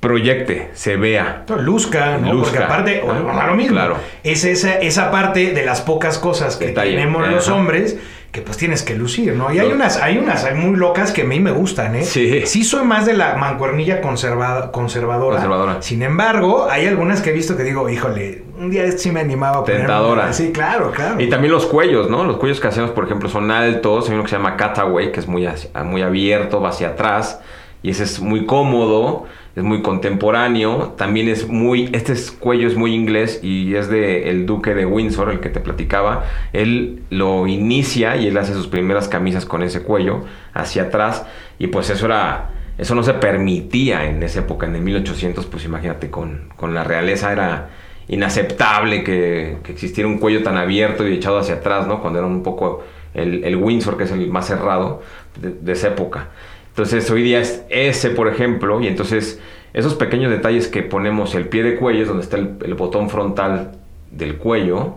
proyecte, 0.00 0.70
se 0.72 0.96
vea. 0.96 1.44
Luzca, 1.58 2.16
¿no? 2.18 2.42
Porque 2.42 2.58
aparte, 2.58 3.02
ah, 3.06 3.46
lo 3.46 3.54
mismo. 3.54 3.74
Claro. 3.74 3.96
Es 4.24 4.44
esa, 4.44 4.78
esa 4.78 5.10
parte 5.10 5.52
de 5.52 5.64
las 5.64 5.82
pocas 5.82 6.18
cosas 6.18 6.56
que 6.56 6.68
tenemos 6.68 7.28
los 7.28 7.48
hombres 7.48 7.98
que 8.32 8.42
pues 8.42 8.56
tienes 8.56 8.84
que 8.84 8.94
lucir, 8.94 9.34
¿no? 9.34 9.52
Y 9.52 9.58
hay 9.58 9.72
unas, 9.72 9.96
hay 9.96 10.16
unas 10.16 10.44
hay 10.44 10.54
muy 10.54 10.76
locas 10.76 11.10
que 11.10 11.22
a 11.22 11.24
mí 11.24 11.40
me 11.40 11.50
gustan, 11.50 11.96
¿eh? 11.96 12.04
Sí. 12.04 12.46
Sí 12.46 12.62
soy 12.62 12.84
más 12.84 13.04
de 13.04 13.14
la 13.14 13.34
mancuernilla 13.34 14.00
conservada, 14.00 14.70
conservadora. 14.70 15.36
Conservadora. 15.36 15.82
Sin 15.82 16.02
embargo, 16.02 16.68
hay 16.70 16.86
algunas 16.86 17.22
que 17.22 17.30
he 17.30 17.32
visto 17.32 17.56
que 17.56 17.64
digo, 17.64 17.88
híjole, 17.90 18.44
un 18.56 18.70
día 18.70 18.90
sí 18.92 19.10
me 19.10 19.20
animaba 19.20 19.58
a 19.58 19.64
Tentadora. 19.64 20.32
Sí, 20.32 20.52
claro, 20.52 20.92
claro. 20.92 21.20
Y 21.20 21.28
también 21.28 21.52
los 21.52 21.66
cuellos, 21.66 22.08
¿no? 22.08 22.22
Los 22.22 22.36
cuellos 22.36 22.60
que 22.60 22.68
hacemos, 22.68 22.92
por 22.92 23.04
ejemplo, 23.04 23.28
son 23.28 23.50
altos. 23.50 24.08
Hay 24.08 24.14
uno 24.14 24.22
que 24.22 24.30
se 24.30 24.36
llama 24.36 24.56
cutaway, 24.56 25.10
que 25.10 25.18
es 25.18 25.26
muy, 25.26 25.48
muy 25.84 26.02
abierto, 26.02 26.60
va 26.60 26.68
hacia 26.68 26.90
atrás. 26.90 27.40
Y 27.82 27.90
ese 27.90 28.04
es 28.04 28.20
muy 28.20 28.46
cómodo 28.46 29.24
es 29.56 29.62
muy 29.62 29.82
contemporáneo, 29.82 30.94
también 30.96 31.28
es 31.28 31.48
muy, 31.48 31.88
este 31.92 32.14
cuello 32.38 32.68
es 32.68 32.76
muy 32.76 32.94
inglés 32.94 33.40
y 33.42 33.74
es 33.74 33.88
de 33.88 34.30
el 34.30 34.46
duque 34.46 34.74
de 34.74 34.86
Windsor, 34.86 35.30
el 35.30 35.40
que 35.40 35.48
te 35.48 35.60
platicaba, 35.60 36.24
él 36.52 37.02
lo 37.10 37.46
inicia 37.46 38.16
y 38.16 38.28
él 38.28 38.36
hace 38.38 38.52
sus 38.52 38.68
primeras 38.68 39.08
camisas 39.08 39.46
con 39.46 39.62
ese 39.62 39.82
cuello 39.82 40.24
hacia 40.54 40.84
atrás 40.84 41.26
y 41.58 41.66
pues 41.66 41.90
eso 41.90 42.06
era, 42.06 42.50
eso 42.78 42.94
no 42.94 43.02
se 43.02 43.14
permitía 43.14 44.08
en 44.08 44.22
esa 44.22 44.40
época, 44.40 44.66
en 44.66 44.76
el 44.76 44.82
1800, 44.82 45.46
pues 45.46 45.64
imagínate, 45.64 46.10
con, 46.10 46.50
con 46.56 46.72
la 46.72 46.84
realeza 46.84 47.32
era 47.32 47.70
inaceptable 48.06 49.02
que, 49.02 49.58
existiera 49.68 50.08
un 50.08 50.18
cuello 50.18 50.42
tan 50.42 50.56
abierto 50.56 51.06
y 51.06 51.14
echado 51.14 51.38
hacia 51.38 51.56
atrás, 51.56 51.86
¿no? 51.86 52.00
Cuando 52.00 52.18
era 52.20 52.26
un 52.26 52.42
poco 52.42 52.84
el 53.12 53.56
Windsor, 53.56 53.96
que 53.96 54.04
es 54.04 54.12
el 54.12 54.28
más 54.28 54.46
cerrado 54.46 55.02
de 55.40 55.72
esa 55.72 55.88
época. 55.88 56.28
Entonces 56.70 57.10
hoy 57.10 57.22
día 57.22 57.40
es 57.40 57.64
ese, 57.68 58.10
por 58.10 58.28
ejemplo, 58.28 58.80
y 58.80 58.86
entonces 58.86 59.40
esos 59.72 59.94
pequeños 59.94 60.30
detalles 60.30 60.68
que 60.68 60.82
ponemos, 60.82 61.34
el 61.34 61.48
pie 61.48 61.62
de 61.62 61.76
cuello 61.76 62.02
es 62.02 62.08
donde 62.08 62.24
está 62.24 62.36
el, 62.36 62.74
botón 62.74 63.10
frontal 63.10 63.72
del 64.10 64.36
cuello, 64.36 64.94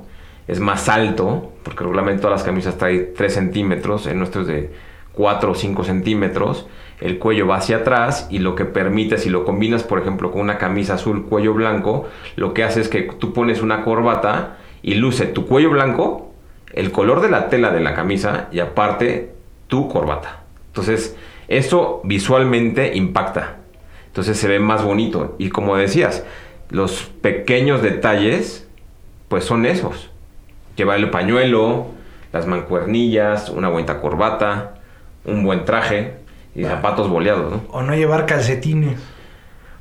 es 0.48 0.60
más 0.60 0.90
alto, 0.90 1.52
porque 1.64 1.80
regularmente 1.80 2.22
todas 2.22 2.40
las 2.40 2.46
camisas 2.46 2.78
traen 2.78 3.10
3 3.16 3.34
centímetros, 3.34 4.08
en 4.08 4.18
nuestros 4.18 4.48
de 4.48 4.72
4 5.14 5.52
o 5.52 5.56
5 5.56 5.84
centímetros, 5.84 6.68
el 7.02 7.20
cuello 7.20 7.48
va 7.48 7.58
hacia 7.58 7.78
atrás 7.78 8.28
y 8.32 8.40
lo 8.40 8.56
que 8.56 8.66
permite, 8.66 9.18
si 9.18 9.30
lo 9.30 9.46
combinas 9.46 9.84
por 9.84 10.00
ejemplo 10.00 10.32
con 10.32 10.42
una 10.42 10.58
camisa 10.58 10.96
azul 10.96 11.26
cuello 11.26 11.54
blanco, 11.54 12.08
lo 12.36 12.54
que 12.54 12.64
hace 12.64 12.82
es 12.82 12.90
que 12.90 13.04
tú 13.04 13.34
pones 13.34 13.62
una 13.62 13.84
corbata 13.84 14.58
y 14.82 14.96
luce 14.96 15.26
tu 15.26 15.46
cuello 15.46 15.70
blanco, 15.70 16.34
el 16.74 16.92
color 16.92 17.22
de 17.22 17.30
la 17.30 17.50
tela 17.50 17.72
de 17.72 17.80
la 17.80 17.94
camisa 17.94 18.48
y 18.52 18.60
aparte 18.60 19.34
tu 19.68 19.88
corbata. 19.88 20.44
Entonces, 20.68 21.16
eso 21.48 22.02
visualmente 22.04 22.96
impacta. 22.96 23.58
Entonces 24.08 24.38
se 24.38 24.48
ve 24.48 24.60
más 24.60 24.84
bonito. 24.84 25.36
Y 25.40 25.50
como 25.50 25.76
decías, 25.76 26.24
los 26.70 27.12
pequeños 27.22 27.82
detalles, 27.82 28.68
pues 29.28 29.44
son 29.44 29.66
esos. 29.66 30.12
Llevar 30.76 31.00
el 31.00 31.10
pañuelo, 31.10 31.88
las 32.32 32.48
mancuernillas, 32.48 33.50
una 33.50 33.70
buena 33.70 34.00
corbata, 34.00 34.76
un 35.26 35.44
buen 35.44 35.66
traje 35.66 36.16
y 36.56 36.64
zapatos 36.64 37.10
boleados, 37.10 37.52
¿no? 37.52 37.64
O 37.72 37.82
no 37.82 37.96
llevar 37.96 38.26
calcetines. 38.26 39.00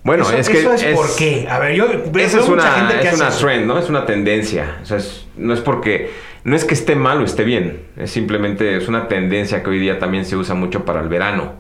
Bueno, 0.05 0.29
es 0.31 0.49
que. 0.49 0.59
Eso 0.61 0.73
es, 0.75 0.85
por 0.97 1.17
qué. 1.17 1.47
A 1.49 1.59
ver, 1.59 1.75
yo. 1.75 1.87
Esa 2.19 2.41
es 2.41 2.49
una, 2.49 2.91
es 3.01 3.15
una 3.15 3.31
trend, 3.31 3.67
¿no? 3.67 3.79
Es 3.79 3.89
una 3.89 4.05
tendencia. 4.05 4.79
O 4.83 4.87
sea, 4.87 4.99
no 5.37 5.55
es 5.55 5.61
porque. 5.61 6.11
No 6.45 6.57
es 6.57 6.65
que 6.65 6.75
esté 6.75 6.97
mal 6.97 7.21
o 7.21 7.25
esté 7.25 7.45
bien. 7.45 7.87
Es 7.97 8.11
simplemente. 8.11 8.77
Es 8.77 8.89
una 8.89 9.09
tendencia 9.09 9.63
que 9.63 9.71
hoy 9.71 9.79
día 9.79 9.99
también 9.99 10.25
se 10.25 10.37
usa 10.37 10.55
mucho 10.55 10.85
para 10.85 11.01
el 11.01 11.09
verano. 11.09 11.55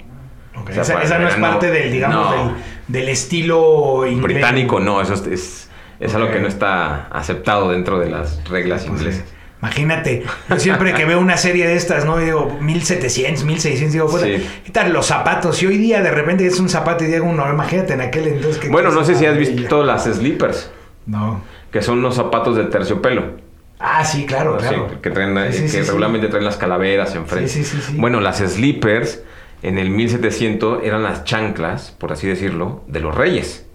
esa, 0.69 1.19
no 1.19 1.29
es 1.29 1.35
parte 1.37 1.71
del, 1.71 1.93
digamos, 1.93 2.53
del, 2.89 3.09
estilo 3.09 4.01
británico, 4.21 4.81
no. 4.81 5.01
Eso 5.01 5.15
es, 5.15 5.71
es, 6.01 6.15
algo 6.15 6.31
que 6.31 6.41
no 6.41 6.49
está 6.49 7.07
aceptado 7.09 7.71
dentro 7.71 7.99
de 8.01 8.11
las 8.11 8.43
reglas 8.49 8.85
pues 8.85 9.01
inglesas. 9.01 9.25
Imagínate, 9.61 10.25
yo 10.49 10.59
siempre 10.59 10.93
que 10.93 11.05
veo 11.05 11.21
una 11.21 11.37
serie 11.37 11.69
de 11.69 11.77
estas, 11.77 12.05
¿no? 12.05 12.19
Digo, 12.19 12.59
1700, 12.61 13.45
1600, 13.45 13.93
digo, 13.93 14.09
pues, 14.11 14.43
quitar 14.65 14.91
los 14.91 15.07
zapatos. 15.07 15.63
Y 15.63 15.67
hoy 15.67 15.79
día 15.79 16.03
de 16.03 16.11
repente 16.11 16.45
es 16.45 16.59
un 16.59 16.69
zapato 16.69 17.05
y 17.05 17.07
digo 17.07 17.27
uno, 17.27 17.49
imagínate 17.49 17.93
en 17.93 18.01
aquel 18.01 18.27
entonces 18.27 18.61
que. 18.61 18.69
Bueno, 18.69 18.91
no 18.91 19.05
sé 19.05 19.15
si 19.15 19.25
has 19.25 19.39
visto 19.39 19.85
las 19.85 20.05
slippers. 20.05 20.69
No. 21.07 21.43
Que 21.71 21.81
son 21.81 22.01
unos 22.01 22.17
zapatos 22.17 22.57
de 22.57 22.65
terciopelo. 22.65 23.42
Ah, 23.85 24.05
sí, 24.05 24.27
claro, 24.27 24.57
claro. 24.59 25.01
que, 25.03 25.11
traen, 25.11 25.35
que 25.35 25.83
regularmente 25.83 26.29
traen 26.29 26.45
las 26.45 26.57
calaveras 26.57 27.17
enfrente. 27.17 27.49
Sí, 27.49 27.65
sí, 27.65 27.79
sí, 27.81 27.97
Bueno, 27.97 28.21
las 28.21 28.39
slippers 28.39 29.23
en 29.63 29.77
el 29.77 29.91
1700 29.91 30.85
eran 30.85 31.03
las 31.03 31.25
chanclas, 31.25 31.91
por 31.91 32.13
así 32.13 32.29
decirlo, 32.29 32.85
de 32.87 33.01
los 33.01 33.15
reyes. 33.15 33.67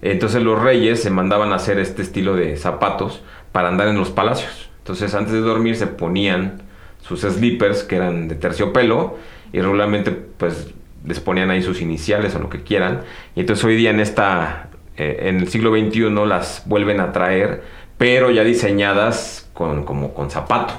Entonces 0.00 0.42
los 0.42 0.60
reyes 0.60 1.02
se 1.02 1.10
mandaban 1.10 1.52
a 1.52 1.56
hacer 1.56 1.78
este 1.78 2.02
estilo 2.02 2.36
de 2.36 2.56
zapatos 2.56 3.22
para 3.52 3.68
andar 3.68 3.88
en 3.88 3.96
los 3.96 4.10
palacios. 4.10 4.70
Entonces 4.78 5.14
antes 5.14 5.32
de 5.32 5.40
dormir 5.40 5.76
se 5.76 5.86
ponían 5.86 6.62
sus 7.02 7.20
slippers 7.20 7.82
que 7.82 7.96
eran 7.96 8.28
de 8.28 8.34
terciopelo 8.34 9.16
y 9.52 9.60
regularmente 9.60 10.10
pues 10.10 10.72
les 11.06 11.20
ponían 11.20 11.50
ahí 11.50 11.62
sus 11.62 11.80
iniciales 11.80 12.34
o 12.34 12.38
lo 12.38 12.50
que 12.50 12.62
quieran. 12.62 13.02
Y 13.34 13.40
entonces 13.40 13.64
hoy 13.64 13.76
día 13.76 13.90
en 13.90 14.00
esta, 14.00 14.68
eh, 14.96 15.20
en 15.22 15.36
el 15.36 15.48
siglo 15.48 15.70
XXI 15.70 16.10
las 16.26 16.62
vuelven 16.66 17.00
a 17.00 17.12
traer, 17.12 17.62
pero 17.98 18.30
ya 18.30 18.44
diseñadas 18.44 19.48
con, 19.52 19.84
como 19.84 20.14
con 20.14 20.30
zapato, 20.30 20.74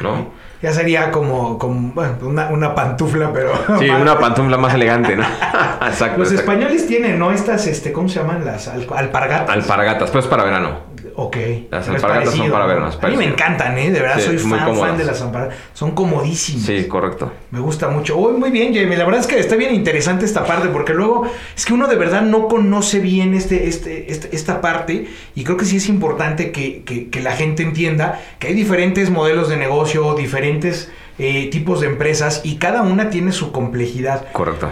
¿no? 0.00 0.30
Ya 0.62 0.72
sería 0.72 1.10
como, 1.10 1.58
como 1.58 1.92
una, 2.22 2.48
una, 2.48 2.74
pantufla, 2.74 3.32
pero... 3.32 3.52
Sí, 3.78 3.90
una 3.90 4.18
pantufla 4.18 4.56
más 4.56 4.74
elegante, 4.74 5.14
¿no? 5.16 5.22
exacto. 5.86 6.18
Los 6.18 6.32
españoles 6.32 6.86
tienen, 6.86 7.18
¿no? 7.18 7.30
Estas, 7.30 7.66
este, 7.66 7.92
¿cómo 7.92 8.08
se 8.08 8.20
llaman? 8.20 8.44
Las 8.44 8.68
alpargatas. 8.68 9.50
Alpargatas, 9.50 10.10
pues 10.10 10.26
para 10.26 10.44
verano. 10.44 10.95
Ok. 11.18 11.36
Las 11.70 11.88
alpargatas 11.88 12.34
son 12.34 12.50
para 12.50 12.66
verano. 12.66 12.90
A 13.00 13.08
mí 13.08 13.16
me 13.16 13.24
encantan, 13.24 13.78
¿eh? 13.78 13.90
De 13.90 14.00
verdad, 14.00 14.20
soy 14.20 14.36
fan, 14.36 14.76
fan, 14.76 14.98
de 14.98 15.04
las 15.04 15.22
alpargatas. 15.22 15.56
Son 15.72 15.92
comodísimas. 15.92 16.66
Sí, 16.66 16.84
correcto. 16.86 17.32
Me 17.50 17.60
gusta 17.60 17.88
mucho. 17.88 18.18
Oh, 18.18 18.32
muy 18.32 18.50
bien, 18.50 18.74
Jamie. 18.74 18.98
La 18.98 19.04
verdad 19.04 19.22
es 19.22 19.26
que 19.26 19.38
está 19.38 19.56
bien 19.56 19.74
interesante 19.74 20.26
esta 20.26 20.44
parte 20.44 20.68
porque 20.68 20.92
luego 20.92 21.26
es 21.56 21.64
que 21.64 21.72
uno 21.72 21.86
de 21.88 21.96
verdad 21.96 22.20
no 22.20 22.48
conoce 22.48 23.00
bien 23.00 23.32
este, 23.32 23.66
este, 23.66 24.12
este 24.12 24.36
esta 24.36 24.60
parte 24.60 25.08
y 25.34 25.44
creo 25.44 25.56
que 25.56 25.64
sí 25.64 25.78
es 25.78 25.88
importante 25.88 26.52
que, 26.52 26.82
que, 26.84 27.20
la 27.22 27.32
gente 27.32 27.62
entienda 27.62 28.20
que 28.38 28.48
hay 28.48 28.54
diferentes 28.54 29.08
modelos 29.10 29.48
de 29.48 29.56
negocio, 29.56 30.14
diferentes 30.14 30.92
eh, 31.18 31.48
tipos 31.50 31.80
de 31.80 31.86
empresas 31.86 32.42
y 32.44 32.56
cada 32.56 32.82
una 32.82 33.08
tiene 33.08 33.32
su 33.32 33.52
complejidad. 33.52 34.30
Correcto. 34.32 34.70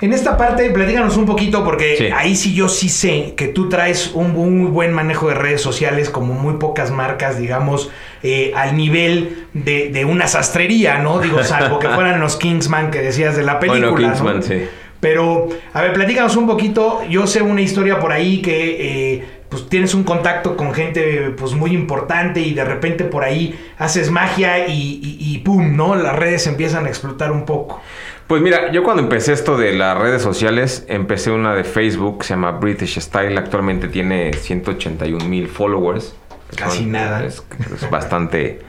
En 0.00 0.12
esta 0.12 0.36
parte, 0.36 0.70
platícanos 0.70 1.16
un 1.16 1.24
poquito, 1.24 1.64
porque 1.64 2.12
ahí 2.14 2.34
sí 2.34 2.52
yo 2.52 2.68
sí 2.68 2.88
sé 2.88 3.34
que 3.36 3.46
tú 3.46 3.68
traes 3.68 4.10
un 4.12 4.32
muy 4.32 4.68
buen 4.68 4.92
manejo 4.92 5.28
de 5.28 5.34
redes 5.34 5.62
sociales, 5.62 6.10
como 6.10 6.34
muy 6.34 6.54
pocas 6.54 6.90
marcas, 6.90 7.38
digamos, 7.38 7.90
eh, 8.22 8.52
al 8.56 8.76
nivel 8.76 9.46
de, 9.52 10.04
una 10.04 10.26
sastrería, 10.26 10.98
¿no? 10.98 11.20
Digo, 11.20 11.42
salvo 11.44 11.78
que 11.78 11.88
fueran 11.88 12.20
los 12.20 12.36
Kingsman 12.36 12.90
que 12.90 13.02
decías 13.02 13.36
de 13.36 13.44
la 13.44 13.60
película. 13.60 13.90
Bueno, 13.90 14.08
Kingsman, 14.08 14.42
sí. 14.42 14.64
Pero, 14.98 15.48
a 15.72 15.82
ver, 15.82 15.92
platícanos 15.92 16.34
un 16.36 16.46
poquito. 16.46 17.02
Yo 17.08 17.26
sé 17.26 17.42
una 17.42 17.60
historia 17.60 18.00
por 18.00 18.10
ahí 18.10 18.40
que 18.40 19.16
eh, 19.16 19.24
pues 19.50 19.68
tienes 19.68 19.94
un 19.94 20.02
contacto 20.02 20.56
con 20.56 20.72
gente 20.72 21.34
pues 21.36 21.52
muy 21.52 21.72
importante 21.72 22.40
y 22.40 22.54
de 22.54 22.64
repente 22.64 23.04
por 23.04 23.22
ahí 23.22 23.54
haces 23.76 24.10
magia 24.10 24.66
y, 24.66 25.18
y 25.20 25.38
¡pum! 25.38 25.76
¿no? 25.76 25.94
Las 25.94 26.16
redes 26.16 26.46
empiezan 26.46 26.86
a 26.86 26.88
explotar 26.88 27.32
un 27.32 27.44
poco. 27.44 27.82
Pues 28.26 28.40
mira, 28.40 28.72
yo 28.72 28.82
cuando 28.82 29.02
empecé 29.02 29.32
esto 29.32 29.58
de 29.58 29.74
las 29.74 29.98
redes 29.98 30.22
sociales, 30.22 30.86
empecé 30.88 31.30
una 31.30 31.54
de 31.54 31.62
Facebook, 31.62 32.24
se 32.24 32.30
llama 32.30 32.52
British 32.52 32.98
Style, 32.98 33.36
actualmente 33.36 33.88
tiene 33.88 34.32
181 34.32 35.24
mil 35.26 35.48
followers. 35.48 36.14
Casi 36.56 36.86
nada. 36.86 37.24
Es, 37.24 37.44
bastante 37.90 38.60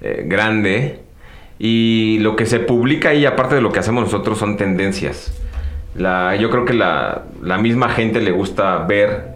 eh, 0.00 0.24
grande. 0.26 1.00
Y 1.58 2.18
lo 2.20 2.36
que 2.36 2.46
se 2.46 2.60
publica 2.60 3.10
ahí, 3.10 3.26
aparte 3.26 3.56
de 3.56 3.60
lo 3.60 3.72
que 3.72 3.80
hacemos 3.80 4.04
nosotros, 4.04 4.38
son 4.38 4.56
tendencias. 4.56 5.34
La, 5.94 6.36
yo 6.36 6.48
creo 6.50 6.64
que 6.64 6.74
la, 6.74 7.24
la 7.42 7.58
misma 7.58 7.90
gente 7.90 8.20
le 8.20 8.30
gusta 8.30 8.78
ver 8.86 9.34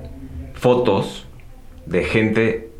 fotos 0.54 1.26
de 1.86 2.04
gente 2.04 2.70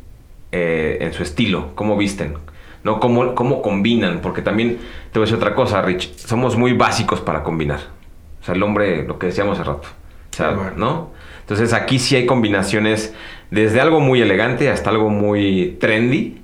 eh, 0.51 0.99
en 1.01 1.13
su 1.13 1.23
estilo, 1.23 1.71
cómo 1.75 1.97
visten, 1.97 2.35
¿no? 2.83 2.99
Cómo, 2.99 3.35
cómo 3.35 3.61
combinan, 3.61 4.19
porque 4.21 4.41
también 4.41 4.77
te 5.11 5.19
voy 5.19 5.23
a 5.23 5.25
decir 5.25 5.37
otra 5.37 5.55
cosa, 5.55 5.81
Rich, 5.81 6.15
somos 6.17 6.57
muy 6.57 6.73
básicos 6.73 7.21
para 7.21 7.43
combinar. 7.43 7.79
O 8.41 8.45
sea, 8.45 8.55
el 8.55 8.63
hombre, 8.63 9.03
lo 9.03 9.17
que 9.17 9.27
decíamos 9.27 9.59
hace 9.59 9.69
rato, 9.69 9.87
o 10.31 10.35
sea, 10.35 10.73
¿no? 10.75 11.11
Entonces 11.41 11.73
aquí 11.73 11.99
sí 11.99 12.15
hay 12.15 12.25
combinaciones 12.25 13.13
desde 13.51 13.81
algo 13.81 13.99
muy 13.99 14.21
elegante 14.21 14.69
hasta 14.69 14.89
algo 14.89 15.09
muy 15.09 15.77
trendy, 15.79 16.41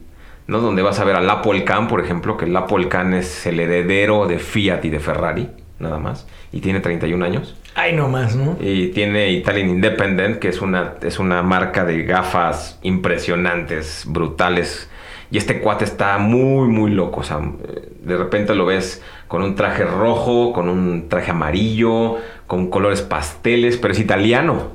¿no? 0.47 0.59
Donde 0.59 0.81
vas 0.81 0.99
a 0.99 1.03
ver 1.03 1.15
al 1.15 1.29
Apple 1.29 1.63
Can, 1.63 1.87
por 1.87 2.01
ejemplo, 2.01 2.37
que 2.37 2.45
el 2.45 2.55
Apple 2.55 2.87
Can 2.87 3.13
es 3.13 3.45
el 3.45 3.59
heredero 3.59 4.27
de 4.27 4.39
Fiat 4.39 4.83
y 4.85 4.89
de 4.89 4.99
Ferrari, 4.99 5.49
nada 5.79 5.99
más, 5.99 6.27
y 6.51 6.59
tiene 6.59 6.79
31 6.79 7.23
años. 7.23 7.55
Ay, 7.75 7.93
no 7.93 8.09
más, 8.09 8.35
¿no? 8.35 8.57
Y 8.59 8.89
tiene 8.89 9.31
Italian 9.31 9.69
Independent, 9.69 10.39
que 10.39 10.49
es 10.49 10.61
una, 10.61 10.95
es 11.01 11.19
una 11.19 11.41
marca 11.43 11.85
de 11.85 12.03
gafas 12.03 12.79
impresionantes, 12.81 14.03
brutales. 14.05 14.89
Y 15.31 15.37
este 15.37 15.59
cuate 15.59 15.85
está 15.85 16.17
muy, 16.17 16.67
muy 16.67 16.91
loco. 16.91 17.21
O 17.21 17.23
sea, 17.23 17.39
de 17.39 18.17
repente 18.17 18.55
lo 18.55 18.65
ves 18.65 19.03
con 19.27 19.43
un 19.43 19.55
traje 19.55 19.85
rojo, 19.85 20.53
con 20.53 20.69
un 20.69 21.07
traje 21.07 21.31
amarillo, 21.31 22.17
con 22.47 22.69
colores 22.69 23.01
pasteles, 23.01 23.77
pero 23.77 23.93
es 23.93 23.99
italiano. 23.99 24.71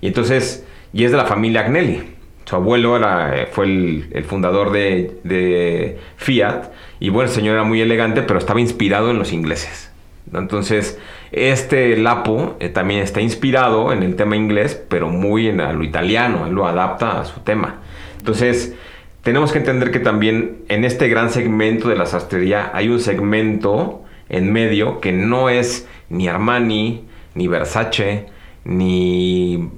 Y 0.00 0.06
entonces, 0.06 0.64
y 0.92 1.04
es 1.04 1.10
de 1.10 1.16
la 1.16 1.26
familia 1.26 1.62
Agnelli. 1.62 2.02
Su 2.44 2.56
abuelo 2.56 2.96
era, 2.96 3.48
fue 3.52 3.66
el, 3.66 4.24
fundador 4.26 4.72
de, 4.72 5.20
de, 5.24 5.98
Fiat. 6.16 6.70
Y 6.98 7.08
bueno, 7.10 7.28
el 7.28 7.34
señor 7.34 7.54
era 7.54 7.64
muy 7.64 7.80
elegante, 7.80 8.22
pero 8.22 8.38
estaba 8.38 8.60
inspirado 8.60 9.10
en 9.10 9.18
los 9.18 9.32
ingleses. 9.32 9.90
Entonces, 10.32 10.98
este 11.32 11.96
Lapo 11.96 12.56
eh, 12.60 12.68
también 12.68 13.02
está 13.02 13.20
inspirado 13.20 13.92
en 13.92 14.02
el 14.02 14.16
tema 14.16 14.36
inglés, 14.36 14.80
pero 14.88 15.08
muy 15.08 15.48
en 15.48 15.58
lo 15.58 15.84
italiano, 15.84 16.46
él 16.46 16.54
lo 16.54 16.66
adapta 16.66 17.20
a 17.20 17.24
su 17.24 17.40
tema. 17.40 17.80
Entonces, 18.18 18.74
tenemos 19.22 19.52
que 19.52 19.58
entender 19.58 19.90
que 19.90 20.00
también 20.00 20.58
en 20.68 20.84
este 20.84 21.08
gran 21.08 21.30
segmento 21.30 21.88
de 21.88 21.96
la 21.96 22.06
sastrería 22.06 22.70
hay 22.72 22.88
un 22.88 23.00
segmento 23.00 24.02
en 24.28 24.52
medio 24.52 25.00
que 25.00 25.12
no 25.12 25.48
es 25.50 25.86
ni 26.08 26.28
Armani, 26.28 27.04
ni 27.34 27.48
Versace, 27.48 28.26
ni, 28.64 29.68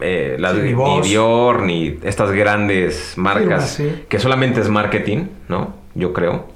eh, 0.00 0.36
ni, 0.38 1.08
Dior, 1.08 1.62
ni 1.62 1.98
estas 2.02 2.30
grandes 2.32 3.14
marcas, 3.16 3.82
que 4.08 4.18
solamente 4.18 4.60
es 4.60 4.68
marketing, 4.68 5.26
¿no? 5.48 5.74
Yo 5.94 6.12
creo. 6.12 6.48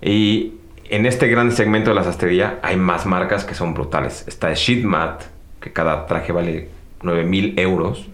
Y 0.00 0.54
en 0.88 1.06
este 1.06 1.28
gran 1.28 1.52
segmento 1.52 1.90
de 1.90 1.96
la 1.96 2.04
sastrería 2.04 2.60
hay 2.62 2.76
más 2.76 3.06
marcas 3.06 3.44
que 3.44 3.54
son 3.54 3.74
brutales. 3.74 4.24
Está 4.26 4.52
Sheetmat, 4.54 5.24
que 5.60 5.72
cada 5.72 6.06
traje 6.06 6.32
vale 6.32 6.68
9 7.02 7.24
mil 7.24 7.58
euros, 7.58 8.08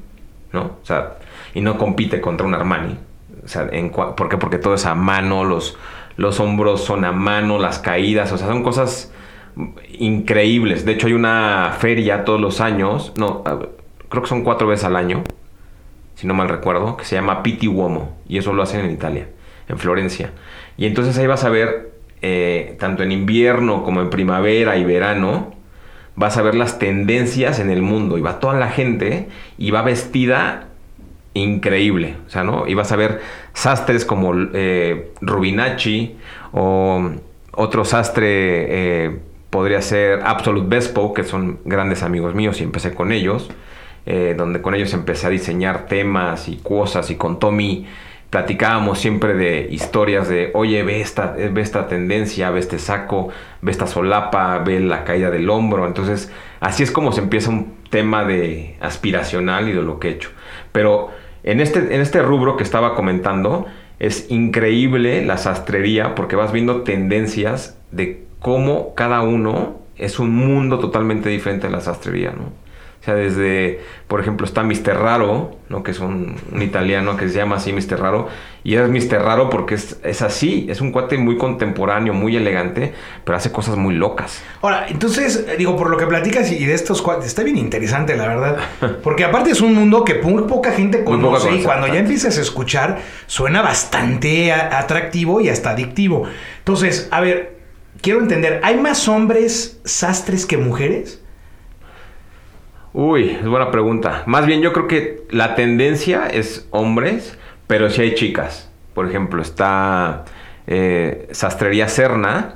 ¿no? 0.52 0.62
O 0.82 0.84
sea, 0.84 1.18
y 1.54 1.60
no 1.60 1.78
compite 1.78 2.20
contra 2.20 2.46
un 2.46 2.54
Armani. 2.54 2.96
En, 3.72 3.90
¿por 3.90 4.28
qué? 4.28 4.36
Porque 4.36 4.58
todo 4.58 4.74
es 4.74 4.86
a 4.86 4.94
mano, 4.94 5.44
los, 5.44 5.76
los 6.16 6.40
hombros 6.40 6.84
son 6.84 7.04
a 7.04 7.12
mano, 7.12 7.58
las 7.58 7.78
caídas, 7.78 8.32
o 8.32 8.38
sea, 8.38 8.46
son 8.46 8.62
cosas 8.62 9.12
increíbles. 9.98 10.84
De 10.84 10.92
hecho, 10.92 11.06
hay 11.06 11.12
una 11.12 11.74
feria 11.78 12.24
todos 12.24 12.40
los 12.40 12.60
años, 12.60 13.12
no, 13.16 13.44
creo 14.08 14.22
que 14.22 14.28
son 14.28 14.42
cuatro 14.42 14.66
veces 14.66 14.84
al 14.84 14.96
año, 14.96 15.22
si 16.14 16.26
no 16.26 16.34
mal 16.34 16.48
recuerdo, 16.48 16.96
que 16.96 17.04
se 17.04 17.16
llama 17.16 17.42
Pitti 17.42 17.68
Uomo, 17.68 18.16
y 18.28 18.38
eso 18.38 18.52
lo 18.52 18.62
hacen 18.62 18.84
en 18.84 18.90
Italia, 18.90 19.28
en 19.68 19.78
Florencia. 19.78 20.32
Y 20.76 20.86
entonces 20.86 21.16
ahí 21.18 21.26
vas 21.26 21.44
a 21.44 21.50
ver 21.50 21.92
eh, 22.22 22.76
tanto 22.78 23.02
en 23.02 23.12
invierno 23.12 23.84
como 23.84 24.00
en 24.00 24.10
primavera 24.10 24.76
y 24.76 24.84
verano, 24.84 25.52
vas 26.16 26.36
a 26.36 26.42
ver 26.42 26.54
las 26.54 26.78
tendencias 26.78 27.58
en 27.58 27.70
el 27.70 27.82
mundo 27.82 28.18
y 28.18 28.20
va 28.20 28.40
toda 28.40 28.54
la 28.54 28.68
gente 28.68 29.28
y 29.58 29.70
va 29.70 29.82
vestida 29.82 30.68
increíble, 31.34 32.16
o 32.26 32.30
sea, 32.30 32.44
¿no? 32.44 32.66
Y 32.66 32.74
vas 32.74 32.92
a 32.92 32.96
ver 32.96 33.20
sastres 33.52 34.04
como 34.04 34.32
eh, 34.54 35.12
Rubinacci 35.20 36.16
o 36.52 37.10
otro 37.52 37.84
sastre 37.84 38.26
eh, 39.06 39.18
podría 39.50 39.82
ser 39.82 40.20
Absolute 40.24 40.68
Bespo, 40.68 41.12
que 41.12 41.24
son 41.24 41.60
grandes 41.64 42.02
amigos 42.02 42.34
míos 42.34 42.60
y 42.60 42.64
empecé 42.64 42.94
con 42.94 43.12
ellos, 43.12 43.50
donde 44.36 44.60
con 44.60 44.74
ellos 44.74 44.92
empecé 44.92 45.28
a 45.28 45.30
diseñar 45.30 45.86
temas 45.86 46.48
y 46.48 46.56
cosas 46.56 47.10
y 47.10 47.14
con 47.14 47.38
Tommy 47.38 47.86
platicábamos 48.34 48.98
siempre 48.98 49.34
de 49.34 49.68
historias 49.70 50.28
de, 50.28 50.50
oye, 50.54 50.82
ve 50.82 51.00
esta, 51.00 51.36
ve 51.36 51.60
esta 51.60 51.86
tendencia, 51.86 52.50
ve 52.50 52.58
este 52.58 52.80
saco, 52.80 53.28
ve 53.62 53.70
esta 53.70 53.86
solapa, 53.86 54.58
ve 54.58 54.80
la 54.80 55.04
caída 55.04 55.30
del 55.30 55.48
hombro. 55.48 55.86
Entonces, 55.86 56.32
así 56.58 56.82
es 56.82 56.90
como 56.90 57.12
se 57.12 57.20
empieza 57.20 57.50
un 57.50 57.76
tema 57.90 58.24
de 58.24 58.74
aspiracional 58.80 59.68
y 59.68 59.72
de 59.72 59.82
lo 59.82 60.00
que 60.00 60.08
he 60.08 60.10
hecho. 60.14 60.30
Pero 60.72 61.10
en 61.44 61.60
este, 61.60 61.78
en 61.94 62.00
este 62.00 62.22
rubro 62.22 62.56
que 62.56 62.64
estaba 62.64 62.94
comentando, 62.94 63.66
es 63.98 64.30
increíble 64.30 65.24
la 65.24 65.38
sastrería 65.38 66.14
porque 66.14 66.36
vas 66.36 66.52
viendo 66.52 66.82
tendencias 66.82 67.78
de 67.92 68.24
cómo 68.40 68.94
cada 68.94 69.22
uno 69.22 69.78
es 69.96 70.18
un 70.18 70.34
mundo 70.34 70.78
totalmente 70.78 71.28
diferente 71.28 71.68
de 71.68 71.72
la 71.72 71.80
sastrería, 71.80 72.32
¿no? 72.32 72.63
O 73.04 73.06
sea, 73.06 73.16
desde, 73.16 73.80
por 74.08 74.18
ejemplo, 74.18 74.46
está 74.46 74.62
Mr. 74.62 74.96
Raro, 74.96 75.58
¿no? 75.68 75.82
que 75.82 75.90
es 75.90 75.98
un, 75.98 76.36
italiano 76.58 77.18
que 77.18 77.28
se 77.28 77.34
llama 77.34 77.56
así 77.56 77.70
Mr. 77.70 78.00
Raro, 78.00 78.28
y 78.62 78.76
es 78.76 78.88
Mr. 78.88 79.20
Raro 79.20 79.50
porque 79.50 79.74
es, 79.74 79.98
es, 80.02 80.22
así, 80.22 80.66
es 80.70 80.80
un 80.80 80.90
cuate 80.90 81.18
muy 81.18 81.36
contemporáneo, 81.36 82.14
muy 82.14 82.34
elegante, 82.34 82.94
pero 83.24 83.36
hace 83.36 83.52
cosas 83.52 83.76
muy 83.76 83.94
locas. 83.94 84.42
Ahora, 84.62 84.86
entonces, 84.88 85.44
eh, 85.46 85.56
digo, 85.58 85.76
por 85.76 85.90
lo 85.90 85.98
que 85.98 86.06
platicas 86.06 86.50
y 86.50 86.64
de 86.64 86.72
estos 86.72 87.02
cuates, 87.02 87.26
está 87.26 87.42
bien 87.42 87.58
interesante, 87.58 88.16
la 88.16 88.26
verdad, 88.26 88.56
porque 89.02 89.24
aparte 89.24 89.50
es 89.50 89.60
un 89.60 89.74
mundo 89.74 90.02
que 90.02 90.22
muy 90.22 90.44
poca 90.44 90.72
gente 90.72 91.04
conoce 91.04 91.54
y 91.56 91.62
cuando 91.62 91.86
ya 91.86 91.98
empiezas 91.98 92.38
a 92.38 92.40
escuchar, 92.40 93.00
suena 93.26 93.60
bastante 93.60 94.50
atractivo 94.50 95.42
y 95.42 95.50
hasta 95.50 95.72
adictivo. 95.72 96.24
Entonces, 96.60 97.08
a 97.10 97.20
ver, 97.20 97.58
quiero 98.00 98.20
entender, 98.20 98.60
¿hay 98.62 98.80
más 98.80 99.08
hombres 99.08 99.78
sastres 99.84 100.46
que 100.46 100.56
mujeres? 100.56 101.20
Uy, 102.96 103.30
es 103.30 103.44
buena 103.44 103.72
pregunta. 103.72 104.22
Más 104.26 104.46
bien 104.46 104.62
yo 104.62 104.72
creo 104.72 104.86
que 104.86 105.24
la 105.28 105.56
tendencia 105.56 106.28
es 106.28 106.68
hombres, 106.70 107.36
pero 107.66 107.90
sí 107.90 108.02
hay 108.02 108.14
chicas. 108.14 108.70
Por 108.94 109.08
ejemplo, 109.08 109.42
está 109.42 110.24
eh, 110.68 111.26
Sastrería 111.32 111.88
Serna, 111.88 112.54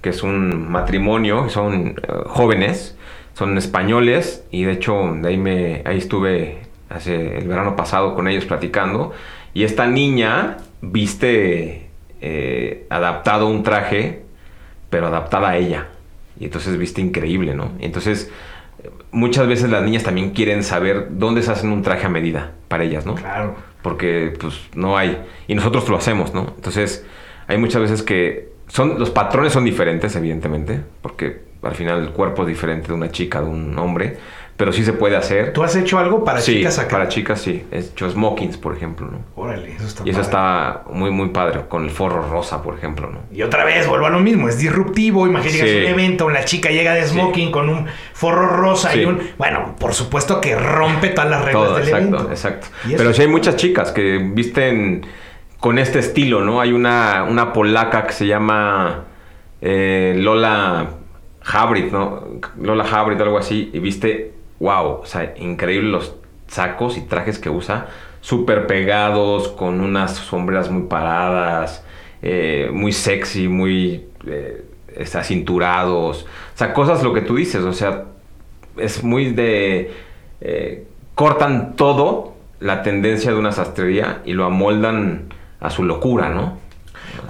que 0.00 0.08
es 0.08 0.22
un 0.22 0.70
matrimonio, 0.70 1.50
son 1.50 2.00
eh, 2.02 2.12
jóvenes, 2.24 2.96
son 3.34 3.58
españoles 3.58 4.42
y 4.50 4.64
de 4.64 4.72
hecho 4.72 5.18
de 5.20 5.28
ahí, 5.28 5.36
me, 5.36 5.82
ahí 5.84 5.98
estuve 5.98 6.60
hace 6.88 7.36
el 7.36 7.46
verano 7.46 7.76
pasado 7.76 8.14
con 8.14 8.26
ellos 8.26 8.46
platicando. 8.46 9.12
Y 9.52 9.64
esta 9.64 9.86
niña 9.86 10.56
viste 10.80 11.90
eh, 12.22 12.86
adaptado 12.88 13.48
un 13.48 13.62
traje, 13.62 14.22
pero 14.88 15.08
adaptada 15.08 15.50
a 15.50 15.56
ella. 15.58 15.88
Y 16.40 16.46
entonces 16.46 16.78
viste 16.78 17.02
increíble, 17.02 17.54
¿no? 17.54 17.72
entonces 17.80 18.32
muchas 19.10 19.46
veces 19.46 19.70
las 19.70 19.82
niñas 19.82 20.02
también 20.02 20.30
quieren 20.30 20.62
saber 20.62 21.08
dónde 21.10 21.42
se 21.42 21.52
hacen 21.52 21.70
un 21.70 21.82
traje 21.82 22.06
a 22.06 22.08
medida 22.08 22.52
para 22.68 22.84
ellas, 22.84 23.06
¿no? 23.06 23.14
Claro. 23.14 23.56
Porque 23.82 24.32
pues 24.40 24.60
no 24.74 24.96
hay. 24.96 25.22
Y 25.46 25.54
nosotros 25.54 25.88
lo 25.88 25.96
hacemos, 25.96 26.34
¿no? 26.34 26.52
Entonces, 26.56 27.04
hay 27.46 27.58
muchas 27.58 27.82
veces 27.82 28.02
que 28.02 28.52
son 28.68 28.98
los 28.98 29.10
patrones 29.10 29.52
son 29.52 29.64
diferentes, 29.64 30.16
evidentemente, 30.16 30.80
porque 31.02 31.42
al 31.62 31.74
final 31.74 32.02
el 32.02 32.10
cuerpo 32.10 32.42
es 32.42 32.48
diferente 32.48 32.88
de 32.88 32.94
una 32.94 33.10
chica, 33.10 33.40
de 33.40 33.48
un 33.48 33.78
hombre 33.78 34.18
pero 34.56 34.72
sí 34.72 34.84
se 34.84 34.92
puede 34.92 35.16
hacer. 35.16 35.52
¿Tú 35.52 35.64
has 35.64 35.74
hecho 35.74 35.98
algo 35.98 36.22
para 36.22 36.40
chicas 36.40 36.78
acá? 36.78 36.90
para 36.90 37.08
chicas 37.08 37.40
sí. 37.40 37.64
He 37.72 37.80
hecho 37.80 38.08
smokings, 38.08 38.56
por 38.56 38.76
ejemplo, 38.76 39.08
¿no? 39.10 39.18
Órale, 39.34 39.74
eso 39.74 39.86
está 39.86 40.02
Y 40.04 40.10
eso 40.10 40.20
está 40.20 40.82
muy, 40.90 41.10
muy 41.10 41.30
padre, 41.30 41.62
con 41.68 41.84
el 41.84 41.90
forro 41.90 42.22
rosa, 42.28 42.62
por 42.62 42.76
ejemplo, 42.76 43.10
¿no? 43.10 43.20
Y 43.32 43.42
otra 43.42 43.64
vez, 43.64 43.88
vuelvo 43.88 44.06
a 44.06 44.10
lo 44.10 44.20
mismo, 44.20 44.48
es 44.48 44.58
disruptivo. 44.58 45.26
Imagínate 45.26 45.60
que 45.60 45.78
es 45.78 45.86
un 45.86 45.92
evento, 45.92 46.26
una 46.26 46.44
chica 46.44 46.70
llega 46.70 46.94
de 46.94 47.04
smoking 47.04 47.50
con 47.50 47.68
un 47.68 47.86
forro 48.12 48.46
rosa 48.46 48.94
y 48.94 49.04
un... 49.04 49.20
Bueno, 49.38 49.74
por 49.78 49.92
supuesto 49.92 50.40
que 50.40 50.54
rompe 50.54 51.08
todas 51.08 51.30
las 51.30 51.44
reglas 51.44 51.74
del 51.76 51.88
exacto, 51.88 52.06
evento. 52.06 52.30
Exacto, 52.30 52.66
Pero 52.96 53.12
sí 53.12 53.22
hay 53.22 53.28
muchas 53.28 53.56
chicas 53.56 53.90
que 53.90 54.18
visten 54.18 55.04
con 55.58 55.78
este 55.78 55.98
estilo, 55.98 56.42
¿no? 56.42 56.60
Hay 56.60 56.72
una, 56.72 57.24
una 57.24 57.52
polaca 57.52 58.06
que 58.06 58.12
se 58.12 58.26
llama 58.26 59.04
eh, 59.60 60.14
Lola 60.16 60.90
Habrit, 61.44 61.90
¿no? 61.90 62.22
Lola 62.60 62.84
Habrit, 62.84 63.20
algo 63.20 63.38
así, 63.38 63.70
y 63.72 63.78
viste 63.80 64.34
wow, 64.60 65.00
o 65.02 65.06
sea, 65.06 65.34
increíble 65.36 65.90
los 65.90 66.14
sacos 66.46 66.96
y 66.96 67.02
trajes 67.02 67.38
que 67.38 67.50
usa, 67.50 67.88
súper 68.20 68.66
pegados, 68.66 69.48
con 69.48 69.80
unas 69.80 70.16
sombreras 70.16 70.70
muy 70.70 70.84
paradas, 70.84 71.84
eh, 72.22 72.70
muy 72.72 72.92
sexy, 72.92 73.48
muy 73.48 74.06
eh, 74.26 74.64
acinturados, 75.14 76.22
o 76.22 76.56
sea, 76.58 76.72
cosas 76.72 77.02
lo 77.02 77.12
que 77.12 77.20
tú 77.20 77.36
dices, 77.36 77.62
o 77.62 77.72
sea, 77.72 78.04
es 78.76 79.02
muy 79.04 79.32
de... 79.32 79.92
Eh, 80.40 80.86
cortan 81.14 81.76
todo 81.76 82.34
la 82.60 82.82
tendencia 82.82 83.30
de 83.30 83.38
una 83.38 83.52
sastrería 83.52 84.22
y 84.24 84.32
lo 84.32 84.44
amoldan 84.44 85.26
a 85.60 85.70
su 85.70 85.84
locura, 85.84 86.28
¿no? 86.30 86.58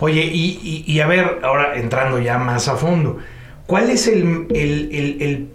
Oye, 0.00 0.22
y, 0.24 1.00
a 1.00 1.06
ver, 1.06 1.40
ahora 1.42 1.76
entrando 1.76 2.18
ya 2.18 2.38
más 2.38 2.68
a 2.68 2.76
fondo, 2.76 3.18
¿cuál 3.66 3.90
es 3.90 4.08
el, 4.08 4.46
el 4.50 5.53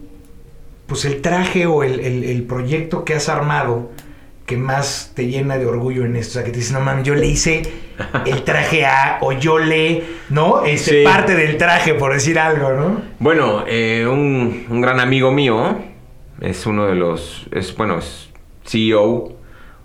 pues 0.90 1.06
el 1.06 1.22
traje 1.22 1.68
o 1.68 1.84
el, 1.84 2.44
proyecto 2.50 3.06
que 3.06 3.14
has 3.14 3.30
armado 3.30 3.92
que 4.46 4.58
más 4.58 5.14
te 5.16 5.28
llena 5.28 5.60
de 5.60 5.68
orgullo 5.68 6.04
en 6.04 6.16
esto. 6.16 6.32
O 6.32 6.34
sea, 6.34 6.44
que 6.44 6.50
te 6.50 6.58
dices, 6.58 6.74
no 6.74 6.82
mames, 6.82 7.06
yo 7.06 7.14
le 7.14 7.28
hice 7.28 7.62
el 8.26 8.44
traje 8.44 8.86
A 8.86 9.20
o 9.22 9.32
yo 9.32 9.60
le, 9.60 10.04
¿no? 10.30 10.66
Este, 10.66 11.04
parte 11.04 11.36
del 11.36 11.58
traje, 11.58 11.94
por 11.94 12.14
decir 12.14 12.40
algo, 12.40 12.74
¿no? 12.74 13.02
Bueno, 13.20 13.64
eh, 13.68 14.08
un, 14.10 14.82
gran 14.82 15.00
amigo 15.00 15.32
mío, 15.32 15.78
Es 16.42 16.66
uno 16.66 16.88
de 16.88 16.96
los, 16.96 17.46
es 17.52 17.76
bueno, 17.76 18.00
es 18.00 18.30
CEO, 18.66 19.38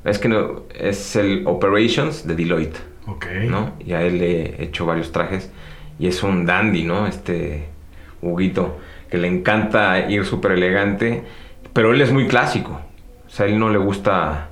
es 0.05 0.19
que 0.19 0.29
no, 0.29 0.63
es 0.75 1.17
el 1.17 1.43
Operations 1.47 2.27
de 2.27 2.35
Deloitte. 2.35 2.95
Ok. 3.07 3.27
¿no? 3.49 3.75
Y 3.85 3.93
a 3.93 4.03
él 4.03 4.19
le 4.19 4.43
he 4.43 4.65
hecho 4.65 4.87
varios 4.87 5.13
trajes. 5.13 5.51
Y 5.99 6.07
es 6.07 6.23
un 6.23 6.47
dandy, 6.47 6.85
¿no? 6.85 7.07
Este 7.07 7.67
Huguito, 8.23 8.79
le 9.19 9.29
encanta 9.29 10.11
ir 10.11 10.25
súper 10.25 10.53
elegante, 10.53 11.25
pero 11.73 11.93
él 11.93 12.01
es 12.01 12.13
muy 12.13 12.27
clásico. 12.27 12.81
O 13.27 13.31
sea, 13.31 13.47
él 13.47 13.59
no 13.59 13.71
le 13.71 13.79
gusta 13.79 14.49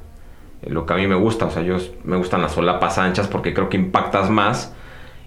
lo 0.67 0.87
que 0.87 0.93
a 0.93 0.97
mí 0.97 1.07
me 1.07 1.15
gusta. 1.15 1.47
O 1.47 1.51
sea, 1.51 1.63
yo 1.63 1.77
me 2.05 2.17
gustan 2.17 2.43
las 2.43 2.53
solapas 2.53 2.99
anchas 2.99 3.29
porque 3.29 3.55
creo 3.55 3.69
que 3.69 3.77
impactas 3.77 4.31
más. 4.31 4.75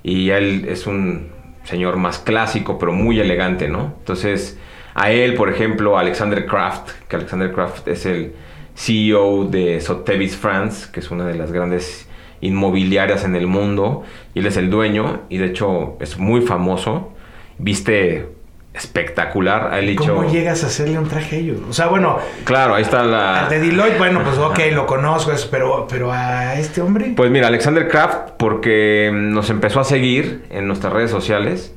Y 0.03 0.29
él 0.29 0.65
es 0.67 0.87
un 0.87 1.29
señor 1.63 1.97
más 1.97 2.19
clásico, 2.19 2.77
pero 2.77 2.91
muy 2.91 3.19
elegante, 3.19 3.67
¿no? 3.67 3.95
Entonces, 3.99 4.59
a 4.93 5.11
él, 5.11 5.33
por 5.33 5.49
ejemplo, 5.49 5.97
Alexander 5.97 6.45
Kraft, 6.45 6.91
que 7.07 7.15
Alexander 7.15 7.51
Kraft 7.51 7.87
es 7.87 8.05
el 8.05 8.33
CEO 8.75 9.45
de 9.45 9.81
Sotheby's 9.81 10.35
France, 10.35 10.89
que 10.91 10.99
es 10.99 11.11
una 11.11 11.25
de 11.25 11.35
las 11.35 11.51
grandes 11.51 12.07
inmobiliarias 12.41 13.23
en 13.23 13.35
el 13.35 13.47
mundo, 13.47 14.03
y 14.33 14.39
él 14.39 14.45
es 14.45 14.57
el 14.57 14.69
dueño, 14.69 15.21
y 15.29 15.37
de 15.37 15.47
hecho 15.47 15.97
es 15.99 16.17
muy 16.17 16.41
famoso. 16.41 17.13
Viste 17.57 18.29
espectacular. 18.75 19.73
Ha 19.73 19.77
dicho, 19.77 20.15
¿Cómo 20.15 20.29
llegas 20.29 20.63
a 20.63 20.67
hacerle 20.67 20.97
un 20.99 21.07
traje 21.07 21.35
a 21.35 21.39
ellos? 21.39 21.59
O 21.69 21.73
sea, 21.73 21.87
bueno, 21.87 22.19
Claro, 22.43 22.75
ahí 22.75 22.83
está 22.83 23.03
la... 23.03 23.43
al 23.45 23.49
de 23.49 23.59
Deloitte, 23.59 23.97
bueno, 23.97 24.21
pues 24.23 24.37
ok, 24.37 24.59
lo 24.73 24.85
conozco, 24.85 25.31
es- 25.31 25.45
pero, 25.45 25.87
pero 25.89 26.11
a 26.11 26.55
este 26.59 26.81
hombre. 26.81 27.13
Pues 27.15 27.31
mira, 27.31 27.47
Alexander 27.47 27.87
Kraft, 27.87 28.31
porque 28.37 29.11
nos 29.13 29.49
empezó 29.49 29.79
a 29.79 29.83
seguir 29.83 30.43
en 30.49 30.67
nuestras 30.67 30.91
redes 30.93 31.11
sociales 31.11 31.73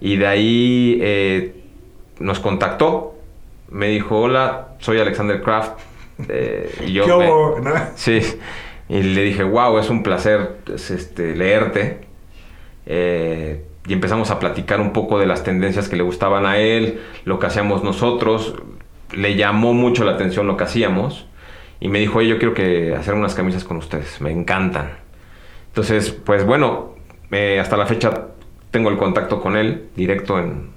y 0.00 0.16
de 0.16 0.26
ahí 0.26 0.98
eh, 1.02 1.54
nos 2.18 2.40
contactó. 2.40 3.14
Me 3.68 3.88
dijo, 3.88 4.20
hola, 4.20 4.68
soy 4.80 4.98
Alexander 4.98 5.40
Kraft. 5.42 5.78
eh, 6.28 6.70
y 6.86 6.92
yo 6.92 7.04
¿Qué 7.06 7.12
me- 7.16 7.30
hubo? 7.30 7.60
¿no? 7.60 7.72
Sí, 7.94 8.20
y 8.88 9.02
le 9.02 9.22
dije, 9.22 9.44
wow, 9.44 9.78
es 9.78 9.88
un 9.88 10.02
placer 10.02 10.56
pues, 10.64 10.90
este, 10.90 11.36
leerte. 11.36 12.00
Eh, 12.86 13.64
y 13.86 13.92
empezamos 13.92 14.30
a 14.30 14.38
platicar 14.38 14.80
un 14.80 14.92
poco 14.92 15.18
de 15.18 15.26
las 15.26 15.42
tendencias 15.42 15.88
que 15.88 15.96
le 15.96 16.02
gustaban 16.02 16.46
a 16.46 16.58
él, 16.58 17.00
lo 17.24 17.38
que 17.38 17.46
hacíamos 17.46 17.82
nosotros. 17.82 18.54
Le 19.12 19.36
llamó 19.36 19.72
mucho 19.72 20.04
la 20.04 20.12
atención 20.12 20.46
lo 20.46 20.56
que 20.56 20.64
hacíamos. 20.64 21.26
Y 21.80 21.88
me 21.88 21.98
dijo, 21.98 22.20
yo 22.20 22.38
quiero 22.38 22.52
que 22.52 22.94
hacer 22.94 23.14
unas 23.14 23.34
camisas 23.34 23.64
con 23.64 23.78
ustedes, 23.78 24.20
me 24.20 24.30
encantan. 24.30 24.90
Entonces, 25.68 26.10
pues 26.10 26.44
bueno, 26.44 26.94
eh, 27.30 27.58
hasta 27.58 27.76
la 27.76 27.86
fecha 27.86 28.26
tengo 28.70 28.90
el 28.90 28.98
contacto 28.98 29.40
con 29.40 29.56
él, 29.56 29.88
directo 29.96 30.38
en 30.38 30.70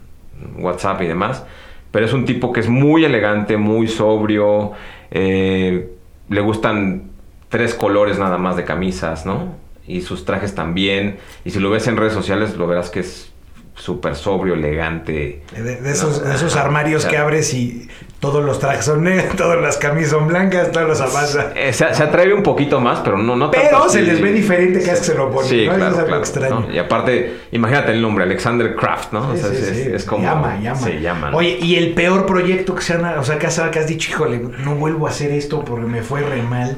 WhatsApp 0.58 1.02
y 1.02 1.08
demás. 1.08 1.46
Pero 1.92 2.06
es 2.06 2.14
un 2.14 2.26
tipo 2.26 2.54
que 2.54 2.62
es 2.62 2.70
muy 2.70 3.06
elegante, 3.06 3.58
muy 3.58 3.88
sobrio. 3.88 4.72
eh, 5.12 5.90
le 6.30 6.42
gustan 6.42 7.12
tres 7.50 7.76
colores 7.76 8.18
nada 8.18 8.38
más 8.38 8.56
de 8.56 8.64
camisas, 8.64 9.26
¿no? 9.26 9.56
Y 9.88 10.02
sus 10.02 10.26
trajes 10.26 10.56
también. 10.56 11.18
Y 11.46 11.52
si 11.52 11.60
lo 11.60 11.70
ves 11.70 11.88
en 11.88 11.98
redes 11.98 12.14
sociales, 12.14 12.56
lo 12.56 12.68
verás 12.68 12.90
que 12.90 13.02
es 13.02 13.30
súper 13.76 14.16
sobrio, 14.16 14.54
elegante. 14.54 15.42
De, 15.52 15.62
de 15.78 15.92
esos, 15.92 16.22
No, 16.22 16.30
de 16.30 16.36
esos 16.36 16.56
armarios 16.56 17.00
o 17.00 17.02
sea, 17.02 17.10
que 17.10 17.18
abres 17.18 17.54
y 17.56 17.90
todos 18.20 18.46
los 18.46 18.60
trajes 18.60 18.86
son 18.86 19.04
negros, 19.04 19.36
todas 19.36 19.60
las 19.60 19.78
camisas 19.78 20.12
son 20.12 20.28
blancas, 20.28 20.72
todos 20.72 20.88
los 20.88 21.02
avanzas. 21.02 21.48
Eh, 21.56 21.74
se, 21.74 21.92
se 21.94 22.04
atreve 22.04 22.34
un 22.36 22.44
poquito 22.44 22.80
más, 22.80 23.00
pero 23.00 23.18
no, 23.18 23.36
no 23.36 23.50
tanto 23.50 23.68
Pero 23.68 23.90
se 23.90 24.00
así. 24.00 24.08
les 24.08 24.22
ve 24.22 24.32
diferente 24.32 24.80
cada 24.80 24.92
vez 24.92 25.00
que 25.00 25.06
se 25.08 25.16
lo 25.16 25.32
ponen. 25.32 25.50
Sí, 25.50 25.66
claro, 25.66 25.80
es 25.88 25.94
algo 25.96 26.06
claro, 26.06 26.22
extraño. 26.22 26.60
¿no? 26.68 26.72
Y 26.74 26.78
aparte, 26.78 27.40
imagínate 27.52 27.92
el 27.94 28.02
nombre, 28.02 28.24
Alexander 28.26 28.76
Kraft, 28.76 29.12
¿no? 29.12 29.32
O 29.32 29.36
sea, 29.36 29.50
sí, 29.50 29.56
es, 29.56 29.66
sí. 29.68 29.82
es- 29.82 29.88
es 29.88 30.04
como... 30.06 30.24
Llama, 30.24 30.60
llama. 30.62 30.80
Se 30.80 31.02
llama. 31.02 31.32
Oye, 31.34 31.58
y 31.60 31.76
el 31.76 31.94
peor 31.96 32.28
proyecto 32.28 32.76
que 32.76 32.84
se 32.84 32.94
han, 32.94 33.04
o 33.18 33.24
sea, 33.24 33.40
que 33.40 33.48
has, 33.48 33.60
que 33.60 33.80
has 33.80 33.88
dicho, 33.88 34.12
híjole, 34.12 34.38
no 34.64 34.76
vuelvo 34.76 35.08
a 35.08 35.10
hacer 35.10 35.32
esto 35.32 35.66
porque 35.66 35.88
me 35.88 36.04
fue 36.04 36.22
re 36.22 36.44
mal. 36.44 36.78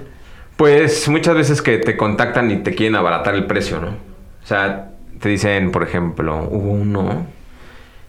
Pues 0.58 1.08
muchas 1.10 1.36
veces 1.36 1.62
que 1.62 1.78
te 1.78 1.98
contactan 1.98 2.50
y 2.50 2.58
te 2.58 2.74
quieren 2.74 2.96
abaratar 2.96 3.36
el 3.36 3.46
precio, 3.46 3.80
¿no? 3.82 3.90
O 3.90 4.48
sea, 4.48 4.92
te 5.20 5.30
dicen, 5.30 5.72
por 5.72 5.84
ejemplo, 5.84 6.48
hubo 6.50 6.72
uno 6.72 7.28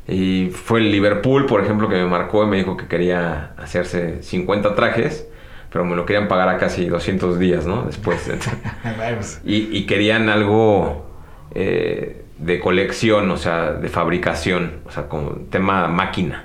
y 0.06 0.50
fue 0.52 0.80
el 0.80 0.92
Liverpool, 0.92 1.46
por 1.46 1.62
ejemplo, 1.62 1.88
que 1.88 1.96
me 1.96 2.06
marcó 2.06 2.44
y 2.44 2.46
me 2.46 2.56
dijo 2.58 2.76
que 2.76 2.86
quería 2.86 3.52
hacerse 3.56 4.22
50 4.22 4.74
trajes, 4.76 5.26
pero 5.72 5.84
me 5.84 5.96
lo 5.96 6.06
querían 6.06 6.28
pagar 6.28 6.48
a 6.48 6.58
casi 6.58 6.86
200 6.86 7.38
días, 7.38 7.66
¿no? 7.66 7.82
Después. 7.82 8.30
Y 9.44 9.86
querían 9.86 10.28
algo 10.28 11.06
eh, 11.54 12.24
de 12.38 12.60
colección, 12.60 13.30
o 13.30 13.36
sea, 13.36 13.72
de 13.72 13.88
fabricación, 13.88 14.80
o 14.84 14.90
sea, 14.90 15.08
como 15.08 15.30
tema 15.50 15.88
máquina. 15.88 16.44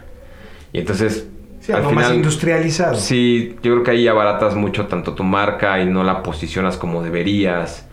Y 0.73 0.79
entonces... 0.79 1.27
Sí, 1.61 1.71
algo 1.71 1.91
más 1.91 2.11
industrializado. 2.11 2.95
Sí, 2.95 3.55
yo 3.61 3.73
creo 3.73 3.83
que 3.83 3.91
ahí 3.91 4.07
abaratas 4.07 4.55
mucho 4.55 4.87
tanto 4.87 5.13
tu 5.13 5.23
marca 5.23 5.79
y 5.79 5.85
no 5.85 6.03
la 6.03 6.23
posicionas 6.23 6.75
como 6.77 7.03
deberías. 7.03 7.87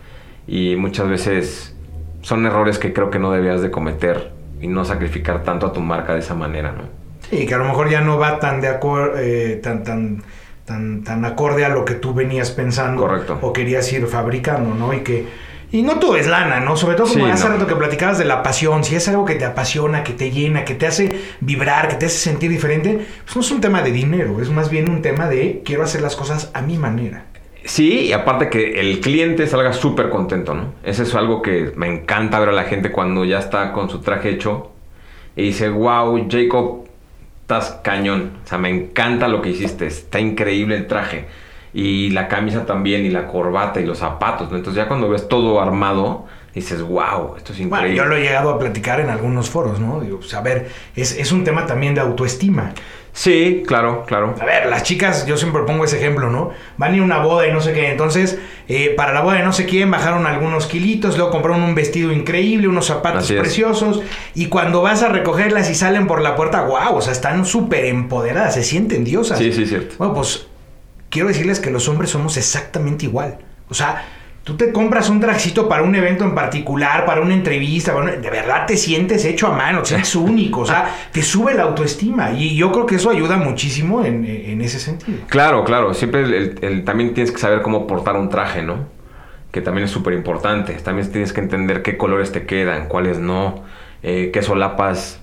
Y 0.47 0.75
muchas 0.75 1.07
veces 1.07 1.75
son 2.21 2.45
errores 2.45 2.79
que 2.79 2.91
creo 2.91 3.11
que 3.11 3.19
no 3.19 3.31
debías 3.31 3.61
de 3.61 3.69
cometer 3.69 4.31
y 4.59 4.67
no 4.67 4.83
sacrificar 4.85 5.43
tanto 5.43 5.67
a 5.67 5.73
tu 5.73 5.79
marca 5.79 6.13
de 6.13 6.19
esa 6.19 6.33
manera, 6.33 6.71
¿no? 6.71 6.83
Sí, 7.29 7.45
que 7.45 7.53
a 7.53 7.59
lo 7.59 7.65
mejor 7.65 7.89
ya 7.89 8.01
no 8.01 8.17
va 8.17 8.39
tan 8.39 8.59
de 8.59 8.67
acuerdo, 8.67 9.13
tan, 9.61 9.83
tan, 9.83 10.23
tan, 10.65 11.03
tan 11.03 11.23
acorde 11.25 11.63
a 11.63 11.69
lo 11.69 11.85
que 11.85 11.93
tú 11.93 12.13
venías 12.13 12.49
pensando. 12.51 13.03
Correcto. 13.03 13.37
O 13.41 13.53
querías 13.53 13.91
ir 13.93 14.07
fabricando, 14.07 14.73
¿no? 14.73 14.93
Y 14.93 15.01
que. 15.01 15.27
Y 15.71 15.83
no 15.83 15.99
todo 15.99 16.15
es 16.15 16.27
lana, 16.27 16.59
¿no? 16.59 16.75
Sobre 16.75 16.95
todo 16.95 17.07
como 17.07 17.25
Sí, 17.25 17.31
hace 17.31 17.45
no. 17.47 17.53
rato 17.53 17.67
que 17.67 17.75
platicabas 17.75 18.17
de 18.17 18.25
la 18.25 18.41
pasión. 18.41 18.83
Si 18.83 18.95
es 18.95 19.07
algo 19.07 19.23
que 19.25 19.35
te 19.35 19.45
apasiona, 19.45 20.03
que 20.03 20.13
te 20.13 20.31
llena, 20.31 20.65
que 20.65 20.73
te 20.73 20.87
hace 20.87 21.11
vibrar, 21.41 21.87
que 21.89 21.95
te 21.95 22.07
hace 22.07 22.17
sentir 22.17 22.49
diferente, 22.49 23.05
pues 23.23 23.35
no 23.35 23.41
es 23.41 23.51
un 23.51 23.61
tema 23.61 23.81
de 23.83 23.91
dinero, 23.91 24.41
es 24.41 24.49
más 24.49 24.69
bien 24.71 24.89
un 24.89 25.01
tema 25.03 25.27
de 25.27 25.61
quiero 25.63 25.83
hacer 25.83 26.01
las 26.01 26.15
cosas 26.15 26.49
a 26.53 26.61
mi 26.61 26.77
manera. 26.77 27.25
Sí, 27.65 28.05
y 28.07 28.13
aparte 28.13 28.49
que 28.49 28.79
el 28.79 28.99
cliente 28.99 29.45
salga 29.45 29.73
súper 29.73 30.09
contento, 30.09 30.55
¿no? 30.55 30.73
Eso 30.83 31.03
es 31.03 31.13
algo 31.13 31.41
que 31.43 31.71
me 31.75 31.87
encanta 31.87 32.39
ver 32.39 32.49
a 32.49 32.53
la 32.53 32.63
gente 32.63 32.91
cuando 32.91 33.25
ya 33.25 33.37
está 33.37 33.71
con 33.73 33.89
su 33.91 33.99
traje 33.99 34.29
hecho 34.29 34.71
y 35.35 35.43
dice, 35.43 35.69
wow, 35.69 36.27
Jacob, 36.31 36.85
estás 37.41 37.79
cañón. 37.83 38.31
O 38.43 38.47
sea, 38.47 38.57
me 38.57 38.69
encanta 38.69 39.27
lo 39.27 39.41
que 39.41 39.49
hiciste, 39.49 39.85
está 39.85 40.19
increíble 40.19 40.77
el 40.77 40.87
traje. 40.87 41.25
Y 41.73 42.09
la 42.09 42.27
camisa 42.27 42.65
también, 42.65 43.05
y 43.05 43.09
la 43.09 43.27
corbata, 43.27 43.79
y 43.79 43.85
los 43.85 43.99
zapatos, 43.99 44.49
¿no? 44.51 44.57
Entonces 44.57 44.81
ya 44.83 44.87
cuando 44.87 45.09
ves 45.09 45.27
todo 45.27 45.61
armado, 45.61 46.25
dices, 46.55 46.81
wow, 46.81 47.35
esto 47.37 47.53
es 47.53 47.59
Bueno, 47.59 47.75
increíble. 47.87 47.95
yo 47.97 48.05
lo 48.05 48.15
he 48.15 48.21
llegado 48.21 48.49
a 48.49 48.59
platicar 48.59 48.99
en 48.99 49.09
algunos 49.09 49.49
foros, 49.49 49.79
¿no? 49.79 49.99
Digo, 50.01 50.17
pues 50.19 50.33
a 50.33 50.41
ver, 50.41 50.69
es, 50.95 51.15
es 51.17 51.31
un 51.31 51.43
tema 51.43 51.65
también 51.67 51.93
de 51.93 52.01
autoestima. 52.01 52.73
Sí, 53.11 53.63
claro, 53.67 54.03
claro. 54.05 54.35
A 54.39 54.45
ver, 54.45 54.67
las 54.67 54.83
chicas, 54.83 55.25
yo 55.25 55.35
siempre 55.35 55.63
pongo 55.63 55.83
ese 55.83 55.97
ejemplo, 55.97 56.29
¿no? 56.29 56.51
Van 56.77 56.93
a 56.93 56.95
ir 56.95 57.01
a 57.01 57.05
una 57.05 57.17
boda 57.19 57.47
y 57.47 57.51
no 57.51 57.59
sé 57.59 57.73
qué. 57.73 57.89
Entonces, 57.91 58.39
eh, 58.67 58.93
para 58.95 59.13
la 59.13 59.21
boda 59.21 59.35
de 59.37 59.43
no 59.43 59.51
sé 59.51 59.65
quién, 59.65 59.89
bajaron 59.91 60.25
algunos 60.27 60.67
kilitos, 60.67 61.17
luego 61.17 61.31
compraron 61.31 61.61
un 61.63 61.75
vestido 61.75 62.11
increíble, 62.11 62.67
unos 62.67 62.85
zapatos 62.85 63.23
Así 63.25 63.33
es. 63.33 63.39
preciosos. 63.41 64.01
Y 64.35 64.45
cuando 64.45 64.81
vas 64.81 65.01
a 65.03 65.09
recogerlas 65.09 65.69
y 65.69 65.75
salen 65.75 66.07
por 66.07 66.21
la 66.21 66.35
puerta, 66.35 66.61
wow, 66.61 66.95
o 66.95 67.01
sea, 67.01 67.11
están 67.11 67.45
súper 67.45 67.85
empoderadas, 67.85 68.53
se 68.53 68.63
sienten 68.63 69.03
diosas. 69.03 69.37
Sí, 69.39 69.51
sí, 69.51 69.65
cierto. 69.65 69.95
Bueno, 69.97 70.13
pues 70.13 70.45
quiero 71.09 71.27
decirles 71.27 71.59
que 71.59 71.71
los 71.71 71.87
hombres 71.89 72.09
somos 72.11 72.37
exactamente 72.37 73.05
igual. 73.05 73.37
O 73.69 73.73
sea, 73.73 74.05
tú 74.43 74.55
te 74.57 74.71
compras 74.71 75.09
un 75.09 75.19
trajecito 75.19 75.69
para 75.69 75.83
un 75.83 75.93
evento 75.95 76.23
en 76.23 76.33
particular, 76.33 77.05
para 77.05 77.21
una 77.21 77.33
entrevista, 77.33 77.91
para 77.93 78.05
una- 78.05 78.15
de 78.15 78.29
verdad 78.29 78.65
te 78.65 78.77
sientes 78.77 79.23
hecho 79.25 79.47
a 79.47 79.51
mano, 79.55 79.81
te 79.81 79.89
sientes 79.89 80.15
único, 80.15 80.61
o 80.61 80.65
sea, 80.65 80.95
te 81.11 81.21
sube 81.21 81.53
la 81.53 81.63
autoestima. 81.63 82.31
Y 82.31 82.55
yo 82.55 82.71
creo 82.71 82.85
que 82.85 82.95
eso 82.95 83.09
ayuda 83.09 83.37
muchísimo 83.37 84.03
en, 84.03 84.25
en 84.25 84.61
ese 84.61 84.79
sentido. 84.79 85.19
Claro, 85.27 85.63
claro. 85.63 85.93
Siempre 85.93 86.21
el- 86.23 86.33
el- 86.33 86.59
el- 86.61 86.83
también 86.85 87.13
tienes 87.13 87.31
que 87.31 87.37
saber 87.39 87.61
cómo 87.61 87.85
portar 87.85 88.15
un 88.15 88.29
traje, 88.29 88.61
¿no? 88.63 88.87
Que 89.51 89.61
también 89.61 89.85
es 89.85 89.91
súper 89.91 90.13
importante. 90.13 90.73
También 90.73 91.11
tienes 91.11 91.33
que 91.33 91.41
entender 91.41 91.81
qué 91.81 91.97
colores 91.97 92.31
te 92.31 92.45
quedan, 92.45 92.87
cuáles 92.87 93.17
no, 93.19 93.63
eh, 94.03 94.29
qué 94.33 94.41
solapas 94.43 95.19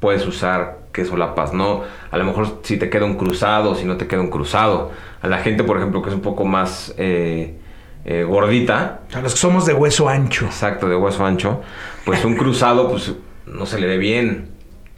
puedes 0.00 0.26
usar, 0.26 0.77
qué 0.98 1.04
solapas 1.04 1.52
no. 1.52 1.82
A 2.10 2.18
lo 2.18 2.24
mejor 2.24 2.58
si 2.64 2.76
te 2.76 2.90
queda 2.90 3.04
un 3.04 3.14
cruzado, 3.16 3.74
si 3.76 3.84
no 3.84 3.96
te 3.96 4.06
queda 4.08 4.20
un 4.20 4.30
cruzado. 4.30 4.90
A 5.22 5.28
la 5.28 5.38
gente, 5.38 5.62
por 5.62 5.76
ejemplo, 5.76 6.02
que 6.02 6.08
es 6.08 6.14
un 6.14 6.20
poco 6.22 6.44
más 6.44 6.92
eh, 6.98 7.54
eh, 8.04 8.24
gordita, 8.24 9.00
sea, 9.08 9.20
los 9.22 9.32
que 9.34 9.38
somos 9.38 9.64
de 9.64 9.74
hueso 9.74 10.08
ancho. 10.08 10.46
exacto, 10.46 10.88
de 10.88 10.96
hueso 10.96 11.24
ancho, 11.24 11.60
pues 12.04 12.24
un 12.24 12.34
cruzado, 12.36 12.88
pues 12.90 13.12
no 13.46 13.64
se 13.66 13.80
le 13.80 13.86
ve 13.86 13.98
bien, 13.98 14.48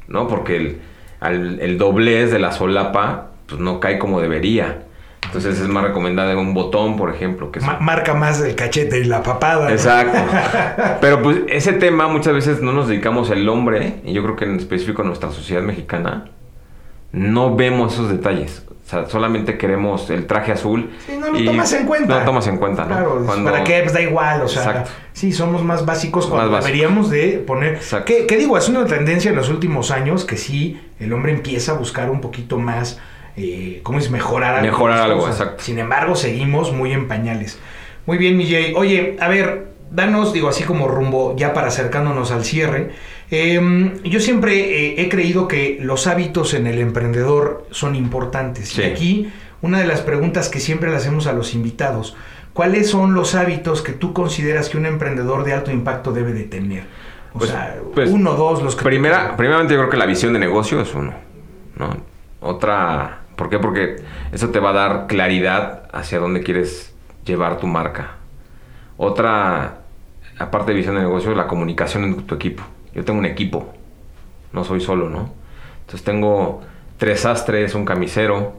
¿no? 0.08 0.26
Porque 0.26 0.56
el, 0.56 0.78
al- 1.20 1.60
el 1.60 1.76
doblez 1.76 2.30
de 2.32 2.38
la 2.38 2.52
solapa, 2.52 3.28
pues 3.46 3.60
no 3.60 3.78
cae 3.80 3.98
como 3.98 4.20
debería. 4.20 4.84
Entonces 5.26 5.60
es 5.60 5.68
más 5.68 5.84
recomendable 5.84 6.34
un 6.34 6.54
botón, 6.54 6.96
por 6.96 7.14
ejemplo, 7.14 7.52
que 7.52 7.60
Ma- 7.60 7.78
marca 7.80 8.14
más 8.14 8.40
el 8.40 8.54
cachete 8.56 8.98
y 8.98 9.04
la 9.04 9.22
papada. 9.22 9.66
¿no? 9.66 9.70
Exacto. 9.70 10.18
Pero 11.00 11.22
pues 11.22 11.38
ese 11.48 11.72
tema 11.74 12.08
muchas 12.08 12.32
veces 12.34 12.60
no 12.62 12.72
nos 12.72 12.88
dedicamos 12.88 13.30
el 13.30 13.48
hombre, 13.48 14.00
y 14.04 14.12
yo 14.12 14.22
creo 14.22 14.34
que 14.36 14.44
en 14.46 14.56
específico 14.56 15.02
en 15.02 15.08
nuestra 15.08 15.30
sociedad 15.30 15.62
mexicana, 15.62 16.26
no 17.12 17.54
vemos 17.56 17.94
esos 17.94 18.08
detalles. 18.10 18.64
O 18.68 18.90
sea, 18.90 19.08
solamente 19.08 19.56
queremos 19.56 20.10
el 20.10 20.26
traje 20.26 20.50
azul. 20.50 20.90
Sí, 21.06 21.16
no 21.16 21.30
lo 21.30 21.44
tomas 21.44 21.72
en 21.74 21.86
cuenta. 21.86 22.12
No 22.14 22.18
lo 22.20 22.26
tomas 22.26 22.46
en 22.48 22.56
cuenta, 22.56 22.82
¿no? 22.82 22.88
Claro, 22.88 23.22
Cuando- 23.24 23.50
¿para 23.52 23.62
qué? 23.62 23.80
Pues 23.82 23.92
da 23.92 24.00
igual, 24.00 24.42
o 24.42 24.48
sea, 24.48 24.62
Exacto. 24.64 24.90
sí, 25.12 25.32
somos 25.32 25.62
más 25.62 25.86
básicos 25.86 26.26
cuando 26.26 26.50
Más 26.50 26.64
básicos. 26.64 26.66
deberíamos 26.80 27.10
de 27.10 27.44
poner... 27.46 27.78
Que, 28.04 28.26
que 28.26 28.36
digo, 28.36 28.58
es 28.58 28.68
una 28.68 28.84
tendencia 28.86 29.30
en 29.30 29.36
los 29.36 29.48
últimos 29.48 29.92
años 29.92 30.24
que 30.24 30.36
sí, 30.36 30.80
el 30.98 31.12
hombre 31.12 31.30
empieza 31.32 31.72
a 31.72 31.74
buscar 31.76 32.10
un 32.10 32.20
poquito 32.20 32.58
más 32.58 32.98
eh, 33.40 33.80
¿cómo 33.82 33.98
es? 33.98 34.10
Mejorar 34.10 34.56
algo. 34.56 34.66
Mejorar 34.66 34.98
algo, 34.98 35.26
exacto. 35.26 35.62
Sin 35.62 35.78
embargo, 35.78 36.14
seguimos 36.14 36.72
muy 36.72 36.92
en 36.92 37.08
pañales. 37.08 37.58
Muy 38.06 38.18
bien, 38.18 38.36
mi 38.36 38.50
Jay. 38.50 38.72
Oye, 38.76 39.16
a 39.20 39.28
ver, 39.28 39.68
danos, 39.90 40.32
digo, 40.32 40.48
así 40.48 40.64
como 40.64 40.88
rumbo, 40.88 41.34
ya 41.36 41.52
para 41.52 41.68
acercándonos 41.68 42.30
al 42.30 42.44
cierre. 42.44 42.90
Em, 43.30 44.02
yo 44.02 44.20
siempre 44.20 44.54
eh, 44.58 44.94
he 45.02 45.08
creído 45.08 45.46
que 45.46 45.78
los 45.80 46.06
hábitos 46.06 46.54
en 46.54 46.66
el 46.66 46.78
emprendedor 46.78 47.66
son 47.70 47.94
importantes. 47.94 48.76
Y 48.78 48.82
aquí, 48.82 49.32
una 49.62 49.78
de 49.78 49.86
las 49.86 50.00
preguntas 50.00 50.48
que 50.48 50.60
siempre 50.60 50.90
le 50.90 50.96
hacemos 50.96 51.26
a 51.26 51.32
los 51.32 51.54
invitados, 51.54 52.16
¿cuáles 52.52 52.88
son 52.88 53.14
los 53.14 53.34
hábitos 53.34 53.82
que 53.82 53.92
tú 53.92 54.12
consideras 54.12 54.68
que 54.68 54.78
un 54.78 54.86
emprendedor 54.86 55.44
de 55.44 55.52
alto 55.52 55.70
impacto 55.70 56.12
debe 56.12 56.32
de 56.32 56.44
tener? 56.44 56.84
O 57.32 57.38
pues, 57.38 57.50
sea, 57.50 57.76
pues, 57.94 58.10
uno, 58.10 58.34
dos, 58.34 58.62
los 58.62 58.74
que... 58.74 58.82
Primera, 58.82 59.36
primeramente 59.36 59.74
yo 59.74 59.80
creo 59.80 59.90
que 59.90 59.96
la 59.96 60.06
visión 60.06 60.32
de 60.32 60.40
negocio 60.40 60.80
es 60.80 60.92
uno, 60.94 61.14
¿no? 61.76 61.96
Otra, 62.40 63.19
¿por 63.40 63.48
qué? 63.48 63.58
Porque 63.58 63.96
eso 64.32 64.50
te 64.50 64.60
va 64.60 64.68
a 64.68 64.72
dar 64.74 65.06
claridad 65.06 65.88
hacia 65.92 66.18
dónde 66.18 66.42
quieres 66.42 66.94
llevar 67.24 67.56
tu 67.56 67.66
marca. 67.66 68.16
Otra, 68.98 69.78
aparte 70.38 70.72
de 70.72 70.76
visión 70.76 70.96
de 70.96 71.00
negocio, 71.00 71.34
la 71.34 71.46
comunicación 71.46 72.04
en 72.04 72.26
tu 72.26 72.34
equipo. 72.34 72.62
Yo 72.94 73.02
tengo 73.02 73.18
un 73.18 73.24
equipo, 73.24 73.72
no 74.52 74.62
soy 74.62 74.82
solo, 74.82 75.08
¿no? 75.08 75.32
Entonces 75.80 76.04
tengo 76.04 76.60
tres 76.98 77.24
astres, 77.24 77.74
un 77.74 77.86
camisero 77.86 78.52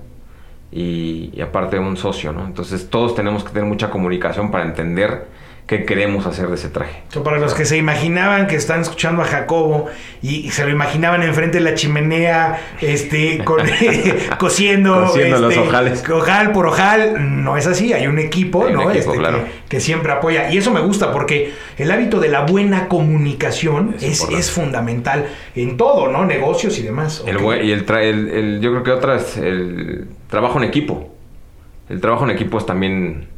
y, 0.72 1.30
y 1.32 1.42
aparte 1.42 1.78
un 1.78 1.96
socio, 1.96 2.34
¿no? 2.34 2.44
Entonces 2.44 2.90
todos 2.90 3.14
tenemos 3.14 3.44
que 3.44 3.52
tener 3.52 3.70
mucha 3.70 3.92
comunicación 3.92 4.50
para 4.50 4.66
entender 4.66 5.28
qué 5.72 5.86
queremos 5.86 6.26
hacer 6.26 6.50
de 6.50 6.56
ese 6.56 6.68
traje. 6.68 7.02
para 7.24 7.40
los 7.40 7.54
que 7.54 7.64
se 7.64 7.78
imaginaban 7.78 8.48
que 8.48 8.58
están 8.58 8.82
escuchando 8.82 9.22
a 9.22 9.26
Jacobo 9.26 9.86
y, 10.22 10.50
se 10.50 10.66
lo 10.66 10.70
imaginaban 10.70 11.24
enfrente 11.24 11.60
de 11.60 11.64
la 11.64 11.76
chimenea, 11.76 12.60
este, 12.82 13.42
cosiendo, 13.46 13.56
cosiendo 14.38 15.00
los 15.00 15.16
este, 15.16 15.60
ojales. 15.60 16.10
ojal 16.10 16.52
por 16.52 16.68
ojal, 16.68 17.44
no 17.46 17.56
es 17.56 17.68
así, 17.68 17.94
hay 17.94 18.08
un 18.08 18.20
equipo, 18.20 18.70
¿no? 18.70 18.92
Este, 18.92 19.18
que, 19.70 19.80
siempre 19.80 20.12
apoya. 20.12 20.52
Y 20.52 20.58
eso 20.58 20.72
me 20.72 20.82
gusta 20.82 21.14
porque 21.14 21.54
el 21.78 21.90
hábito 21.90 22.20
de 22.20 22.28
la 22.28 22.42
buena 22.42 22.90
comunicación 22.90 23.96
es, 24.02 24.28
es, 24.30 24.52
fundamental 24.52 25.28
en 25.56 25.78
todo, 25.78 26.10
¿no? 26.10 26.26
Negocios 26.26 26.78
y 26.80 26.82
demás. 26.82 27.24
El, 27.26 27.38
y 27.66 27.72
el, 27.72 27.90
el, 27.90 28.60
yo 28.60 28.72
creo 28.72 28.84
que 28.84 28.92
otra 28.92 29.16
es 29.16 29.38
el 29.38 30.10
trabajo 30.28 30.58
en 30.58 30.66
equipo. 30.66 31.16
El 31.88 32.02
trabajo 32.02 32.26
en 32.26 32.32
equipo 32.32 32.58
es 32.58 32.66
también 32.66 33.31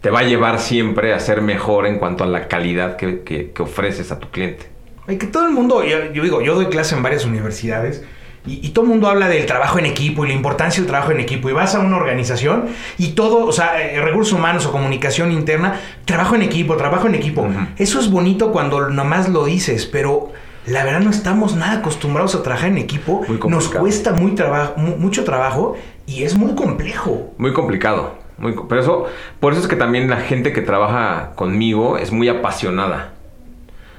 te 0.00 0.10
va 0.10 0.20
a 0.20 0.22
llevar 0.22 0.60
siempre 0.60 1.12
a 1.12 1.20
ser 1.20 1.42
mejor 1.42 1.86
en 1.86 1.98
cuanto 1.98 2.24
a 2.24 2.26
la 2.26 2.48
calidad 2.48 2.96
que, 2.96 3.52
ofreces 3.58 4.12
a 4.12 4.18
tu 4.18 4.28
cliente. 4.30 4.66
Y 5.08 5.16
que 5.16 5.26
todo 5.26 5.46
el 5.46 5.52
mundo, 5.52 5.84
yo, 5.84 6.22
digo, 6.22 6.40
yo 6.40 6.54
doy 6.54 6.66
clase 6.66 6.94
en 6.94 7.02
varias 7.02 7.24
universidades 7.24 8.04
y, 8.46 8.70
todo 8.70 8.86
el 8.86 8.90
mundo 8.90 9.08
habla 9.08 9.28
del 9.28 9.44
trabajo 9.44 9.78
en 9.78 9.84
equipo 9.84 10.24
y 10.24 10.28
la 10.28 10.34
importancia 10.34 10.80
del 10.80 10.88
trabajo 10.88 11.12
en 11.12 11.20
equipo. 11.20 11.50
Y 11.50 11.52
vas 11.52 11.74
a 11.74 11.80
una 11.80 11.96
organización 11.96 12.66
y 12.96 13.08
todo, 13.08 13.44
o 13.44 13.52
sea, 13.52 13.82
eh, 13.82 14.00
recursos 14.00 14.32
humanos 14.32 14.64
o 14.64 14.72
comunicación 14.72 15.32
interna, 15.32 15.78
trabajo 16.06 16.36
en 16.36 16.42
equipo, 16.42 16.76
trabajo 16.76 17.06
en 17.06 17.16
equipo. 17.16 17.46
Eso 17.76 18.00
es 18.00 18.10
bonito 18.10 18.52
cuando 18.52 18.88
nomás 18.88 19.28
lo 19.28 19.44
dices, 19.44 19.84
pero 19.84 20.32
la 20.66 20.84
verdad 20.84 21.00
no 21.00 21.10
estamos 21.10 21.54
nada 21.54 21.80
acostumbrados 21.80 22.34
a 22.34 22.42
trabajar 22.42 22.70
en 22.70 22.78
equipo. 22.78 23.26
Nos 23.48 23.68
cuesta 23.68 24.12
muy 24.12 24.34
trabajo, 24.34 24.78
mucho 24.78 25.24
trabajo 25.24 25.76
y 26.06 26.22
es 26.22 26.34
muy 26.34 26.54
complejo. 26.54 27.34
Muy 27.36 27.52
complicado. 27.52 28.19
Muy, 28.40 28.56
pero 28.68 28.80
eso, 28.80 29.06
por 29.38 29.52
eso 29.52 29.62
es 29.62 29.68
que 29.68 29.76
también 29.76 30.08
la 30.08 30.16
gente 30.16 30.52
que 30.52 30.62
trabaja 30.62 31.32
conmigo 31.36 31.98
es 31.98 32.10
muy 32.10 32.28
apasionada. 32.28 33.12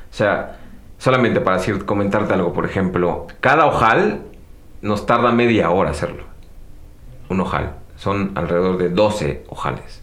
O 0.10 0.14
sea, 0.14 0.58
solamente 0.98 1.40
para 1.40 1.58
decir, 1.58 1.86
comentarte 1.86 2.34
algo, 2.34 2.52
por 2.52 2.66
ejemplo, 2.66 3.28
cada 3.40 3.68
ojal 3.68 4.24
nos 4.82 5.06
tarda 5.06 5.32
media 5.32 5.70
hora 5.70 5.92
hacerlo. 5.92 6.24
Un 7.30 7.40
ojal. 7.40 7.76
Son 7.96 8.32
alrededor 8.34 8.78
de 8.78 8.90
12 8.90 9.46
ojales. 9.48 10.02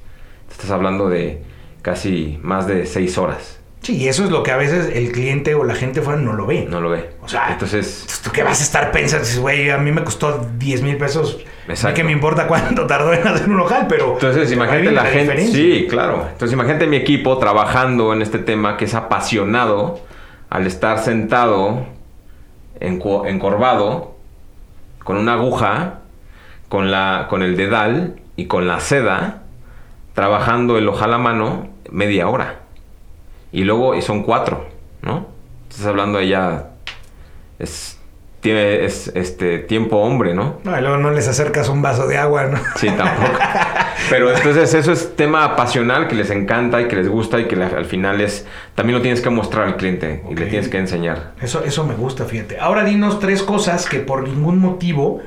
Estás 0.49 0.71
hablando 0.71 1.09
de 1.09 1.43
casi 1.83 2.39
más 2.43 2.69
de 2.69 2.87
6 2.87 3.19
horas. 3.19 3.58
Sí, 3.83 3.97
y 3.97 4.09
eso 4.09 4.25
es 4.25 4.31
lo 4.31 4.43
que 4.43 4.51
a 4.51 4.57
veces 4.57 4.91
el 4.95 5.13
cliente 5.13 5.55
o 5.55 5.65
la 5.65 5.75
gente 5.75 6.03
fuera 6.03 6.21
no 6.21 6.33
lo 6.33 6.47
ve. 6.47 6.67
No 6.69 6.81
lo 6.81 6.91
ve. 6.91 7.11
O 7.23 7.29
sea, 7.29 7.53
entonces. 7.53 8.21
¿Tú 8.23 8.31
qué 8.31 8.43
vas 8.43 8.61
a 8.61 8.65
estar 8.65 8.91
pensando? 8.91 9.25
Dices, 9.25 9.41
güey, 9.41 9.71
a 9.71 9.79
mí 9.79 9.93
me 9.93 10.03
costó 10.05 10.47
10 10.59 10.83
mil 10.83 10.97
pesos. 10.97 11.39
Exacto. 11.69 11.97
que 11.97 12.05
me 12.05 12.13
importa 12.13 12.47
cuánto 12.47 12.87
tardó 12.87 13.13
en 13.13 13.27
hacer 13.27 13.49
un 13.49 13.57
local, 13.57 13.87
pero. 13.89 14.15
Entonces, 14.15 14.51
imagínate 14.53 14.91
la, 14.91 15.05
gente. 15.05 15.47
Sí, 15.47 15.87
claro. 15.89 16.27
Entonces, 16.33 16.53
imagínate 16.53 16.87
mi 16.87 16.97
equipo 16.97 17.39
trabajando 17.39 18.13
en 18.13 18.23
este 18.23 18.39
tema 18.39 18.77
que 18.77 18.87
es 18.87 18.95
apasionado 18.95 20.01
al 20.51 20.67
estar 20.67 20.99
sentado, 20.99 21.87
encorvado, 22.81 24.17
con 25.05 25.17
una 25.17 25.35
aguja, 25.35 26.01
con, 26.69 26.91
la, 26.91 27.27
con 27.29 27.43
el 27.43 27.57
dedal 27.57 28.21
y 28.37 28.47
con 28.47 28.67
la 28.67 28.81
seda, 28.81 29.43
trabajando 30.15 30.79
el 30.79 30.89
ojal 30.89 31.15
a 31.15 31.19
mano 31.19 31.69
media 31.91 32.29
hora. 32.29 32.61
Y 33.53 33.65
luego 33.65 34.01
son 34.03 34.23
cuatro, 34.23 34.67
¿no? 35.03 35.27
Estás 35.69 35.87
hablando 35.87 36.19
de 36.19 36.29
ya. 36.29 36.71
Es, 37.59 37.99
tiene, 38.41 38.85
es 38.85 39.11
este 39.15 39.59
tiempo 39.59 39.97
hombre, 39.97 40.35
¿no? 40.35 40.59
No, 40.65 40.79
y 40.79 40.81
luego 40.81 40.99
no 40.99 41.11
les 41.11 41.27
acercas 41.29 41.69
un 41.69 41.83
vaso 41.83 42.07
de 42.07 42.19
agua, 42.19 42.45
¿no? 42.45 42.59
Sí, 42.77 42.89
tampoco. 42.91 43.33
Pero 44.11 44.35
entonces 44.35 44.73
eso 44.75 44.93
es 44.93 45.17
tema 45.17 45.57
pasional 45.57 46.09
que 46.09 46.15
les 46.15 46.31
encanta 46.31 46.81
y 46.81 46.89
que 46.89 46.97
les 46.97 47.09
gusta 47.09 47.41
y 47.41 47.47
que 47.47 47.57
al 47.63 47.85
final 47.85 48.21
es. 48.21 48.47
También 48.75 48.97
lo 48.97 49.03
tienes 49.03 49.21
que 49.21 49.31
mostrar 49.31 49.67
al 49.67 49.77
cliente 49.77 50.23
y 50.31 50.35
le 50.35 50.47
tienes 50.47 50.69
que 50.69 50.79
enseñar. 50.79 51.33
Eso, 51.43 51.65
eso 51.65 51.85
me 51.85 51.95
gusta, 51.95 52.25
fíjate. 52.25 52.59
Ahora 52.59 52.85
dinos 52.85 53.19
tres 53.19 53.43
cosas 53.43 53.87
que 53.87 53.99
por 53.99 54.27
ningún 54.27 54.61
motivo 54.61 55.21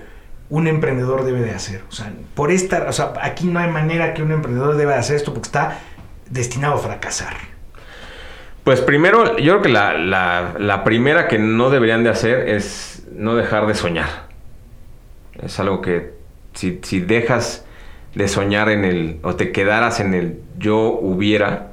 un 0.49 0.67
emprendedor 0.67 1.23
debe 1.23 1.41
de 1.41 1.51
hacer. 1.51 1.83
O 1.89 1.91
sea, 1.91 2.11
por 2.33 2.51
esta, 2.51 2.85
o 2.87 2.93
sea, 2.93 3.13
aquí 3.21 3.47
no 3.47 3.59
hay 3.59 3.69
manera 3.69 4.13
que 4.13 4.23
un 4.23 4.31
emprendedor 4.31 4.75
deba 4.75 4.93
de 4.93 4.99
hacer 4.99 5.15
esto 5.15 5.33
porque 5.33 5.47
está 5.47 5.79
destinado 6.29 6.75
a 6.75 6.77
fracasar. 6.77 7.50
Pues 8.63 8.81
primero, 8.81 9.37
yo 9.37 9.59
creo 9.59 9.61
que 9.61 9.69
la, 9.69 10.81
primera 10.83 11.27
que 11.27 11.39
no 11.39 11.69
deberían 11.69 12.03
de 12.03 12.09
hacer 12.09 12.47
es 12.49 13.03
no 13.13 13.35
dejar 13.35 13.67
de 13.67 13.73
soñar. 13.73 14.27
Es 15.41 15.59
algo 15.59 15.81
que 15.81 16.13
si, 16.53 16.79
si 16.83 16.99
dejas 16.99 17.65
de 18.13 18.27
soñar 18.27 18.69
en 18.69 18.85
el, 18.85 19.19
o 19.23 19.35
te 19.35 19.51
quedaras 19.51 19.99
en 19.99 20.13
el 20.13 20.39
yo 20.57 20.77
hubiera 20.91 21.71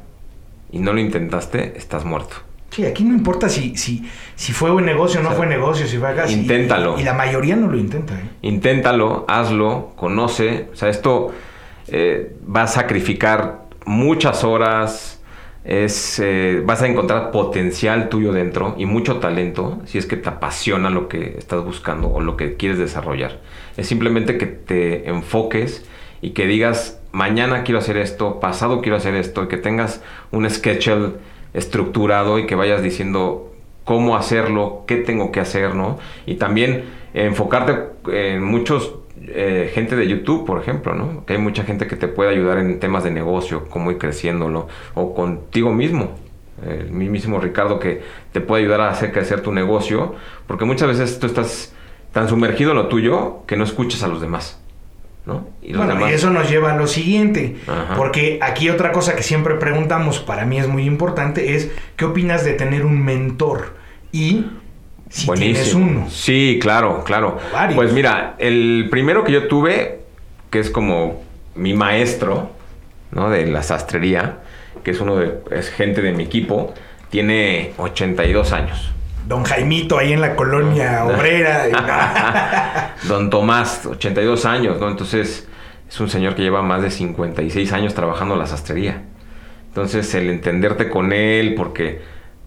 y 0.70 0.78
no 0.78 0.93
lo 0.93 1.01
intentaste, 1.01 1.74
estás 1.76 2.05
muerto. 2.05 2.36
Sí, 2.70 2.84
aquí 2.84 3.03
no 3.03 3.14
importa 3.14 3.49
si, 3.49 3.76
si, 3.76 4.09
si 4.34 4.53
fue 4.53 4.70
un 4.70 4.84
negocio 4.84 5.20
o 5.20 5.22
no 5.22 5.30
fue 5.32 5.47
negocio, 5.47 5.86
si 5.86 5.97
fue 5.97 6.09
acá. 6.09 6.30
Inténtalo. 6.30 6.99
Y, 6.99 7.03
la 7.03 7.14
mayoría 7.14 7.57
no 7.57 7.66
lo 7.66 7.78
intenta. 7.78 8.14
¿eh? 8.14 8.28
Inténtalo, 8.43 9.24
hazlo, 9.26 9.93
conoce. 9.97 10.68
O 10.72 10.76
sea, 10.76 10.89
esto 10.89 11.32
eh, 11.89 12.36
va 12.55 12.62
a 12.62 12.66
sacrificar 12.66 13.62
muchas 13.86 14.45
horas, 14.45 15.18
es, 15.69 16.19
eh, 16.19 16.62
vas 16.64 16.81
a 16.81 16.89
encontrar 16.89 17.31
potencial 17.31 18.09
tuyo 18.09 18.33
dentro 18.33 18.75
y 18.79 18.87
mucho 18.87 19.19
talento 19.19 19.83
si 19.85 19.99
es 19.99 20.07
que 20.07 20.16
te 20.16 20.31
apasiona 20.31 20.89
lo 20.89 21.09
que 21.09 21.35
estás 21.37 21.62
buscando 21.62 22.09
o 22.09 22.23
lo 22.23 22.39
que 22.39 22.57
quieres 22.57 22.79
desarrollar. 22.79 23.41
Es 23.77 23.87
simplemente 23.87 24.39
que 24.39 24.47
te 24.47 25.11
enfoques 25.11 25.85
y 26.23 26.31
que 26.31 26.47
digas, 26.47 27.03
mañana 27.12 27.64
quiero 27.64 27.81
hacer 27.81 27.99
esto, 27.99 28.41
pasado 28.41 28.81
quiero 28.81 28.97
hacer 28.97 29.14
esto, 29.14 29.45
y 29.45 29.49
que 29.49 29.59
tengas 29.59 30.03
un 30.31 30.49
schedule 30.49 31.16
estructurado 31.53 32.39
y 32.39 32.47
que 32.47 32.55
vayas 32.55 32.83
diciendo 32.83 33.53
cómo 33.85 34.16
hacerlo, 34.16 34.85
qué 34.87 34.97
tengo 34.97 35.33
que 35.33 35.41
hacer, 35.41 35.75
¿no? 35.75 35.99
Y 36.25 36.37
también 36.37 36.85
enfocarte 37.12 37.91
en 38.11 38.43
muchos 38.43 38.95
eh, 39.27 39.71
gente 39.75 39.97
de 39.97 40.07
YouTube, 40.07 40.47
por 40.47 40.61
ejemplo, 40.61 40.95
¿no? 40.95 41.25
Que 41.25 41.35
hay 41.35 41.39
mucha 41.39 41.64
gente 41.64 41.87
que 41.87 41.97
te 41.97 42.09
puede 42.09 42.31
ayudar 42.31 42.59
en 42.59 42.81
temas 42.81 43.05
de 43.05 43.11
negocio, 43.11 43.69
cómo 43.69 43.91
ir 43.91 43.99
creciéndolo, 43.99 44.69
o 44.95 45.14
contigo 45.14 45.73
mismo. 45.73 46.16
El 46.66 46.91
mismo 46.91 47.39
Ricardo 47.41 47.79
que 47.79 48.03
te 48.33 48.41
puede 48.41 48.62
ayudar 48.62 48.81
a 48.81 48.91
hacer 48.91 49.12
crecer 49.12 49.43
tu 49.43 49.53
negocio, 49.53 50.16
porque 50.47 50.64
muchas 50.64 50.89
veces 50.89 51.19
tú 51.21 51.27
estás 51.27 51.73
tan 52.12 52.29
sumergido 52.29 52.73
en 52.73 52.79
lo 52.79 52.89
tuyo 52.89 53.45
que 53.47 53.57
no 53.57 53.64
escuchas 53.64 54.03
a 54.03 54.09
los 54.09 54.21
demás. 54.21 54.61
¿no? 55.25 55.47
Y, 55.61 55.75
bueno, 55.75 56.09
y 56.09 56.12
eso 56.12 56.31
nos 56.31 56.49
lleva 56.49 56.73
a 56.73 56.77
lo 56.77 56.87
siguiente, 56.87 57.57
porque 57.97 58.39
aquí 58.41 58.71
otra 58.71 58.93
cosa 58.93 59.14
que 59.14 59.23
siempre 59.23 59.57
preguntamos, 59.57 60.21
para 60.21 60.47
mí 60.47 60.59
es 60.59 60.66
muy 60.69 60.85
importante, 60.85 61.55
es 61.55 61.71
¿qué 61.97 62.07
opinas 62.07 62.45
de 62.45 62.55
tener 62.55 62.87
un 62.87 63.05
mentor? 63.05 63.75
Y 64.11 64.47
si 65.09 65.26
Buenísimo. 65.26 65.86
uno. 65.86 66.11
Sí, 66.11 66.59
claro, 66.61 67.02
claro. 67.04 67.38
Pues 67.74 67.92
mira, 67.92 68.34
el 68.38 68.88
primero 68.90 69.24
que 69.24 69.32
yo 69.32 69.48
tuve, 69.48 70.00
que 70.50 70.61
es 70.61 70.70
como 70.70 71.22
mi 71.54 71.74
maestro, 71.74 72.50
¿no? 73.11 73.30
De 73.30 73.46
la 73.46 73.62
sastrería, 73.62 74.38
que 74.84 74.90
es 74.90 75.00
uno 75.00 75.16
de, 75.16 75.38
es 75.50 75.70
gente 75.70 76.02
de 76.02 76.12
mi 76.12 76.24
equipo, 76.24 76.74
tiene 77.11 77.72
82 77.78 78.52
años. 78.52 78.92
Don 79.26 79.44
Jaimito 79.44 79.98
ahí 79.98 80.12
en 80.12 80.20
la 80.20 80.36
colonia 80.36 81.04
obrera. 81.06 82.94
Don 83.09 83.30
Tomás, 83.30 83.84
82 83.86 84.44
años, 84.46 84.80
¿no? 84.80 84.88
Entonces, 84.88 85.46
es 85.88 86.00
un 86.00 86.09
señor 86.09 86.34
que 86.34 86.42
lleva 86.42 86.62
más 86.62 86.82
de 86.82 86.90
56 86.90 87.72
años 87.72 87.94
trabajando 87.94 88.34
en 88.34 88.40
la 88.40 88.46
sastrería. 88.46 89.02
Entonces, 89.68 90.14
el 90.14 90.28
entenderte 90.30 90.88
con 90.88 91.12
él, 91.12 91.54
porque 91.54 92.00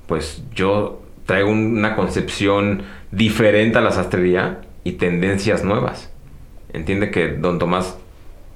pues 0.07 0.43
yo 0.53 1.01
traigo 1.25 1.49
una 1.49 1.95
concepción 1.95 2.83
diferente 3.11 3.77
a 3.77 3.81
la 3.81 3.91
sastrería 3.91 4.61
y 4.83 4.93
tendencias 4.93 5.63
nuevas. 5.63 6.11
entiende 6.73 7.11
que 7.11 7.27
Don 7.29 7.59
Tomás 7.59 7.97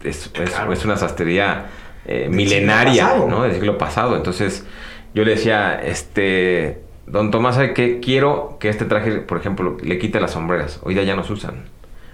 es, 0.04 0.32
es- 0.36 0.50
Claro. 0.52 0.72
es 0.72 0.86
una 0.86 0.96
sastrería 0.96 1.66
eh, 2.06 2.30
milenaria, 2.30 3.10
siglo. 3.10 3.28
¿no? 3.28 3.44
Del 3.44 3.54
siglo 3.54 3.78
pasado. 3.78 4.16
Entonces, 4.16 4.66
yo 5.14 5.24
le 5.26 5.32
decía, 5.32 5.82
este, 5.84 6.82
Don 7.08 7.30
Tomás, 7.32 7.56
¿sabe 7.56 7.74
qué? 7.74 8.00
Quiero 8.00 8.58
que 8.60 8.70
este 8.70 8.86
traje, 8.86 9.12
por 9.18 9.38
ejemplo, 9.40 9.76
le 9.84 9.98
quite 10.00 10.20
las 10.22 10.32
sombreras. 10.32 10.80
Hoy 10.84 10.94
día 10.94 11.04
ya 11.04 11.16
no 11.16 11.24
se 11.26 11.34
usan. 11.34 11.66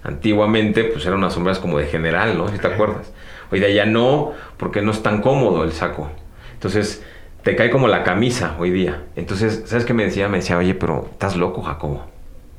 Antiguamente, 0.03 0.83
pues 0.85 1.05
eran 1.05 1.19
unas 1.19 1.33
sombreras 1.33 1.59
como 1.59 1.77
de 1.77 1.85
general, 1.85 2.37
¿no? 2.37 2.47
Si 2.49 2.57
te 2.57 2.67
acuerdas. 2.67 3.11
Hoy 3.51 3.59
día 3.59 3.69
ya 3.69 3.85
no, 3.85 4.31
porque 4.57 4.81
no 4.81 4.91
es 4.91 5.03
tan 5.03 5.21
cómodo 5.21 5.63
el 5.63 5.71
saco. 5.71 6.09
Entonces, 6.53 7.03
te 7.43 7.55
cae 7.55 7.69
como 7.69 7.87
la 7.87 8.03
camisa 8.03 8.55
hoy 8.59 8.71
día. 8.71 9.03
Entonces, 9.15 9.63
¿sabes 9.65 9.85
qué 9.85 9.93
me 9.93 10.03
decía? 10.03 10.29
Me 10.29 10.37
decía, 10.37 10.57
oye, 10.57 10.73
pero 10.73 11.07
estás 11.11 11.35
loco, 11.35 11.61
Jacobo. 11.61 12.05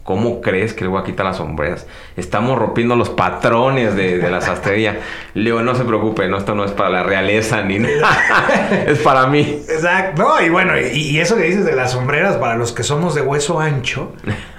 ¿Cómo 0.04 0.40
crees 0.40 0.74
que 0.74 0.82
le 0.82 0.88
voy 0.88 1.00
a 1.00 1.04
quitar 1.04 1.24
las 1.24 1.36
sombreras? 1.36 1.86
Estamos 2.16 2.58
rompiendo 2.58 2.96
los 2.96 3.08
patrones 3.08 3.94
de, 3.94 4.18
de 4.18 4.30
la 4.30 4.40
sastrería. 4.40 4.98
Le 5.34 5.44
digo, 5.44 5.62
no 5.62 5.74
se 5.74 5.84
preocupe, 5.84 6.28
no, 6.28 6.36
esto 6.36 6.54
no 6.54 6.64
es 6.64 6.72
para 6.72 6.90
la 6.90 7.02
realeza 7.04 7.62
ni 7.62 7.78
nada. 7.78 8.10
es 8.86 8.98
para 8.98 9.26
mí. 9.28 9.62
Exacto. 9.68 10.22
No, 10.22 10.42
y 10.42 10.48
bueno, 10.50 10.78
y, 10.78 10.86
y 10.98 11.20
eso 11.20 11.36
que 11.36 11.44
dices 11.44 11.64
de 11.64 11.74
las 11.74 11.92
sombreras, 11.92 12.36
para 12.36 12.56
los 12.56 12.72
que 12.72 12.82
somos 12.82 13.14
de 13.14 13.22
hueso 13.22 13.60
ancho, 13.60 14.12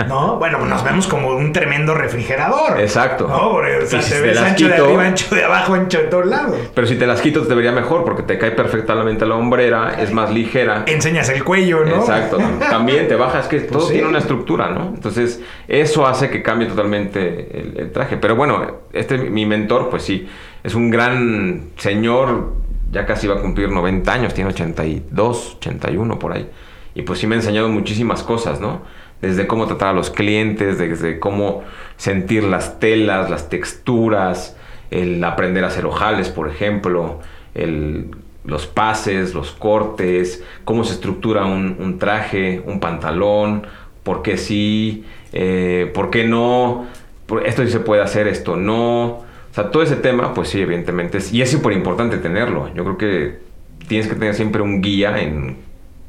¿no? 0.07 0.37
Bueno, 0.43 0.57
pues 0.57 0.69
nos 0.69 0.83
vemos 0.83 1.07
como 1.07 1.29
un 1.35 1.51
tremendo 1.53 1.93
refrigerador. 1.93 2.79
Exacto. 2.79 3.27
No, 3.27 3.51
porque 3.51 3.77
o 3.77 3.85
sea, 3.85 4.01
si 4.01 4.11
te 4.13 4.21
ves 4.21 4.37
ancho 4.39 4.67
de 4.67 4.75
arriba, 4.75 5.03
ancho 5.03 5.35
de 5.35 5.43
abajo, 5.43 5.73
ancho 5.73 5.99
de 5.99 6.05
todos 6.05 6.25
lados. 6.25 6.55
Pero 6.73 6.87
si 6.87 6.95
te 6.95 7.05
las 7.05 7.21
quito 7.21 7.41
te 7.45 7.53
vería 7.53 7.71
mejor 7.71 8.03
porque 8.03 8.23
te 8.23 8.37
cae 8.37 8.51
perfectamente 8.51 9.25
la 9.25 9.35
hombrera, 9.35 9.95
es 9.99 10.11
más 10.11 10.31
ligera. 10.31 10.83
Enseñas 10.87 11.29
el 11.29 11.43
cuello, 11.43 11.85
¿no? 11.85 11.97
Exacto. 11.97 12.37
También 12.69 13.07
te 13.07 13.15
bajas, 13.15 13.47
que 13.47 13.59
todo 13.61 13.73
Pues 13.79 13.87
sí. 13.87 13.93
tiene 13.93 14.07
una 14.07 14.19
estructura, 14.19 14.69
¿no? 14.69 14.87
Entonces, 14.95 15.32
eso 15.67 16.05
hace 16.05 16.29
que 16.29 16.41
cambie 16.41 16.67
totalmente 16.67 17.79
el, 17.79 17.91
traje. 17.91 18.17
Pero 18.17 18.35
bueno, 18.35 18.79
este, 18.91 19.17
mi 19.17 19.45
mentor, 19.45 19.89
pues 19.89 20.03
sí, 20.03 20.27
es 20.63 20.75
un 20.75 20.89
gran 20.89 21.69
señor, 21.77 22.53
ya 22.91 23.05
casi 23.05 23.27
va 23.27 23.35
a 23.35 23.41
cumplir 23.41 23.69
90 23.69 24.11
años, 24.11 24.33
tiene 24.33 24.51
82, 24.51 25.55
81 25.57 26.19
por 26.19 26.33
ahí. 26.33 26.49
Y 26.95 27.01
pues 27.03 27.19
sí 27.19 27.27
me 27.27 27.35
ha 27.35 27.39
enseñado 27.39 27.69
muchísimas 27.69 28.23
cosas, 28.23 28.59
¿no? 28.59 28.81
Desde 29.21 29.47
cómo 29.47 29.67
tratar 29.67 29.89
a 29.89 29.93
los 29.93 30.09
clientes, 30.09 30.77
desde 30.77 31.19
cómo 31.19 31.63
sentir 31.97 32.43
las 32.43 32.79
telas, 32.79 33.29
las 33.29 33.49
texturas, 33.49 34.57
el 34.91 35.23
aprender 35.23 35.63
a 35.63 35.67
hacer 35.67 35.85
ojales, 35.85 36.29
por 36.29 36.49
ejemplo, 36.49 37.19
el, 37.55 38.11
los 38.45 38.67
pases, 38.67 39.33
los 39.33 39.51
cortes, 39.51 40.43
cómo 40.65 40.83
se 40.83 40.93
estructura 40.93 41.45
un, 41.45 41.77
un 41.79 41.97
traje, 41.97 42.61
un 42.65 42.79
pantalón, 42.79 43.65
por 44.03 44.21
qué 44.21 44.37
sí, 44.37 45.05
eh, 45.33 45.91
por 45.93 46.09
qué 46.09 46.25
no, 46.25 46.85
esto 47.45 47.65
sí 47.65 47.71
se 47.71 47.79
puede 47.79 48.01
hacer, 48.01 48.27
esto 48.27 48.55
no. 48.55 49.05
O 49.05 49.55
sea, 49.55 49.69
todo 49.69 49.83
ese 49.83 49.95
tema, 49.95 50.33
pues 50.33 50.49
sí, 50.49 50.61
evidentemente, 50.61 51.17
es, 51.17 51.33
y 51.33 51.41
es 51.41 51.51
súper 51.51 51.73
importante 51.73 52.17
tenerlo. 52.17 52.73
Yo 52.73 52.83
creo 52.83 52.97
que 52.97 53.39
tienes 53.87 54.07
que 54.07 54.15
tener 54.15 54.35
siempre 54.35 54.61
un 54.61 54.81
guía 54.81 55.21
en 55.21 55.57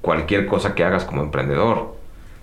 cualquier 0.01 0.47
cosa 0.47 0.75
que 0.75 0.85
hagas 0.85 1.05
como 1.05 1.22
emprendedor. 1.22 1.95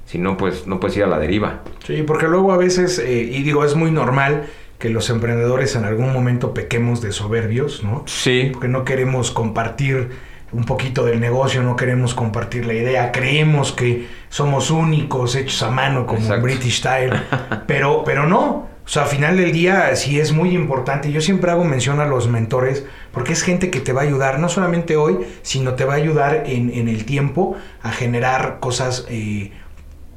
Si 0.05 0.17
no, 0.17 0.35
pues 0.35 0.67
no 0.67 0.79
puedes 0.79 0.97
ir 0.97 1.03
a 1.03 1.07
la 1.07 1.19
deriva. 1.19 1.61
Sí, 1.85 2.03
porque 2.05 2.27
luego 2.27 2.51
a 2.51 2.57
veces, 2.57 2.99
eh, 2.99 3.21
y 3.21 3.43
digo, 3.43 3.63
es 3.63 3.75
muy 3.75 3.91
normal 3.91 4.43
que 4.77 4.89
los 4.89 5.09
emprendedores 5.09 5.75
en 5.75 5.85
algún 5.85 6.11
momento 6.11 6.53
pequemos 6.53 7.01
de 7.01 7.11
soberbios, 7.11 7.83
¿no? 7.83 8.03
Sí, 8.07 8.49
Porque 8.51 8.67
no 8.67 8.83
queremos 8.83 9.29
compartir 9.29 10.09
un 10.51 10.65
poquito 10.65 11.05
del 11.05 11.19
negocio, 11.19 11.63
no 11.63 11.75
queremos 11.75 12.13
compartir 12.13 12.65
la 12.65 12.73
idea, 12.73 13.11
creemos 13.11 13.71
que 13.71 14.07
somos 14.29 14.69
únicos, 14.71 15.35
hechos 15.35 15.63
a 15.63 15.71
mano 15.71 16.05
como 16.05 16.19
Exacto. 16.19 16.43
British 16.43 16.79
Style, 16.79 17.13
pero, 17.67 18.03
pero 18.03 18.27
no. 18.27 18.69
O 18.83 18.87
sea, 18.93 19.03
al 19.03 19.09
final 19.09 19.37
del 19.37 19.53
día 19.53 19.95
sí 19.95 20.19
es 20.19 20.33
muy 20.33 20.53
importante. 20.53 21.11
Yo 21.11 21.21
siempre 21.21 21.51
hago 21.51 21.63
mención 21.63 22.01
a 22.01 22.05
los 22.05 22.27
mentores 22.27 22.85
porque 23.13 23.31
es 23.33 23.43
gente 23.43 23.69
que 23.69 23.79
te 23.79 23.93
va 23.93 24.01
a 24.01 24.03
ayudar, 24.03 24.39
no 24.39 24.49
solamente 24.49 24.97
hoy, 24.97 25.19
sino 25.43 25.75
te 25.75 25.85
va 25.85 25.93
a 25.93 25.97
ayudar 25.97 26.43
en, 26.47 26.69
en 26.73 26.89
el 26.89 27.05
tiempo 27.05 27.55
a 27.83 27.91
generar 27.91 28.57
cosas 28.59 29.05
eh, 29.07 29.51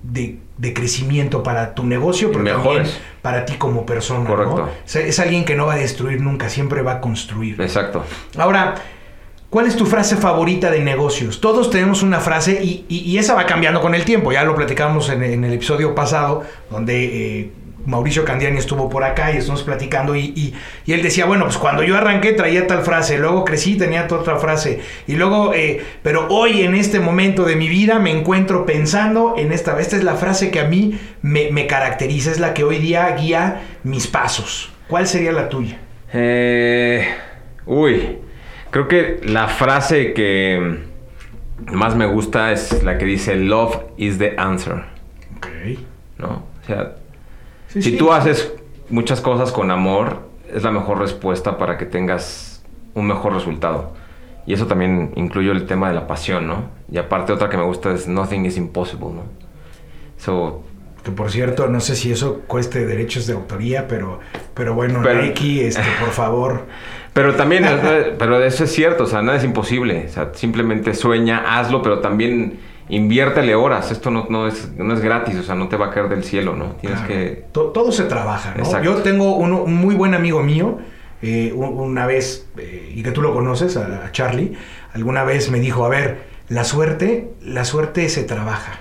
de, 0.02 0.38
de 0.58 0.72
crecimiento 0.74 1.42
para 1.42 1.74
tu 1.74 1.84
negocio, 1.84 2.32
pero 2.32 2.42
Mejores. 2.42 2.88
también 2.88 2.94
para 3.22 3.44
ti 3.44 3.54
como 3.54 3.86
persona. 3.86 4.28
¿no? 4.28 4.34
Correcto. 4.34 4.70
Es, 4.86 4.96
es 4.96 5.18
alguien 5.20 5.44
que 5.44 5.54
no 5.54 5.66
va 5.66 5.74
a 5.74 5.78
destruir 5.78 6.20
nunca, 6.20 6.48
siempre 6.48 6.82
va 6.82 6.92
a 6.94 7.00
construir. 7.00 7.60
exacto. 7.60 8.04
Ahora, 8.36 8.74
¿cuál 9.54 9.68
es 9.68 9.76
tu 9.76 9.86
frase 9.86 10.16
favorita 10.16 10.68
de 10.72 10.80
negocios? 10.80 11.40
Todos 11.40 11.70
tenemos 11.70 12.02
una 12.02 12.18
frase 12.18 12.58
y, 12.60 12.84
y- 12.88 13.18
esa 13.18 13.34
va 13.34 13.46
cambiando 13.46 13.80
con 13.80 13.94
el 13.94 14.04
tiempo. 14.04 14.32
Ya 14.32 14.42
lo 14.42 14.56
platicamos 14.56 15.08
en, 15.10 15.22
en 15.22 15.44
el 15.44 15.52
episodio 15.52 15.94
pasado, 15.94 16.42
donde 16.72 17.04
eh, 17.38 17.50
Mauricio 17.86 18.24
Candiani 18.24 18.58
estuvo 18.58 18.88
por 18.88 19.04
acá 19.04 19.30
y 19.30 19.36
estamos 19.36 19.62
platicando 19.62 20.16
y, 20.16 20.32
y- 20.34 20.54
y 20.86 20.92
él 20.92 21.02
decía, 21.02 21.26
bueno, 21.26 21.44
pues 21.44 21.56
cuando 21.56 21.84
yo 21.84 21.96
arranqué 21.96 22.32
traía 22.32 22.66
tal 22.66 22.82
frase, 22.82 23.16
luego 23.16 23.44
crecí 23.44 23.76
tenía 23.76 24.08
otra 24.10 24.38
frase 24.38 24.80
y 25.06 25.14
luego, 25.14 25.54
eh, 25.54 25.84
pero 26.02 26.26
hoy 26.30 26.62
en 26.62 26.74
este 26.74 26.98
momento 26.98 27.44
de 27.44 27.54
mi 27.54 27.68
vida 27.68 28.00
me 28.00 28.10
encuentro 28.10 28.66
pensando 28.66 29.34
en 29.38 29.52
esta, 29.52 29.78
esta 29.80 29.94
es 29.96 30.02
la 30.02 30.14
frase 30.16 30.50
que 30.50 30.58
a 30.58 30.64
mí 30.64 30.98
me, 31.22 31.52
me 31.52 31.68
caracteriza, 31.68 32.32
es 32.32 32.40
la 32.40 32.54
que 32.54 32.64
hoy 32.64 32.78
día 32.78 33.08
guía 33.16 33.62
mis 33.84 34.08
pasos. 34.08 34.72
¿Cuál 34.88 35.06
sería 35.06 35.30
la 35.30 35.48
tuya? 35.48 35.78
Eh, 36.12 37.06
uy, 37.66 38.18
creo 38.74 38.88
que 38.88 39.20
la 39.24 39.46
frase 39.46 40.12
que 40.14 40.80
más 41.72 41.94
me 41.94 42.06
gusta 42.06 42.50
es 42.50 42.82
la 42.82 42.98
que 42.98 43.04
dice 43.04 43.36
Love 43.36 43.78
is 43.96 44.18
the 44.18 44.34
answer, 44.36 44.82
Ok. 45.36 45.46
¿no? 46.18 46.42
O 46.62 46.66
sea, 46.66 46.96
Sí, 47.68 47.82
si 47.82 47.90
sí. 47.92 47.96
tú 47.96 48.12
haces 48.12 48.52
muchas 48.90 49.20
cosas 49.20 49.52
con 49.52 49.70
amor, 49.70 50.28
es 50.52 50.64
la 50.64 50.72
mejor 50.72 50.98
respuesta 50.98 51.56
para 51.56 51.78
que 51.78 51.86
tengas 51.86 52.64
un 52.94 53.06
mejor 53.06 53.32
resultado. 53.32 53.94
Y 54.44 54.54
eso 54.54 54.66
también 54.66 55.12
incluye 55.14 55.52
el 55.52 55.66
tema 55.66 55.88
de 55.88 55.94
la 55.94 56.06
pasión, 56.08 56.48
¿no? 56.48 56.70
Y 56.90 56.98
aparte 56.98 57.32
otra 57.32 57.48
que 57.48 57.56
me 57.56 57.62
gusta 57.64 57.92
es 57.92 58.08
Nothing 58.08 58.44
is 58.44 58.56
impossible, 58.56 59.10
¿no? 59.14 59.22
So, 60.18 60.64
Que 61.04 61.10
por 61.12 61.30
cierto, 61.30 61.68
no 61.68 61.80
sé 61.80 61.96
si 61.96 62.10
eso 62.12 62.40
cueste 62.46 62.86
derechos 62.86 63.26
de 63.26 63.34
autoría, 63.34 63.86
pero, 63.88 64.20
pero 64.54 64.74
bueno, 64.74 65.00
Pero- 65.02 65.22
Nike, 65.22 65.66
este, 65.68 65.82
por 66.00 66.10
favor. 66.10 66.62
Pero 67.14 67.34
también, 67.36 67.64
pero 68.18 68.42
eso 68.42 68.64
es 68.64 68.72
cierto, 68.72 69.04
o 69.04 69.06
sea, 69.06 69.22
nada 69.22 69.38
es 69.38 69.44
imposible. 69.44 70.06
O 70.08 70.12
sea, 70.12 70.30
simplemente 70.34 70.94
sueña, 70.94 71.60
hazlo, 71.60 71.80
pero 71.80 72.00
también 72.00 72.58
inviértele 72.88 73.54
horas. 73.54 73.92
Esto 73.92 74.10
no, 74.10 74.26
no, 74.28 74.48
es, 74.48 74.72
no 74.76 74.94
es 74.94 75.00
gratis, 75.00 75.36
o 75.36 75.42
sea, 75.44 75.54
no 75.54 75.68
te 75.68 75.76
va 75.76 75.86
a 75.86 75.90
caer 75.90 76.08
del 76.08 76.24
cielo, 76.24 76.56
¿no? 76.56 76.72
Tienes 76.80 76.98
Claro. 77.02 77.14
que... 77.14 77.44
To- 77.52 77.66
todo 77.70 77.92
se 77.92 78.02
trabaja, 78.04 78.54
¿no? 78.56 78.64
Exacto. 78.64 78.84
Yo 78.84 78.96
tengo 79.02 79.36
uno- 79.36 79.62
un 79.62 79.74
muy 79.76 79.94
buen 79.94 80.12
amigo 80.14 80.42
mío, 80.42 80.78
eh, 81.22 81.52
un- 81.54 81.78
una 81.78 82.04
vez, 82.04 82.48
eh, 82.58 82.92
y 82.96 83.04
que 83.04 83.12
tú 83.12 83.22
lo 83.22 83.32
conoces, 83.32 83.76
a, 83.76 84.06
a 84.06 84.10
Charlie, 84.10 84.54
alguna 84.92 85.22
vez 85.22 85.52
me 85.52 85.60
dijo, 85.60 85.84
a 85.84 85.88
ver, 85.88 86.18
la 86.48 86.64
suerte, 86.64 87.30
la 87.40 87.64
suerte 87.64 88.08
se 88.08 88.24
trabaja. 88.24 88.80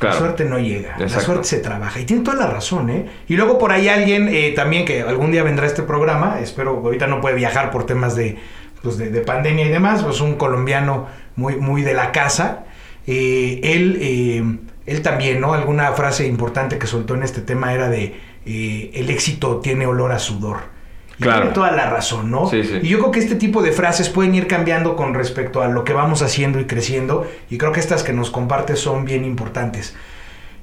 Claro. 0.00 0.14
La 0.14 0.18
suerte 0.18 0.44
no 0.46 0.58
llega, 0.58 0.96
la 0.98 1.08
suerte 1.08 1.44
se 1.44 1.58
trabaja. 1.58 2.00
Y 2.00 2.06
tiene 2.06 2.24
toda 2.24 2.38
la 2.38 2.46
razón, 2.46 2.88
¿eh? 2.88 3.06
Y 3.28 3.36
luego 3.36 3.58
por 3.58 3.70
ahí 3.70 3.86
alguien 3.88 4.28
eh, 4.28 4.52
también 4.56 4.84
que 4.86 5.02
algún 5.02 5.30
día 5.30 5.42
vendrá 5.42 5.66
a 5.66 5.68
este 5.68 5.82
programa, 5.82 6.40
espero, 6.40 6.80
ahorita 6.82 7.06
no 7.06 7.20
puede 7.20 7.36
viajar 7.36 7.70
por 7.70 7.84
temas 7.84 8.16
de, 8.16 8.38
pues 8.82 8.96
de, 8.96 9.10
de 9.10 9.20
pandemia 9.20 9.66
y 9.66 9.68
demás, 9.68 10.02
pues 10.02 10.22
un 10.22 10.36
colombiano 10.36 11.06
muy, 11.36 11.56
muy 11.56 11.82
de 11.82 11.94
la 11.94 12.12
casa. 12.12 12.64
Eh, 13.06 13.60
él, 13.62 13.98
eh, 14.00 14.42
él 14.86 15.02
también, 15.02 15.40
¿no? 15.40 15.52
Alguna 15.54 15.92
frase 15.92 16.26
importante 16.26 16.78
que 16.78 16.86
soltó 16.86 17.14
en 17.14 17.22
este 17.22 17.40
tema 17.40 17.74
era 17.74 17.88
de 17.88 18.14
eh, 18.46 18.90
el 18.94 19.10
éxito 19.10 19.60
tiene 19.60 19.86
olor 19.86 20.12
a 20.12 20.18
sudor. 20.18 20.79
Claro. 21.20 21.40
tiene 21.40 21.54
toda 21.54 21.70
la 21.72 21.90
razón, 21.90 22.30
¿no? 22.30 22.48
Sí, 22.48 22.64
sí. 22.64 22.80
Y 22.82 22.88
yo 22.88 22.98
creo 22.98 23.10
que 23.10 23.20
este 23.20 23.34
tipo 23.34 23.62
de 23.62 23.72
frases 23.72 24.08
pueden 24.08 24.34
ir 24.34 24.46
cambiando 24.46 24.96
con 24.96 25.14
respecto 25.14 25.62
a 25.62 25.68
lo 25.68 25.84
que 25.84 25.92
vamos 25.92 26.22
haciendo 26.22 26.58
y 26.58 26.64
creciendo. 26.64 27.26
Y 27.50 27.58
creo 27.58 27.72
que 27.72 27.80
estas 27.80 28.02
que 28.02 28.12
nos 28.12 28.30
compartes 28.30 28.78
son 28.78 29.04
bien 29.04 29.24
importantes. 29.24 29.94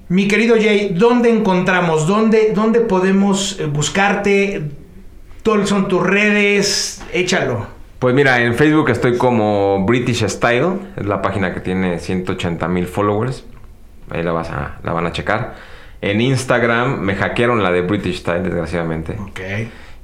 Mi 0.09 0.27
querido 0.27 0.55
Jay, 0.55 0.93
¿dónde 0.95 1.29
encontramos? 1.29 2.07
¿Dónde, 2.07 2.53
dónde 2.55 2.79
podemos 2.79 3.59
eh, 3.59 3.65
buscarte? 3.65 4.61
¿Todas 5.43 5.67
son 5.67 5.87
tus 5.87 6.01
redes? 6.01 7.03
Échalo. 7.11 7.67
Pues 7.99 8.15
mira, 8.15 8.41
en 8.41 8.55
Facebook 8.55 8.89
estoy 8.89 9.17
como 9.17 9.83
British 9.85 10.25
Style, 10.27 10.79
es 10.95 11.05
la 11.05 11.21
página 11.21 11.53
que 11.53 11.59
tiene 11.59 11.99
180 11.99 12.67
mil 12.67 12.85
followers. 12.85 13.43
Ahí 14.09 14.23
la, 14.23 14.31
vas 14.31 14.49
a, 14.49 14.77
la 14.83 14.93
van 14.93 15.07
a 15.07 15.11
checar. 15.11 15.55
En 15.99 16.21
Instagram 16.21 16.99
me 16.99 17.15
hackearon 17.15 17.61
la 17.63 17.71
de 17.71 17.81
British 17.81 18.19
Style, 18.19 18.43
desgraciadamente. 18.43 19.17
Ok. 19.19 19.39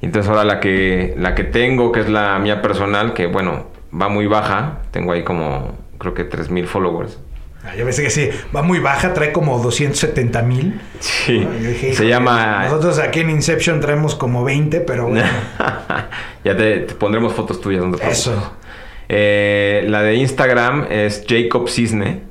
Y 0.04 0.08
entonces 0.08 0.30
ahora 0.30 0.44
la 0.44 0.60
que, 0.60 1.14
la 1.18 1.34
que 1.34 1.46
tengo, 1.46 1.94
que 1.94 2.02
es 2.02 2.10
la 2.10 2.38
mía 2.38 2.62
personal, 2.62 3.14
que 3.14 3.26
bueno, 3.28 3.68
va 3.90 4.10
muy 4.10 4.28
baja. 4.28 4.80
Tengo 4.92 5.14
ahí 5.14 5.24
como, 5.24 5.78
creo 5.98 6.14
que 6.14 6.26
3000 6.26 6.68
followers. 6.68 7.20
Ah, 7.64 7.74
yo 7.78 7.86
pensé 7.86 8.04
que 8.04 8.10
sí, 8.10 8.30
va 8.54 8.64
muy 8.64 8.80
baja, 8.80 9.14
trae 9.14 9.32
como 9.32 9.58
270 9.60 10.42
mil. 10.42 10.82
Sí. 11.00 11.48
Dije, 11.58 11.94
Se 11.94 12.06
llama... 12.06 12.66
Nosotros 12.66 13.00
aquí 13.00 13.22
en 13.22 13.30
Inception 13.30 13.80
traemos 13.80 14.14
como 14.14 14.44
20, 14.44 14.82
pero 14.82 15.08
bueno. 15.08 15.26
ya 16.44 16.58
te, 16.58 16.80
te 16.80 16.96
pondremos 16.96 17.32
fotos 17.32 17.62
tuyas. 17.62 17.86
No 17.86 17.96
te. 17.96 18.06
Eso. 18.06 18.58
Eh, 19.08 19.86
la 19.88 20.02
de 20.02 20.16
Instagram 20.16 20.88
es 20.90 21.24
Jacob 21.26 21.70
Cisne, 21.70 22.24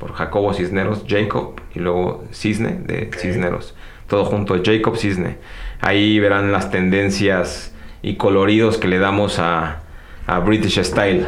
por 0.00 0.14
Jacobo 0.14 0.52
Cisneros, 0.52 1.04
Jacob 1.06 1.60
y 1.76 1.78
luego 1.78 2.24
Cisne 2.32 2.80
de 2.84 3.08
Cisneros. 3.16 3.76
Todo 4.08 4.24
junto, 4.24 4.60
Jacob 4.64 4.96
Cisne. 4.96 5.36
Ahí 5.84 6.18
verán 6.18 6.50
las 6.50 6.70
tendencias 6.70 7.70
y 8.00 8.16
coloridos 8.16 8.78
que 8.78 8.88
le 8.88 8.98
damos 8.98 9.38
a, 9.38 9.82
a 10.26 10.38
British 10.38 10.82
Style. 10.82 11.26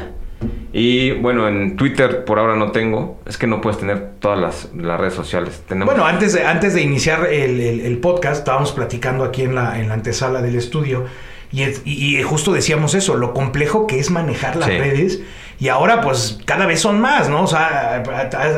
Y 0.72 1.10
bueno, 1.10 1.46
en 1.46 1.76
Twitter 1.76 2.24
por 2.24 2.38
ahora 2.38 2.56
no 2.56 2.70
tengo. 2.72 3.20
Es 3.26 3.36
que 3.36 3.46
no 3.46 3.60
puedes 3.60 3.78
tener 3.78 4.12
todas 4.18 4.38
las, 4.38 4.70
las 4.74 4.98
redes 4.98 5.12
sociales. 5.12 5.62
Tenemos... 5.68 5.92
Bueno, 5.92 6.06
antes 6.06 6.32
de, 6.32 6.46
antes 6.46 6.72
de 6.72 6.80
iniciar 6.80 7.26
el, 7.26 7.60
el, 7.60 7.80
el, 7.80 7.98
podcast, 7.98 8.38
estábamos 8.38 8.72
platicando 8.72 9.24
aquí 9.24 9.42
en 9.42 9.54
la, 9.54 9.78
en 9.78 9.88
la 9.88 9.94
antesala 9.94 10.40
del 10.40 10.56
estudio. 10.56 11.04
Y, 11.52 11.62
y, 11.62 12.16
y, 12.18 12.22
justo 12.22 12.50
decíamos 12.54 12.94
eso, 12.94 13.14
lo 13.14 13.34
complejo 13.34 13.86
que 13.86 13.98
es 13.98 14.10
manejar 14.10 14.56
las 14.56 14.70
sí. 14.70 14.78
redes. 14.78 15.22
Y 15.58 15.68
ahora, 15.68 16.00
pues, 16.00 16.38
cada 16.44 16.66
vez 16.66 16.80
son 16.80 17.00
más, 17.00 17.28
¿no? 17.30 17.42
O 17.42 17.46
sea, 17.46 18.02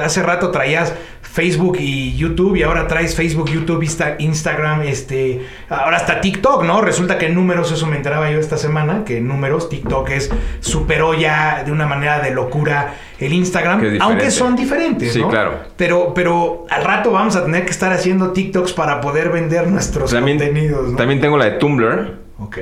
hace 0.02 0.22
rato 0.22 0.50
traías 0.50 0.94
Facebook 1.22 1.76
y 1.78 2.16
YouTube 2.16 2.56
y 2.56 2.64
ahora 2.64 2.88
traes 2.88 3.14
Facebook, 3.14 3.48
YouTube, 3.48 3.82
Insta, 3.82 4.16
Instagram, 4.18 4.82
este, 4.82 5.46
ahora 5.68 5.98
hasta 5.98 6.20
TikTok, 6.20 6.64
¿no? 6.64 6.80
Resulta 6.80 7.18
que 7.18 7.26
en 7.26 7.34
números, 7.34 7.70
eso 7.70 7.86
me 7.86 7.96
enteraba 7.96 8.30
yo 8.30 8.40
esta 8.40 8.56
semana, 8.56 9.04
que 9.04 9.18
en 9.18 9.28
números 9.28 9.68
TikTok 9.68 10.10
es 10.10 10.30
superó 10.60 11.14
ya 11.14 11.62
de 11.64 11.70
una 11.70 11.86
manera 11.86 12.20
de 12.20 12.32
locura 12.32 12.94
el 13.20 13.32
Instagram, 13.32 13.98
aunque 14.00 14.30
son 14.32 14.56
diferentes, 14.56 15.12
sí, 15.12 15.20
¿no? 15.20 15.28
claro. 15.28 15.60
Pero, 15.76 16.12
pero 16.14 16.66
al 16.70 16.82
rato 16.82 17.12
vamos 17.12 17.36
a 17.36 17.44
tener 17.44 17.64
que 17.64 17.70
estar 17.70 17.92
haciendo 17.92 18.32
TikToks 18.32 18.72
para 18.72 19.00
poder 19.00 19.28
vender 19.28 19.68
nuestros 19.68 20.10
también, 20.10 20.38
contenidos, 20.38 20.90
¿no? 20.90 20.96
También 20.96 21.20
tengo 21.20 21.36
la 21.36 21.44
de 21.44 21.50
Tumblr. 21.52 22.18
Ok. 22.40 22.58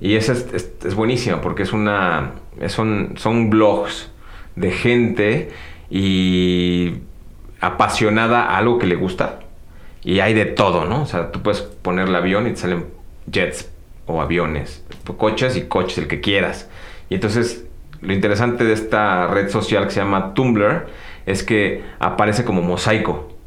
Y 0.00 0.14
esa 0.14 0.32
es, 0.34 0.46
es, 0.52 0.70
es 0.84 0.94
buenísima 0.94 1.40
porque 1.40 1.64
es 1.64 1.72
una, 1.72 2.32
son, 2.66 3.14
son 3.16 3.50
blogs 3.50 4.10
de 4.56 4.70
gente 4.70 5.50
y 5.90 6.94
apasionada 7.60 8.44
a 8.44 8.58
algo 8.58 8.78
que 8.78 8.86
le 8.86 8.96
gusta. 8.96 9.40
Y 10.02 10.20
hay 10.20 10.34
de 10.34 10.46
todo, 10.46 10.84
¿no? 10.84 11.02
O 11.02 11.06
sea, 11.06 11.32
tú 11.32 11.42
puedes 11.42 11.60
ponerle 11.60 12.16
avión 12.16 12.46
y 12.46 12.50
te 12.50 12.56
salen 12.56 12.86
jets 13.30 13.70
o 14.06 14.20
aviones, 14.22 14.84
coches 15.16 15.56
y 15.56 15.62
coches, 15.62 15.98
el 15.98 16.08
que 16.08 16.20
quieras. 16.20 16.68
Y 17.10 17.14
entonces, 17.14 17.66
lo 18.00 18.12
interesante 18.12 18.64
de 18.64 18.72
esta 18.72 19.26
red 19.26 19.50
social 19.50 19.84
que 19.84 19.90
se 19.90 20.00
llama 20.00 20.34
Tumblr 20.34 20.86
es 21.26 21.42
que 21.42 21.82
aparece 21.98 22.44
como 22.44 22.62
mosaico. 22.62 23.37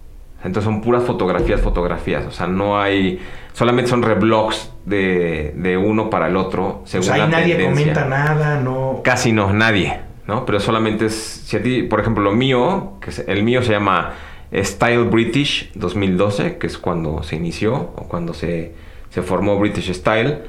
Entonces 0.43 0.63
son 0.63 0.81
puras 0.81 1.03
fotografías, 1.03 1.61
fotografías. 1.61 2.25
O 2.25 2.31
sea, 2.31 2.47
no 2.47 2.79
hay. 2.79 3.19
Solamente 3.53 3.89
son 3.89 4.01
reblogs 4.01 4.71
de, 4.85 5.53
de 5.55 5.77
uno 5.77 6.09
para 6.09 6.27
el 6.27 6.37
otro. 6.37 6.81
Según 6.85 7.03
o 7.03 7.05
sea, 7.05 7.15
ahí 7.15 7.21
la 7.21 7.27
nadie 7.27 7.55
tendencia. 7.55 7.93
comenta 7.93 8.05
nada, 8.05 8.59
no. 8.59 9.01
Casi 9.03 9.31
no, 9.31 9.53
nadie. 9.53 9.99
¿no? 10.27 10.45
Pero 10.45 10.59
solamente 10.59 11.05
es. 11.05 11.13
Si 11.45 11.57
a 11.57 11.61
ti, 11.61 11.83
por 11.83 11.99
ejemplo, 11.99 12.23
lo 12.23 12.31
mío, 12.31 12.93
que 13.01 13.09
es, 13.11 13.19
el 13.27 13.43
mío 13.43 13.61
se 13.61 13.71
llama 13.71 14.13
Style 14.53 15.03
British 15.05 15.71
2012, 15.75 16.57
que 16.57 16.67
es 16.67 16.77
cuando 16.77 17.23
se 17.23 17.35
inició 17.35 17.91
o 17.95 18.05
cuando 18.07 18.33
se, 18.33 18.73
se 19.09 19.21
formó 19.21 19.59
British 19.59 19.93
Style. 19.93 20.39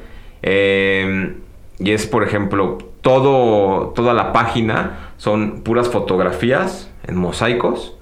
Eh, 0.42 1.36
y 1.78 1.90
es, 1.90 2.06
por 2.06 2.22
ejemplo, 2.22 2.78
todo, 3.00 3.88
toda 3.88 4.14
la 4.14 4.32
página 4.32 5.10
son 5.16 5.62
puras 5.62 5.88
fotografías 5.88 6.90
en 7.06 7.16
mosaicos 7.16 7.96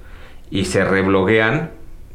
y 0.51 0.67
se 0.67 0.85
rebloguean 0.85 1.71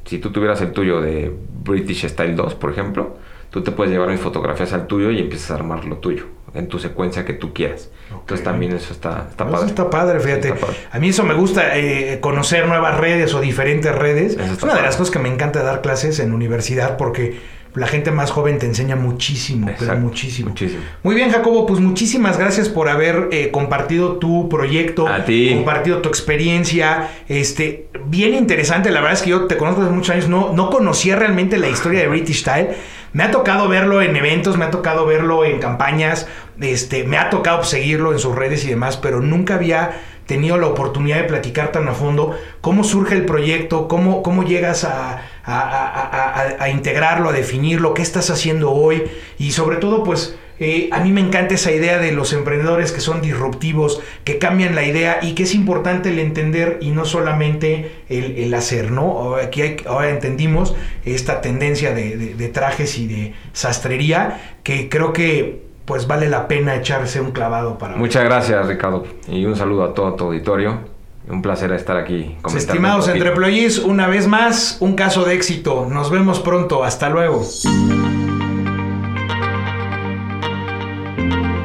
si 0.06 0.20
tú 0.20 0.32
tuvieras 0.32 0.62
el 0.62 0.72
tuyo 0.72 1.01
de 1.01 1.34
British 1.64 2.08
Style 2.08 2.36
2, 2.36 2.56
por 2.56 2.72
ejemplo, 2.72 3.18
tú 3.49 3.62
te 3.64 3.72
puedes 3.72 3.91
llevar 3.91 4.10
mis 4.10 4.20
fotografías 4.20 4.72
al 4.74 4.88
tuyo 4.88 5.12
y 5.12 5.20
empiezas 5.20 5.51
a 5.51 5.56
armar 5.56 5.86
lo 5.86 5.97
tuyo 5.97 6.26
en 6.53 6.68
tu 6.68 6.80
secuencia 6.80 7.26
que 7.26 7.34
tú 7.34 7.53
quieras. 7.53 7.89
Okay. 8.08 8.20
Entonces 8.20 8.43
también 8.43 8.74
eso 8.74 8.93
está, 8.93 9.28
está 9.30 9.43
padre. 9.43 9.58
Eso 9.58 9.66
está 9.66 9.89
padre, 9.89 10.20
fíjate. 10.20 10.49
Está 10.49 10.60
padre. 10.66 10.78
A 10.91 10.99
mí 10.99 11.10
eso 11.10 11.24
me 11.24 11.34
gusta, 11.34 11.78
eh, 11.78 12.20
conocer 12.22 12.68
nuevas 12.68 12.97
redes 12.97 13.34
o 13.34 13.41
diferentes 13.41 13.93
redes. 13.93 14.34
es 14.34 14.39
una 14.39 14.56
padre. 14.56 14.76
de 14.78 14.82
las 14.84 14.95
cosas 14.95 15.12
que 15.12 15.20
me 15.20 15.30
encanta 15.30 15.64
dar 15.64 15.82
clases 15.82 16.20
en 16.20 16.34
universidad 16.34 16.97
porque 16.97 17.39
la 17.76 17.88
gente 17.88 18.11
más 18.11 18.32
joven 18.32 18.57
te 18.57 18.65
enseña 18.65 18.95
muchísimo, 18.95 19.67
Exacto, 19.69 19.86
pero 19.93 19.99
muchísimo. 19.99 20.49
muchísimo. 20.49 20.82
Muy 21.03 21.15
bien, 21.15 21.30
Jacobo, 21.32 21.65
pues 21.65 21.80
muchísimas 21.80 22.38
gracias 22.38 22.69
por 22.69 22.89
haber 22.89 23.30
eh, 23.32 23.51
compartido 23.51 24.13
tu 24.17 24.47
proyecto, 24.49 25.07
A 25.07 25.26
ti. 25.26 25.51
compartido 25.53 25.99
tu 25.99 26.09
experiencia. 26.09 27.09
Este, 27.28 27.88
bien 28.05 28.34
interesante, 28.34 28.91
la 28.91 29.01
verdad 29.01 29.13
es 29.17 29.21
que 29.21 29.32
yo 29.32 29.45
te 29.45 29.57
conozco 29.57 29.82
desde 29.82 29.93
muchos 29.93 30.15
años, 30.15 30.30
no, 30.30 30.53
no 30.53 30.69
conocía 30.69 31.15
realmente 31.15 31.57
la 31.57 31.69
historia 31.69 31.99
de 32.01 32.07
British 32.07 32.41
Style. 32.41 32.69
Me 33.13 33.23
ha 33.23 33.32
tocado 33.32 33.67
verlo 33.69 34.01
en 34.01 34.15
eventos, 34.15 34.57
me 34.57 34.65
ha 34.65 34.71
tocado 34.71 35.05
verlo 35.05 35.45
en 35.45 35.59
campañas, 35.59 36.28
este, 36.59 37.03
me 37.05 37.17
ha 37.17 37.30
tocado 37.30 37.63
seguirlo 37.63 38.11
en 38.11 38.19
sus 38.19 38.36
redes 38.36 38.65
y 38.65 38.69
demás, 38.69 38.97
pero 38.97 39.21
nunca 39.21 39.55
había 39.55 40.01
tenido 40.26 40.57
la 40.57 40.67
oportunidad 40.67 41.17
de 41.17 41.23
platicar 41.26 41.71
tan 41.71 41.88
a 41.88 41.93
fondo 41.93 42.36
cómo 42.61 42.84
surge 42.84 43.15
el 43.15 43.26
proyecto, 43.26 43.88
cómo, 43.88 44.23
cómo 44.23 44.43
llegas 44.43 44.84
a, 44.84 45.21
a, 45.46 45.60
a, 45.60 46.64
a, 46.64 46.70
integrarlo, 46.70 47.30
a 47.30 47.34
definirlo, 47.34 47.93
qué 47.93 48.02
estás 48.02 48.30
haciendo 48.30 48.72
hoy 48.72 49.04
y 49.38 49.52
sobre 49.52 49.78
todo 49.78 50.04
pues 50.04 50.38
eh, 50.60 50.89
a 50.91 51.02
mí 51.02 51.12
me 51.12 51.20
encanta 51.20 51.56
esa 51.56 51.72
idea 51.72 51.98
de 51.98 52.14
los 52.14 52.32
emprendedores 52.32 52.93
que 52.93 53.02
son 53.02 53.22
disruptivos, 53.22 54.02
que 54.24 54.38
cambian 54.38 54.74
la 54.74 54.86
idea 54.86 55.20
y 55.22 55.34
que 55.34 55.43
es 55.43 55.54
importante 55.54 56.10
el 56.10 56.20
entender 56.20 56.78
y 56.82 56.91
no 56.91 57.04
solamente 57.04 57.91
el, 58.08 58.38
el 58.38 58.54
hacer, 58.54 58.91
¿no? 58.91 59.36
Aquí 59.36 59.62
hay, 59.62 59.78
ahora 59.86 60.10
entendimos 60.10 60.74
esta 61.04 61.41
tendencia 61.41 61.93
de, 61.93 62.16
de, 62.16 62.34
de 62.36 62.48
trajes 62.50 62.98
y 62.98 63.08
de 63.08 63.34
sastrería 63.52 64.58
que 64.64 64.88
creo 64.88 65.12
que 65.12 65.66
pues 65.84 66.08
vale 66.08 66.30
la 66.30 66.48
pena 66.48 66.76
echarse 66.76 67.22
un 67.22 67.32
clavado 67.32 67.78
para... 67.78 67.96
Muchas 67.96 68.24
gracias 68.24 68.66
Ricardo 68.66 69.06
y 69.28 69.46
un 69.46 69.56
saludo 69.56 69.84
a 69.84 69.93
todo 69.93 70.16
tu 70.16 70.24
auditorio. 70.26 70.95
Un 71.28 71.41
placer 71.41 71.71
estar 71.71 71.97
aquí. 71.97 72.38
Estimados 72.55 73.07
entreployees, 73.07 73.80
una 73.80 74.07
vez 74.07 74.28
más, 74.28 74.78
un 74.80 74.95
caso 74.95 75.26
de 75.26 75.34
éxito. 75.34 75.88
Nos 75.89 76.11
vemos 76.11 76.39
pronto. 76.39 76.84
Hasta 76.84 77.09
luego. 77.09 77.43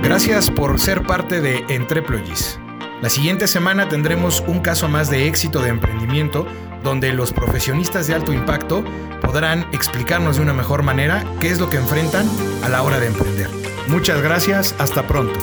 Gracias 0.03 0.51
por 0.51 0.79
ser 0.81 1.03
parte 1.03 1.41
de 1.41 1.65
Entreployees. 1.69 2.59
La 3.03 3.09
siguiente 3.09 3.47
semana 3.47 3.89
tendremos 3.89 4.43
un 4.47 4.61
caso 4.61 4.89
más 4.89 5.09
de 5.09 5.29
éxito 5.29 5.61
de 5.61 5.69
emprendimiento 5.69 6.47
donde 6.83 7.13
los 7.13 7.33
profesionistas 7.33 8.07
de 8.07 8.15
alto 8.15 8.33
impacto 8.33 8.85
podrán 9.21 9.67
explicarnos 9.73 10.37
de 10.37 10.43
una 10.43 10.55
mejor 10.55 10.83
manera 10.83 11.25
qué 11.41 11.49
es 11.49 11.61
lo 11.61 11.69
que 11.69 11.77
enfrentan 11.77 12.29
a 12.65 12.69
la 12.69 12.83
hora 12.83 12.99
de 12.99 13.07
emprender. 13.07 13.49
Muchas 13.89 14.23
gracias, 14.23 14.75
hasta 14.79 15.07
pronto. 15.07 15.39